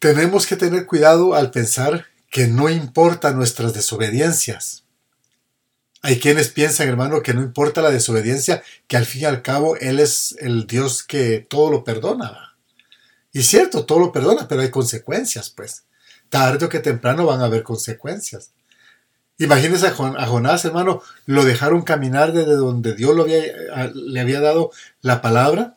Tenemos 0.00 0.48
que 0.48 0.56
tener 0.56 0.84
cuidado 0.84 1.36
al 1.36 1.52
pensar 1.52 2.06
que 2.30 2.48
no 2.48 2.68
importa 2.68 3.30
nuestras 3.30 3.74
desobediencias. 3.74 4.86
Hay 6.02 6.18
quienes 6.18 6.48
piensan, 6.48 6.88
hermano, 6.88 7.22
que 7.22 7.32
no 7.32 7.42
importa 7.42 7.80
la 7.80 7.92
desobediencia, 7.92 8.64
que 8.88 8.96
al 8.96 9.06
fin 9.06 9.22
y 9.22 9.26
al 9.26 9.42
cabo 9.42 9.76
Él 9.76 10.00
es 10.00 10.34
el 10.40 10.66
Dios 10.66 11.04
que 11.04 11.46
todo 11.48 11.70
lo 11.70 11.84
perdona. 11.84 12.51
Y 13.32 13.42
cierto, 13.42 13.86
todo 13.86 13.98
lo 13.98 14.12
perdona, 14.12 14.46
pero 14.46 14.60
hay 14.60 14.70
consecuencias, 14.70 15.50
pues. 15.50 15.84
Tarde 16.28 16.66
o 16.66 16.68
que 16.68 16.80
temprano 16.80 17.26
van 17.26 17.40
a 17.40 17.46
haber 17.46 17.62
consecuencias. 17.62 18.50
Imagínense 19.38 19.88
a, 19.88 20.26
Jonás, 20.26 20.64
hermano, 20.64 21.02
lo 21.26 21.44
dejaron 21.44 21.82
caminar 21.82 22.32
desde 22.32 22.54
donde 22.54 22.94
Dios 22.94 23.16
lo 23.16 23.22
había, 23.22 23.42
le 23.94 24.20
había 24.20 24.40
dado 24.40 24.70
la 25.00 25.22
palabra 25.22 25.76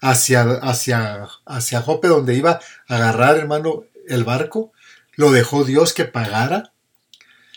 hacia, 0.00 0.42
hacia, 0.42 1.28
hacia 1.44 1.82
Jope, 1.82 2.08
donde 2.08 2.34
iba 2.34 2.60
a 2.88 2.94
agarrar, 2.96 3.36
hermano, 3.36 3.84
el 4.08 4.24
barco. 4.24 4.72
Lo 5.14 5.30
dejó 5.30 5.64
Dios 5.64 5.92
que 5.92 6.06
pagara. 6.06 6.72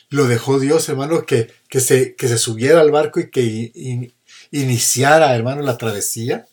Lo 0.10 0.28
dejó 0.28 0.60
Dios, 0.60 0.90
hermano, 0.90 1.26
que, 1.26 1.54
que, 1.70 1.80
se, 1.80 2.16
que 2.16 2.28
se 2.28 2.38
subiera 2.38 2.82
al 2.82 2.92
barco 2.92 3.22
y 3.22 3.30
que 3.30 4.12
iniciara, 4.52 5.34
hermano, 5.34 5.62
la 5.62 5.78
travesía. 5.78 6.46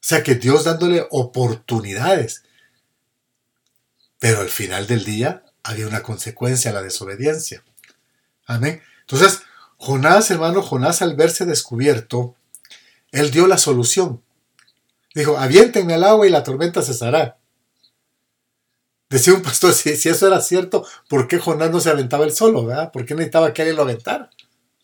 Sea 0.00 0.22
que 0.22 0.34
Dios 0.34 0.64
dándole 0.64 1.06
oportunidades. 1.10 2.44
Pero 4.18 4.40
al 4.40 4.48
final 4.48 4.86
del 4.86 5.04
día 5.04 5.44
había 5.62 5.86
una 5.86 6.02
consecuencia 6.02 6.72
la 6.72 6.82
desobediencia. 6.82 7.62
Amén. 8.46 8.82
Entonces, 9.00 9.42
Jonás, 9.76 10.30
hermano, 10.30 10.62
Jonás 10.62 11.02
al 11.02 11.14
verse 11.14 11.44
descubierto, 11.46 12.36
él 13.12 13.30
dio 13.30 13.46
la 13.46 13.58
solución. 13.58 14.22
Dijo, 15.14 15.38
avienten 15.38 15.90
el 15.90 16.04
agua 16.04 16.26
y 16.26 16.30
la 16.30 16.42
tormenta 16.42 16.82
cesará. 16.82 17.38
Decía 19.10 19.34
un 19.34 19.42
pastor, 19.42 19.72
si, 19.72 19.96
si, 19.96 20.08
eso 20.08 20.26
era 20.26 20.40
cierto, 20.40 20.86
¿por 21.08 21.28
qué 21.28 21.38
Jonás 21.38 21.70
no 21.70 21.80
se 21.80 21.90
aventaba 21.90 22.24
el 22.24 22.32
solo? 22.32 22.66
¿verdad? 22.66 22.92
¿Por 22.92 23.06
qué 23.06 23.14
necesitaba 23.14 23.52
que 23.54 23.62
alguien 23.62 23.76
lo 23.76 23.82
aventara? 23.82 24.30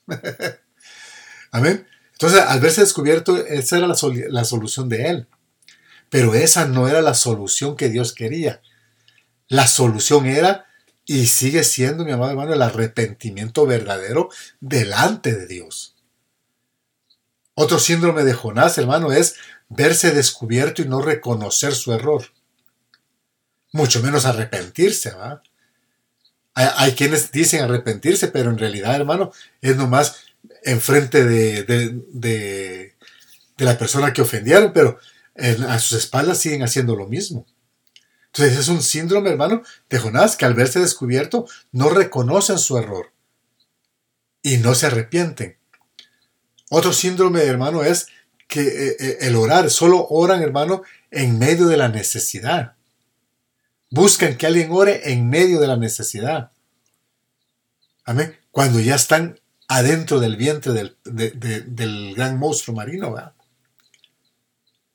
Amén. 1.51 1.87
Entonces, 2.15 2.41
al 2.41 2.61
verse 2.61 2.81
descubierto, 2.81 3.37
esa 3.37 3.79
era 3.79 3.87
la, 3.87 3.97
la 4.29 4.45
solución 4.45 4.89
de 4.89 5.09
él. 5.09 5.29
Pero 6.11 6.35
esa 6.35 6.67
no 6.67 6.89
era 6.89 7.03
la 7.03 7.15
solución 7.15 7.77
que 7.77 7.89
Dios 7.89 8.13
quería. 8.13 8.63
La 9.49 9.67
solución 9.67 10.27
era 10.27 10.67
y 11.05 11.27
sigue 11.27 11.65
siendo, 11.65 12.05
mi 12.05 12.13
amado 12.13 12.31
hermano, 12.31 12.55
el 12.55 12.63
arrepentimiento 12.63 13.67
verdadero 13.67 14.31
delante 14.61 15.35
de 15.35 15.47
Dios. 15.47 15.97
Otro 17.55 17.79
síndrome 17.79 18.25
de 18.25 18.33
Jonás, 18.33 18.79
hermano, 18.79 19.13
es 19.13 19.37
verse 19.69 20.13
descubierto 20.13 20.83
y 20.83 20.89
no 20.89 21.01
reconocer 21.01 21.75
su 21.75 21.93
error. 21.93 22.25
Mucho 23.73 24.01
menos 24.03 24.25
arrepentirse, 24.25 25.11
¿va? 25.11 25.43
Hay, 26.57 26.93
quienes 26.93 27.33
dicen 27.33 27.63
arrepentirse, 27.63 28.29
pero 28.29 28.51
en 28.51 28.59
realidad, 28.59 28.95
hermano, 28.95 29.33
es 29.61 29.77
nomás 29.77 30.24
enfrente 30.65 31.25
de, 31.25 31.65
de, 31.65 32.95
la 33.59 33.79
persona 33.79 34.13
que 34.13 34.23
ofendieron, 34.23 34.73
pero 34.73 34.99
a 35.69 35.79
sus 35.79 35.99
espaldas 35.99 36.39
siguen 36.39 36.63
haciendo 36.63 36.97
lo 36.97 37.07
mismo. 37.07 37.47
Entonces 38.27 38.59
es 38.59 38.69
un 38.69 38.83
síndrome, 38.83 39.31
hermano, 39.31 39.63
de 39.89 39.99
Jonás, 39.99 40.37
que 40.37 40.45
al 40.45 40.55
verse 40.55 40.81
descubierto 40.81 41.47
no 41.71 41.89
reconocen 41.89 42.59
su 42.59 42.77
error 42.77 43.13
y 44.43 44.57
no 44.57 44.75
se 44.75 44.87
arrepienten. 44.87 45.57
Otro 46.69 46.93
síndrome, 46.93 47.43
hermano, 47.45 47.85
es 47.85 48.09
que 48.49 48.61
eh, 48.61 48.97
eh, 48.99 49.19
el 49.21 49.37
orar, 49.37 49.71
solo 49.71 50.07
oran, 50.11 50.43
hermano, 50.43 50.83
en 51.11 51.39
medio 51.39 51.67
de 51.67 51.77
la 51.77 51.89
necesidad. 51.89 52.75
Buscan 53.91 54.37
que 54.37 54.47
alguien 54.47 54.73
ore 54.73 55.13
en 55.13 55.29
medio 55.29 55.61
de 55.61 55.69
la 55.69 55.77
necesidad. 55.77 56.51
Amén. 58.05 58.37
Cuando 58.51 58.81
ya 58.81 58.97
están 58.97 59.41
adentro 59.75 60.21
del 60.21 60.37
vientre 60.37 60.73
del, 60.73 60.97
del 61.03 62.15
gran 62.15 62.39
monstruo 62.39 62.77
marino, 62.77 63.13
¿verdad? 63.13 63.33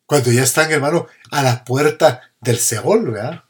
Cuando 0.06 0.32
ya 0.32 0.44
están, 0.44 0.72
hermano, 0.72 1.08
a 1.32 1.44
la 1.44 1.66
puerta 1.66 2.32
del 2.40 2.58
Seol, 2.58 3.12
¿verdad? 3.12 3.44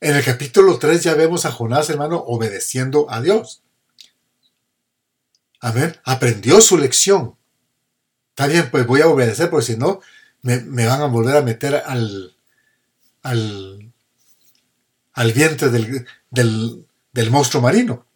En 0.00 0.14
el 0.14 0.24
capítulo 0.24 0.78
3 0.78 1.02
ya 1.02 1.14
vemos 1.14 1.44
a 1.44 1.50
Jonás, 1.50 1.90
hermano, 1.90 2.18
obedeciendo 2.18 3.10
a 3.10 3.20
Dios. 3.20 3.62
Amén. 5.58 5.96
Aprendió 6.04 6.60
su 6.60 6.78
lección. 6.78 7.34
Está 8.30 8.46
bien, 8.46 8.70
pues 8.70 8.86
voy 8.86 9.00
a 9.00 9.08
obedecer, 9.08 9.50
porque 9.50 9.66
si 9.66 9.76
no, 9.76 10.00
me, 10.42 10.86
van 10.86 11.02
a 11.02 11.06
volver 11.06 11.36
a 11.36 11.42
meter 11.42 11.82
al, 11.84 12.36
al, 13.22 13.92
al 15.14 15.32
vientre 15.32 15.68
del, 15.70 16.86
del 17.12 17.30
monstruo 17.32 17.60
marino. 17.60 18.06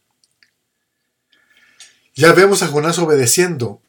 Ya 2.19 2.33
vemos 2.33 2.64
a 2.64 2.66
Jonás 2.66 2.99
obedeciendo. 2.99 3.81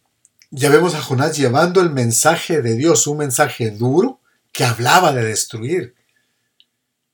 Ya 0.52 0.70
vemos 0.70 0.94
a 0.94 1.02
Jonás 1.02 1.36
llevando 1.36 1.82
el 1.82 1.90
mensaje 1.90 2.62
de 2.62 2.76
Dios, 2.76 3.08
un 3.08 3.18
mensaje 3.18 3.72
duro 3.72 4.20
que 4.52 4.64
hablaba 4.66 5.14
de 5.14 5.24
destruir. 5.24 5.96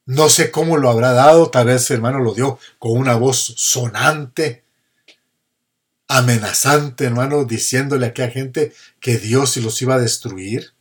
No 0.05 0.27
sé 0.27 0.51
cómo 0.51 0.75
lo 0.75 0.89
habrá 0.89 1.13
dado, 1.13 1.49
tal 1.49 1.67
vez 1.67 1.89
hermano 1.89 2.19
lo 2.19 2.33
dio 2.33 2.59
con 2.79 2.97
una 2.97 3.15
voz 3.15 3.53
sonante, 3.55 4.65
amenazante, 6.09 7.05
hermano, 7.05 7.45
diciéndole 7.45 8.07
a 8.07 8.09
aquella 8.09 8.31
gente 8.31 8.73
que 8.99 9.17
Dios 9.17 9.55
los 9.55 9.81
iba 9.81 9.95
a 9.95 9.99
destruir. 9.99 10.73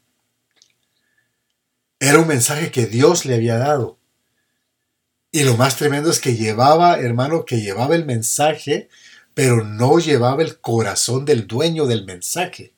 Era 2.01 2.18
un 2.18 2.26
mensaje 2.26 2.72
que 2.72 2.87
Dios 2.87 3.24
le 3.24 3.37
había 3.37 3.57
dado. 3.57 3.99
Y 5.30 5.45
lo 5.45 5.57
más 5.57 5.76
tremendo 5.76 6.11
es 6.11 6.18
que 6.18 6.35
llevaba, 6.35 6.99
hermano, 6.99 7.45
que 7.45 7.61
llevaba 7.61 7.95
el 7.95 8.05
mensaje, 8.05 8.89
pero 9.35 9.64
no 9.64 9.99
llevaba 9.99 10.43
el 10.43 10.61
corazón 10.61 11.24
del 11.24 11.47
dueño 11.47 11.87
del 11.87 12.05
mensaje. 12.05 12.74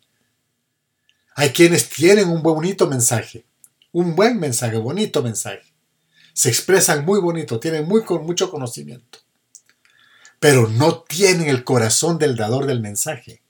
Hay 1.35 1.51
quienes 1.51 1.89
tienen 1.89 2.29
un 2.29 2.43
bonito 2.43 2.89
mensaje, 2.89 3.47
un 3.93 4.17
buen 4.17 4.41
mensaje, 4.41 4.79
bonito 4.79 5.23
mensaje. 5.23 5.75
Se 6.33 6.49
expresan 6.49 7.05
muy 7.05 7.21
bonito, 7.21 7.61
tienen 7.61 7.87
muy, 7.87 8.03
mucho 8.23 8.51
conocimiento 8.51 9.19
pero 10.39 10.69
no 10.69 11.03
tienen 11.03 11.49
el 11.49 11.65
corazón 11.65 12.19
del 12.19 12.37
dador 12.37 12.67
del 12.67 12.81
mensaje. 12.81 13.43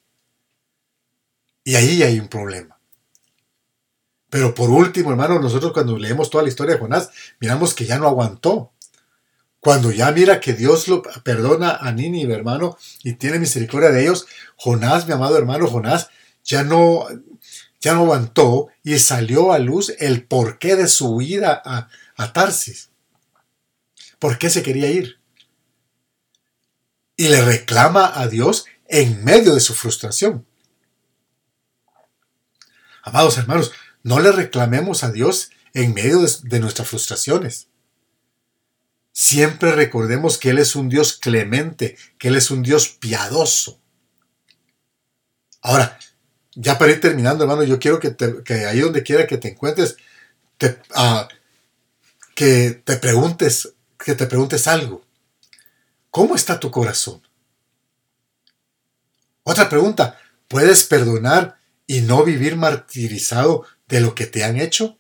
Y 1.65 1.75
ahí 1.75 2.03
hay 2.03 2.21
un 2.21 2.29
problema. 2.29 2.79
Pero 4.31 4.55
por 4.55 4.71
último, 4.71 5.11
hermano, 5.11 5.41
nosotros 5.41 5.73
cuando 5.73 5.99
leemos 5.99 6.31
toda 6.31 6.45
la 6.45 6.49
historia 6.49 6.75
de 6.75 6.81
Jonás, 6.81 7.11
miramos 7.41 7.75
que 7.75 7.87
ya 7.87 7.99
no 7.99 8.07
aguantó. 8.07 8.73
Cuando 9.67 9.91
ya 9.91 10.13
mira 10.13 10.39
que 10.39 10.53
Dios 10.53 10.87
lo 10.87 11.03
perdona 11.03 11.75
a 11.75 11.91
Nínive, 11.91 12.35
hermano, 12.35 12.79
y 13.03 13.15
tiene 13.15 13.41
misericordia 13.41 13.91
de 13.91 14.03
ellos, 14.03 14.27
Jonás, 14.55 15.09
mi 15.09 15.13
amado 15.13 15.37
hermano 15.37 15.67
Jonás, 15.67 16.09
ya 16.45 16.63
no, 16.63 17.07
ya 17.81 17.95
no 17.95 18.03
aguantó 18.03 18.69
y 18.85 18.97
salió 19.01 19.51
a 19.51 19.59
luz 19.59 19.93
el 19.99 20.25
porqué 20.25 20.77
de 20.77 20.87
su 20.87 21.09
huida 21.17 21.61
a, 21.65 21.89
a 22.17 22.33
Tarsis. 22.33 22.91
¿Por 24.21 24.39
qué 24.39 24.51
se 24.51 24.63
quería 24.63 24.89
ir? 24.89 25.19
y 27.17 27.29
le 27.29 27.43
reclama 27.43 28.13
a 28.15 28.29
Dios 28.29 28.67
en 28.87 29.25
medio 29.25 29.55
de 29.55 29.61
su 29.61 29.75
frustración. 29.75 30.47
Amados 33.03 33.39
hermanos, 33.39 33.73
no 34.03 34.21
le 34.21 34.33
reclamemos 34.33 35.03
a 35.03 35.11
Dios 35.11 35.51
en 35.75 35.95
medio 35.95 36.21
de, 36.21 36.61
nuestras 36.61 36.89
frustraciones. 36.89 37.69
Siempre 39.19 39.73
recordemos 39.73 40.37
que 40.37 40.51
Él 40.51 40.59
es 40.59 40.77
un 40.77 40.91
Dios 40.91 41.15
clemente, 41.17 41.97
que 42.19 42.29
Él 42.29 42.37
es 42.37 42.51
un 42.51 42.63
Dios 42.63 42.89
piadoso. 42.89 43.81
Ahora, 45.63 45.99
ya 46.55 46.77
para 46.77 46.93
ir 46.93 47.01
terminando, 47.01 47.43
hermano, 47.43 47.63
yo 47.63 47.79
quiero 47.79 47.99
que, 47.99 48.15
ahí 48.67 48.81
donde 48.81 49.03
quiera 49.03 49.27
que 49.27 49.39
te 49.39 49.49
encuentres, 49.49 49.97
te, 50.59 50.83
ah, 50.95 51.29
que 52.35 52.83
te 52.85 52.99
preguntes, 52.99 53.73
que 53.99 54.15
te 54.15 54.27
preguntes 54.27 54.67
algo. 54.67 55.03
¿Cómo 56.11 56.37
está 56.37 56.61
tu 56.61 56.71
corazón? 56.71 57.23
Otra 59.45 59.71
pregunta, 59.71 60.21
¿puedes 60.47 60.85
perdonar 60.85 61.57
y 61.87 62.03
no 62.03 62.23
vivir 62.23 62.57
martirizado 62.57 63.65
de 63.89 64.01
lo 64.01 64.15
que 64.15 64.27
te 64.27 64.45
han 64.45 64.61
hecho? 64.61 64.99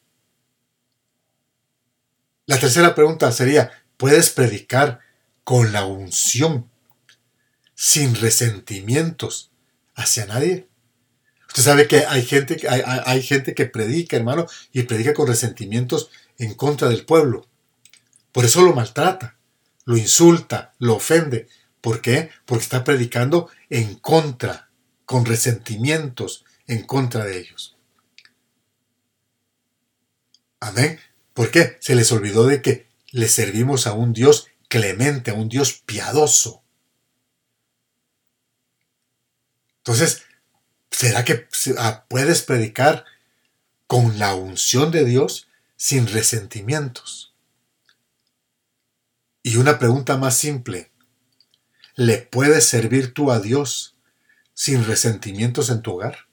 La 2.46 2.58
tercera 2.58 2.94
pregunta 2.94 3.30
sería, 3.30 3.70
¿puedes 3.96 4.30
predicar 4.30 5.00
con 5.44 5.72
la 5.72 5.84
unción, 5.84 6.70
sin 7.74 8.14
resentimientos 8.14 9.50
hacia 9.94 10.26
nadie? 10.26 10.68
Usted 11.48 11.62
sabe 11.62 11.88
que 11.88 12.04
hay 12.06 12.22
gente, 12.22 12.68
hay, 12.68 13.22
gente 13.22 13.54
que 13.54 13.66
predica, 13.66 14.16
hermano, 14.16 14.46
y 14.72 14.82
predica 14.82 15.14
con 15.14 15.26
resentimientos 15.26 16.10
en 16.38 16.54
contra 16.54 16.88
del 16.88 17.06
pueblo. 17.06 17.46
Por 18.32 18.44
eso 18.44 18.62
lo 18.62 18.74
maltrata 18.74 19.36
lo 19.86 19.96
insulta, 19.96 20.74
lo 20.78 20.96
ofende. 20.96 21.48
¿Por 21.80 22.02
qué? 22.02 22.30
Porque 22.44 22.64
está 22.64 22.84
predicando 22.84 23.48
en 23.70 23.94
contra, 23.94 24.68
con 25.06 25.24
resentimientos 25.24 26.44
en 26.66 26.82
contra 26.82 27.24
de 27.24 27.38
ellos. 27.38 27.76
Amén. 30.60 30.98
¿Por 31.32 31.50
qué? 31.50 31.78
Se 31.80 31.94
les 31.94 32.10
olvidó 32.12 32.46
de 32.46 32.60
que 32.60 32.85
le 33.16 33.28
servimos 33.28 33.86
a 33.86 33.94
un 33.94 34.12
Dios 34.12 34.46
clemente, 34.68 35.30
a 35.30 35.34
un 35.34 35.48
Dios 35.48 35.82
piadoso. 35.86 36.62
Entonces, 39.78 40.24
¿será 40.90 41.24
que 41.24 41.48
ah, 41.78 42.04
puedes 42.10 42.42
predicar 42.42 43.06
con 43.86 44.18
la 44.18 44.34
unción 44.34 44.90
de 44.90 45.06
Dios 45.06 45.48
sin 45.76 46.06
resentimientos? 46.06 47.32
Y 49.42 49.56
una 49.56 49.78
pregunta 49.78 50.18
más 50.18 50.36
simple. 50.36 50.90
¿Le 51.94 52.18
puedes 52.18 52.66
servir 52.66 53.14
tú 53.14 53.32
a 53.32 53.40
Dios 53.40 53.96
sin 54.52 54.84
resentimientos 54.84 55.70
en 55.70 55.80
tu 55.80 55.94
hogar? 55.94 56.26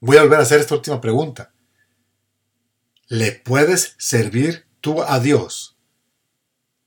Voy 0.00 0.18
a 0.18 0.22
volver 0.24 0.40
a 0.40 0.42
hacer 0.42 0.60
esta 0.60 0.74
última 0.74 1.00
pregunta. 1.00 1.54
¿Le 3.08 3.32
puedes 3.32 3.94
servir 3.96 4.66
tú 4.82 5.02
a 5.02 5.18
Dios 5.18 5.78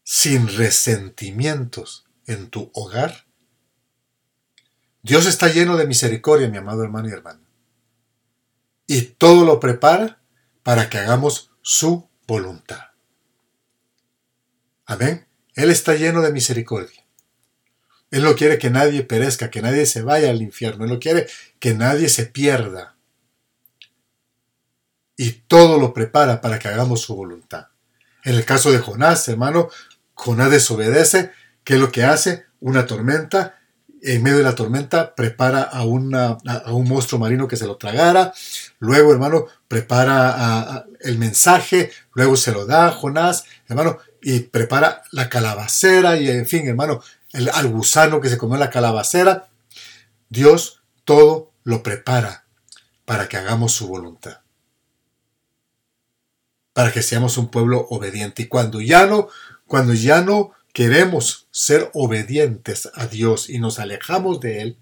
sin 0.04 0.48
resentimientos 0.48 2.06
en 2.28 2.50
tu 2.50 2.70
hogar? 2.76 3.26
Dios 5.02 5.26
está 5.26 5.48
lleno 5.48 5.78
de 5.78 5.88
misericordia, 5.88 6.48
mi 6.48 6.58
amado 6.58 6.84
hermano 6.84 7.10
y 7.10 7.12
hermana. 7.12 7.42
Y 8.86 9.02
todo 9.02 9.46
lo 9.46 9.60
prepara 9.60 10.22
para 10.62 10.90
que 10.92 11.00
hagamos 11.00 11.50
su 11.64 12.08
voluntad. 12.28 12.92
Amén. 14.86 15.26
Él 15.56 15.72
está 15.72 15.96
lleno 15.96 16.22
de 16.22 16.32
misericordia. 16.32 17.04
Él 18.12 18.24
no 18.24 18.36
quiere 18.36 18.60
que 18.60 18.70
nadie 18.70 19.04
perezca, 19.04 19.50
que 19.50 19.64
nadie 19.64 19.88
se 19.88 20.04
vaya 20.04 20.30
al 20.30 20.42
infierno. 20.44 20.84
Él 20.84 20.92
no 20.92 21.00
quiere 21.00 21.28
que 21.60 21.74
nadie 21.74 22.10
se 22.10 22.28
pierda. 22.28 22.96
Y 25.18 25.32
todo 25.48 25.78
lo 25.78 25.94
prepara 25.94 26.42
para 26.42 26.60
que 26.60 26.68
hagamos 26.68 27.02
su 27.02 27.16
voluntad. 27.16 27.68
En 28.24 28.36
el 28.36 28.46
caso 28.46 28.72
de 28.72 28.80
Jonás, 28.80 29.28
hermano, 29.28 29.70
Jonás 30.14 30.52
desobedece. 30.52 31.32
¿Qué 31.64 31.76
es 31.76 31.80
lo 31.80 31.92
que 31.92 32.04
hace? 32.04 32.46
Una 32.60 32.86
tormenta. 32.86 33.60
En 34.04 34.24
medio 34.24 34.38
de 34.38 34.44
la 34.44 34.56
tormenta 34.56 35.14
prepara 35.14 35.62
a, 35.62 35.86
una, 35.86 36.38
a 36.46 36.74
un 36.74 36.88
monstruo 36.88 37.20
marino 37.20 37.48
que 37.48 37.58
se 37.58 37.68
lo 37.68 37.78
tragara. 37.78 38.34
Luego, 38.80 39.12
hermano, 39.12 39.46
prepara 39.68 40.86
el 41.02 41.18
mensaje. 41.18 41.92
Luego 42.14 42.36
se 42.36 42.52
lo 42.52 42.66
da 42.66 42.88
a 42.88 42.92
Jonás. 42.92 43.46
Hermano, 43.68 44.00
y 44.22 44.40
prepara 44.40 45.04
la 45.12 45.30
calabacera 45.30 46.18
y 46.18 46.30
en 46.30 46.46
fin, 46.46 46.68
hermano, 46.68 47.02
el, 47.32 47.50
al 47.50 47.68
gusano 47.68 48.22
que 48.22 48.30
se 48.30 48.38
comió 48.38 48.58
la 48.58 48.70
calabacera. 48.70 49.48
Dios 50.30 50.82
todo 51.06 51.52
lo 51.64 51.84
prepara 51.84 52.46
para 53.06 53.28
que 53.28 53.38
hagamos 53.38 53.74
su 53.74 53.88
voluntad. 53.88 54.40
Para 56.74 56.92
que 56.92 57.02
seamos 57.02 57.38
un 57.38 57.50
pueblo 57.50 57.88
obediente. 57.90 58.44
Y 58.44 58.48
cuando 58.48 58.82
ya 58.82 59.06
no, 59.06 59.28
cuando 59.68 59.94
ya 59.94 60.22
no 60.22 60.52
queremos 60.74 61.48
ser 61.52 61.90
obedientes 61.94 62.90
a 62.94 63.08
Dios 63.08 63.50
y 63.50 63.60
nos 63.60 63.80
alejamos 63.80 64.40
de 64.40 64.62
Él, 64.62 64.78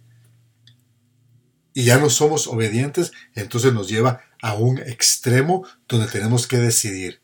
y 1.73 1.85
ya 1.85 1.97
no 1.97 2.09
somos 2.09 2.47
obedientes, 2.47 3.11
entonces 3.35 3.73
nos 3.73 3.87
lleva 3.87 4.21
a 4.41 4.55
un 4.55 4.79
extremo 4.79 5.65
donde 5.87 6.07
tenemos 6.07 6.47
que 6.47 6.57
decidir 6.57 7.21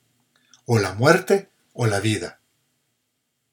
o 0.65 0.79
la 0.79 0.93
muerte 0.93 1.49
o 1.73 1.87
la 1.87 1.99
vida. 1.99 2.39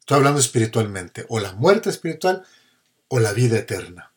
Estoy 0.01 0.19
hablando 0.19 0.41
espiritualmente, 0.41 1.27
o 1.29 1.39
la 1.41 1.53
muerte 1.53 1.91
espiritual 1.91 2.45
o 3.09 3.21
la 3.21 3.33
vida 3.33 3.59
eterna. 3.59 4.13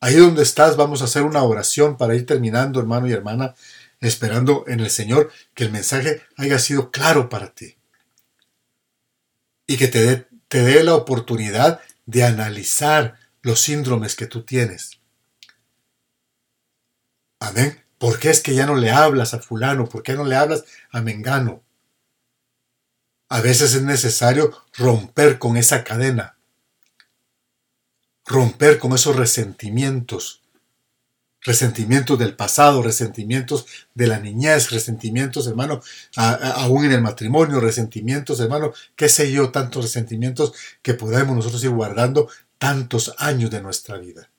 Ahí 0.00 0.16
donde 0.16 0.42
estás 0.42 0.76
vamos 0.76 1.02
a 1.02 1.06
hacer 1.06 1.22
una 1.22 1.42
oración 1.42 1.96
para 1.96 2.14
ir 2.14 2.26
terminando, 2.26 2.80
hermano 2.80 3.08
y 3.08 3.12
hermana, 3.12 3.54
esperando 4.00 4.64
en 4.66 4.80
el 4.80 4.90
Señor 4.90 5.32
que 5.54 5.64
el 5.64 5.72
mensaje 5.72 6.22
haya 6.36 6.58
sido 6.58 6.90
claro 6.90 7.28
para 7.28 7.54
ti. 7.54 7.76
Y 9.66 9.76
que 9.76 9.88
te 9.88 10.02
dé, 10.02 10.28
te 10.48 10.62
dé 10.62 10.84
la 10.84 10.94
oportunidad 10.94 11.80
de 12.06 12.24
analizar 12.24 13.18
los 13.42 13.60
síndromes 13.60 14.16
que 14.16 14.26
tú 14.26 14.42
tienes. 14.42 15.00
Amén. 17.40 17.82
¿Por 17.98 18.18
qué 18.18 18.30
es 18.30 18.42
que 18.42 18.54
ya 18.54 18.66
no 18.66 18.74
le 18.74 18.90
hablas 18.90 19.34
a 19.34 19.40
fulano? 19.40 19.88
¿Por 19.88 20.02
qué 20.02 20.14
no 20.14 20.24
le 20.24 20.36
hablas 20.36 20.64
a 20.90 21.00
Mengano? 21.00 21.62
A 23.28 23.40
veces 23.40 23.74
es 23.74 23.82
necesario 23.82 24.64
romper 24.74 25.38
con 25.38 25.56
esa 25.56 25.84
cadena 25.84 26.34
romper 28.24 28.78
con 28.78 28.92
esos 28.92 29.16
resentimientos, 29.16 30.42
resentimientos 31.44 32.18
del 32.18 32.34
pasado, 32.34 32.82
resentimientos 32.82 33.66
de 33.94 34.06
la 34.06 34.18
niñez, 34.18 34.70
resentimientos, 34.70 35.46
hermano, 35.46 35.82
aún 36.16 36.86
en 36.86 36.92
el 36.92 37.02
matrimonio, 37.02 37.60
resentimientos, 37.60 38.40
hermano, 38.40 38.72
qué 38.96 39.08
sé 39.08 39.30
yo, 39.30 39.50
tantos 39.50 39.84
resentimientos 39.84 40.54
que 40.82 40.94
podemos 40.94 41.36
nosotros 41.36 41.62
ir 41.62 41.70
guardando 41.70 42.28
tantos 42.58 43.14
años 43.18 43.50
de 43.50 43.60
nuestra 43.60 43.98
vida. 43.98 44.30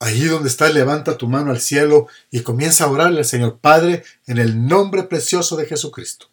Allí 0.00 0.26
donde 0.26 0.48
estás, 0.48 0.72
levanta 0.74 1.16
tu 1.16 1.28
mano 1.28 1.50
al 1.50 1.60
cielo 1.60 2.06
y 2.30 2.42
comienza 2.42 2.84
a 2.84 2.90
orarle 2.90 3.18
al 3.18 3.24
Señor 3.24 3.58
Padre 3.58 4.04
en 4.26 4.38
el 4.38 4.66
nombre 4.66 5.04
precioso 5.04 5.56
de 5.56 5.66
Jesucristo. 5.66 6.28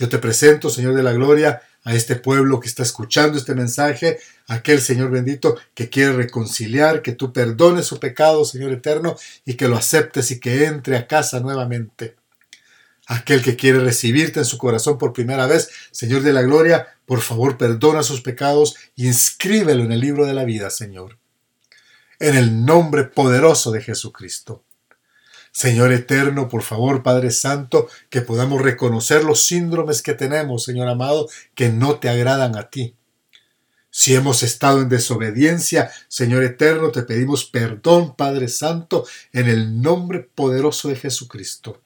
Yo 0.00 0.08
te 0.08 0.18
presento, 0.18 0.70
Señor 0.70 0.94
de 0.94 1.02
la 1.02 1.12
Gloria, 1.12 1.60
a 1.84 1.94
este 1.94 2.16
pueblo 2.16 2.58
que 2.58 2.68
está 2.68 2.82
escuchando 2.82 3.36
este 3.36 3.54
mensaje, 3.54 4.18
aquel 4.46 4.80
Señor 4.80 5.10
bendito 5.10 5.58
que 5.74 5.90
quiere 5.90 6.14
reconciliar, 6.14 7.02
que 7.02 7.12
tú 7.12 7.34
perdones 7.34 7.84
su 7.84 8.00
pecado, 8.00 8.46
Señor 8.46 8.72
eterno, 8.72 9.14
y 9.44 9.58
que 9.58 9.68
lo 9.68 9.76
aceptes 9.76 10.30
y 10.30 10.40
que 10.40 10.64
entre 10.64 10.96
a 10.96 11.06
casa 11.06 11.40
nuevamente. 11.40 12.16
Aquel 13.08 13.42
que 13.42 13.56
quiere 13.56 13.80
recibirte 13.80 14.38
en 14.38 14.46
su 14.46 14.56
corazón 14.56 14.96
por 14.96 15.12
primera 15.12 15.46
vez, 15.46 15.68
Señor 15.90 16.22
de 16.22 16.32
la 16.32 16.40
Gloria, 16.40 16.96
por 17.04 17.20
favor 17.20 17.58
perdona 17.58 18.02
sus 18.02 18.22
pecados 18.22 18.76
y 18.96 19.06
inscríbelo 19.06 19.84
en 19.84 19.92
el 19.92 20.00
libro 20.00 20.24
de 20.24 20.32
la 20.32 20.44
vida, 20.44 20.70
Señor. 20.70 21.18
En 22.18 22.36
el 22.36 22.64
nombre 22.64 23.04
poderoso 23.04 23.70
de 23.70 23.82
Jesucristo. 23.82 24.64
Señor 25.52 25.92
eterno, 25.92 26.48
por 26.48 26.62
favor, 26.62 27.02
Padre 27.02 27.30
Santo, 27.30 27.88
que 28.08 28.20
podamos 28.20 28.62
reconocer 28.62 29.24
los 29.24 29.44
síndromes 29.44 30.02
que 30.02 30.14
tenemos, 30.14 30.64
Señor 30.64 30.88
amado, 30.88 31.28
que 31.54 31.70
no 31.70 31.98
te 31.98 32.08
agradan 32.08 32.56
a 32.56 32.70
ti. 32.70 32.94
Si 33.90 34.14
hemos 34.14 34.44
estado 34.44 34.80
en 34.80 34.88
desobediencia, 34.88 35.90
Señor 36.06 36.44
eterno, 36.44 36.92
te 36.92 37.02
pedimos 37.02 37.44
perdón, 37.44 38.14
Padre 38.14 38.46
Santo, 38.46 39.04
en 39.32 39.48
el 39.48 39.82
nombre 39.82 40.20
poderoso 40.20 40.88
de 40.88 40.96
Jesucristo. 40.96 41.82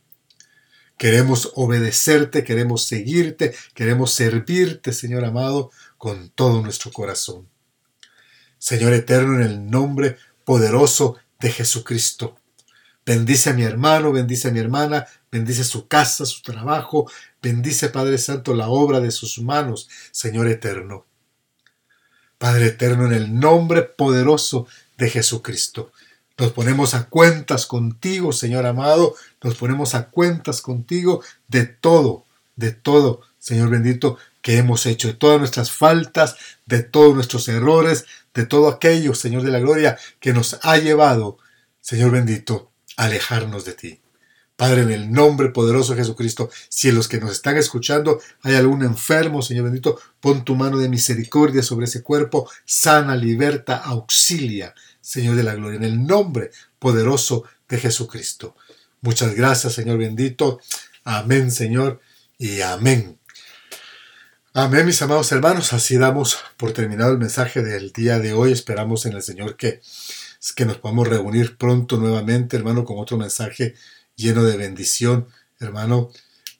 Queremos 0.98 1.52
obedecerte, 1.54 2.44
queremos 2.44 2.84
seguirte, 2.84 3.54
queremos 3.74 4.12
servirte, 4.12 4.92
Señor 4.92 5.24
amado, 5.24 5.70
con 5.96 6.28
todo 6.28 6.60
nuestro 6.60 6.92
corazón. 6.92 7.48
Señor 8.58 8.92
eterno, 8.92 9.36
en 9.36 9.42
el 9.42 9.70
nombre 9.70 10.18
poderoso 10.44 11.16
de 11.40 11.50
Jesucristo. 11.50 12.36
Bendice 13.06 13.50
a 13.50 13.52
mi 13.52 13.64
hermano, 13.64 14.12
bendice 14.12 14.48
a 14.48 14.50
mi 14.50 14.60
hermana, 14.60 15.06
bendice 15.30 15.62
su 15.62 15.88
casa, 15.88 16.24
su 16.24 16.40
trabajo, 16.40 17.10
bendice 17.42 17.90
Padre 17.90 18.16
Santo 18.16 18.54
la 18.54 18.68
obra 18.68 19.00
de 19.00 19.10
sus 19.10 19.38
manos, 19.40 19.90
Señor 20.10 20.48
eterno. 20.48 21.04
Padre 22.38 22.68
eterno, 22.68 23.06
en 23.06 23.12
el 23.12 23.38
nombre 23.38 23.82
poderoso 23.82 24.66
de 24.96 25.10
Jesucristo. 25.10 25.92
Nos 26.38 26.52
ponemos 26.52 26.94
a 26.94 27.04
cuentas 27.04 27.66
contigo, 27.66 28.32
Señor 28.32 28.64
amado, 28.64 29.14
nos 29.42 29.54
ponemos 29.54 29.94
a 29.94 30.08
cuentas 30.08 30.62
contigo 30.62 31.22
de 31.46 31.66
todo, 31.66 32.24
de 32.56 32.72
todo, 32.72 33.20
Señor 33.38 33.68
bendito, 33.68 34.16
que 34.40 34.56
hemos 34.56 34.86
hecho, 34.86 35.08
de 35.08 35.14
todas 35.14 35.38
nuestras 35.38 35.70
faltas, 35.70 36.36
de 36.64 36.82
todos 36.82 37.14
nuestros 37.14 37.48
errores, 37.48 38.06
de 38.32 38.46
todo 38.46 38.68
aquello, 38.68 39.14
Señor 39.14 39.42
de 39.42 39.50
la 39.50 39.60
Gloria, 39.60 39.98
que 40.20 40.32
nos 40.32 40.58
ha 40.62 40.78
llevado, 40.78 41.38
Señor 41.80 42.10
bendito, 42.10 42.70
alejarnos 42.96 43.64
de 43.64 43.72
ti. 43.72 44.00
Padre, 44.56 44.82
en 44.82 44.92
el 44.92 45.10
nombre 45.10 45.48
poderoso 45.48 45.92
de 45.92 46.00
Jesucristo, 46.00 46.48
si 46.68 46.88
en 46.88 46.94
los 46.94 47.08
que 47.08 47.18
nos 47.18 47.32
están 47.32 47.56
escuchando 47.56 48.20
hay 48.42 48.54
algún 48.54 48.84
enfermo, 48.84 49.42
Señor 49.42 49.64
bendito, 49.64 49.98
pon 50.20 50.44
tu 50.44 50.54
mano 50.54 50.78
de 50.78 50.88
misericordia 50.88 51.62
sobre 51.62 51.86
ese 51.86 52.02
cuerpo, 52.02 52.48
sana, 52.64 53.16
liberta, 53.16 53.78
auxilia, 53.78 54.72
Señor 55.00 55.34
de 55.34 55.42
la 55.42 55.54
gloria, 55.56 55.78
en 55.78 55.84
el 55.84 56.06
nombre 56.06 56.52
poderoso 56.78 57.44
de 57.68 57.78
Jesucristo. 57.78 58.54
Muchas 59.00 59.34
gracias, 59.34 59.72
Señor 59.72 59.98
bendito. 59.98 60.60
Amén, 61.02 61.50
Señor, 61.50 62.00
y 62.38 62.60
amén. 62.60 63.18
Amén, 64.52 64.86
mis 64.86 65.02
amados 65.02 65.32
hermanos. 65.32 65.72
Así 65.72 65.98
damos 65.98 66.38
por 66.56 66.72
terminado 66.72 67.10
el 67.10 67.18
mensaje 67.18 67.60
del 67.60 67.90
día 67.90 68.20
de 68.20 68.34
hoy. 68.34 68.52
Esperamos 68.52 69.04
en 69.04 69.14
el 69.14 69.22
Señor 69.22 69.56
que 69.56 69.80
que 70.52 70.64
nos 70.64 70.78
podamos 70.78 71.08
reunir 71.08 71.56
pronto 71.56 71.96
nuevamente, 71.96 72.56
hermano, 72.56 72.84
con 72.84 72.98
otro 72.98 73.16
mensaje 73.16 73.74
lleno 74.16 74.44
de 74.44 74.56
bendición, 74.56 75.28
hermano. 75.58 76.10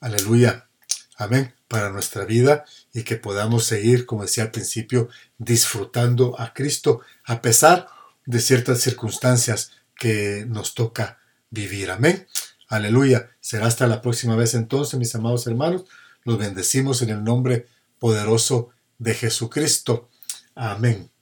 Aleluya. 0.01 0.69
Amén. 1.17 1.55
Para 1.69 1.91
nuestra 1.91 2.25
vida 2.25 2.65
y 2.93 3.03
que 3.03 3.17
podamos 3.17 3.65
seguir, 3.65 4.07
como 4.07 4.23
decía 4.23 4.45
al 4.45 4.51
principio, 4.51 5.09
disfrutando 5.39 6.39
a 6.41 6.53
Cristo 6.53 7.01
a 7.25 7.43
pesar 7.43 7.89
de 8.27 8.41
ciertas 8.41 8.81
circunstancias 8.81 9.73
que 9.97 10.45
nos 10.49 10.75
toca 10.75 11.19
vivir. 11.51 11.91
Amén. 11.91 12.27
Aleluya. 12.69 13.31
Será 13.41 13.67
hasta 13.67 13.87
la 13.87 14.03
próxima 14.03 14.37
vez 14.37 14.55
entonces, 14.55 14.99
mis 14.99 15.15
amados 15.15 15.47
hermanos. 15.47 15.85
Los 16.25 16.39
bendecimos 16.39 17.03
en 17.03 17.11
el 17.11 17.23
nombre 17.23 17.67
poderoso 17.99 18.71
de 18.99 19.15
Jesucristo. 19.15 20.09
Amén. 20.55 21.14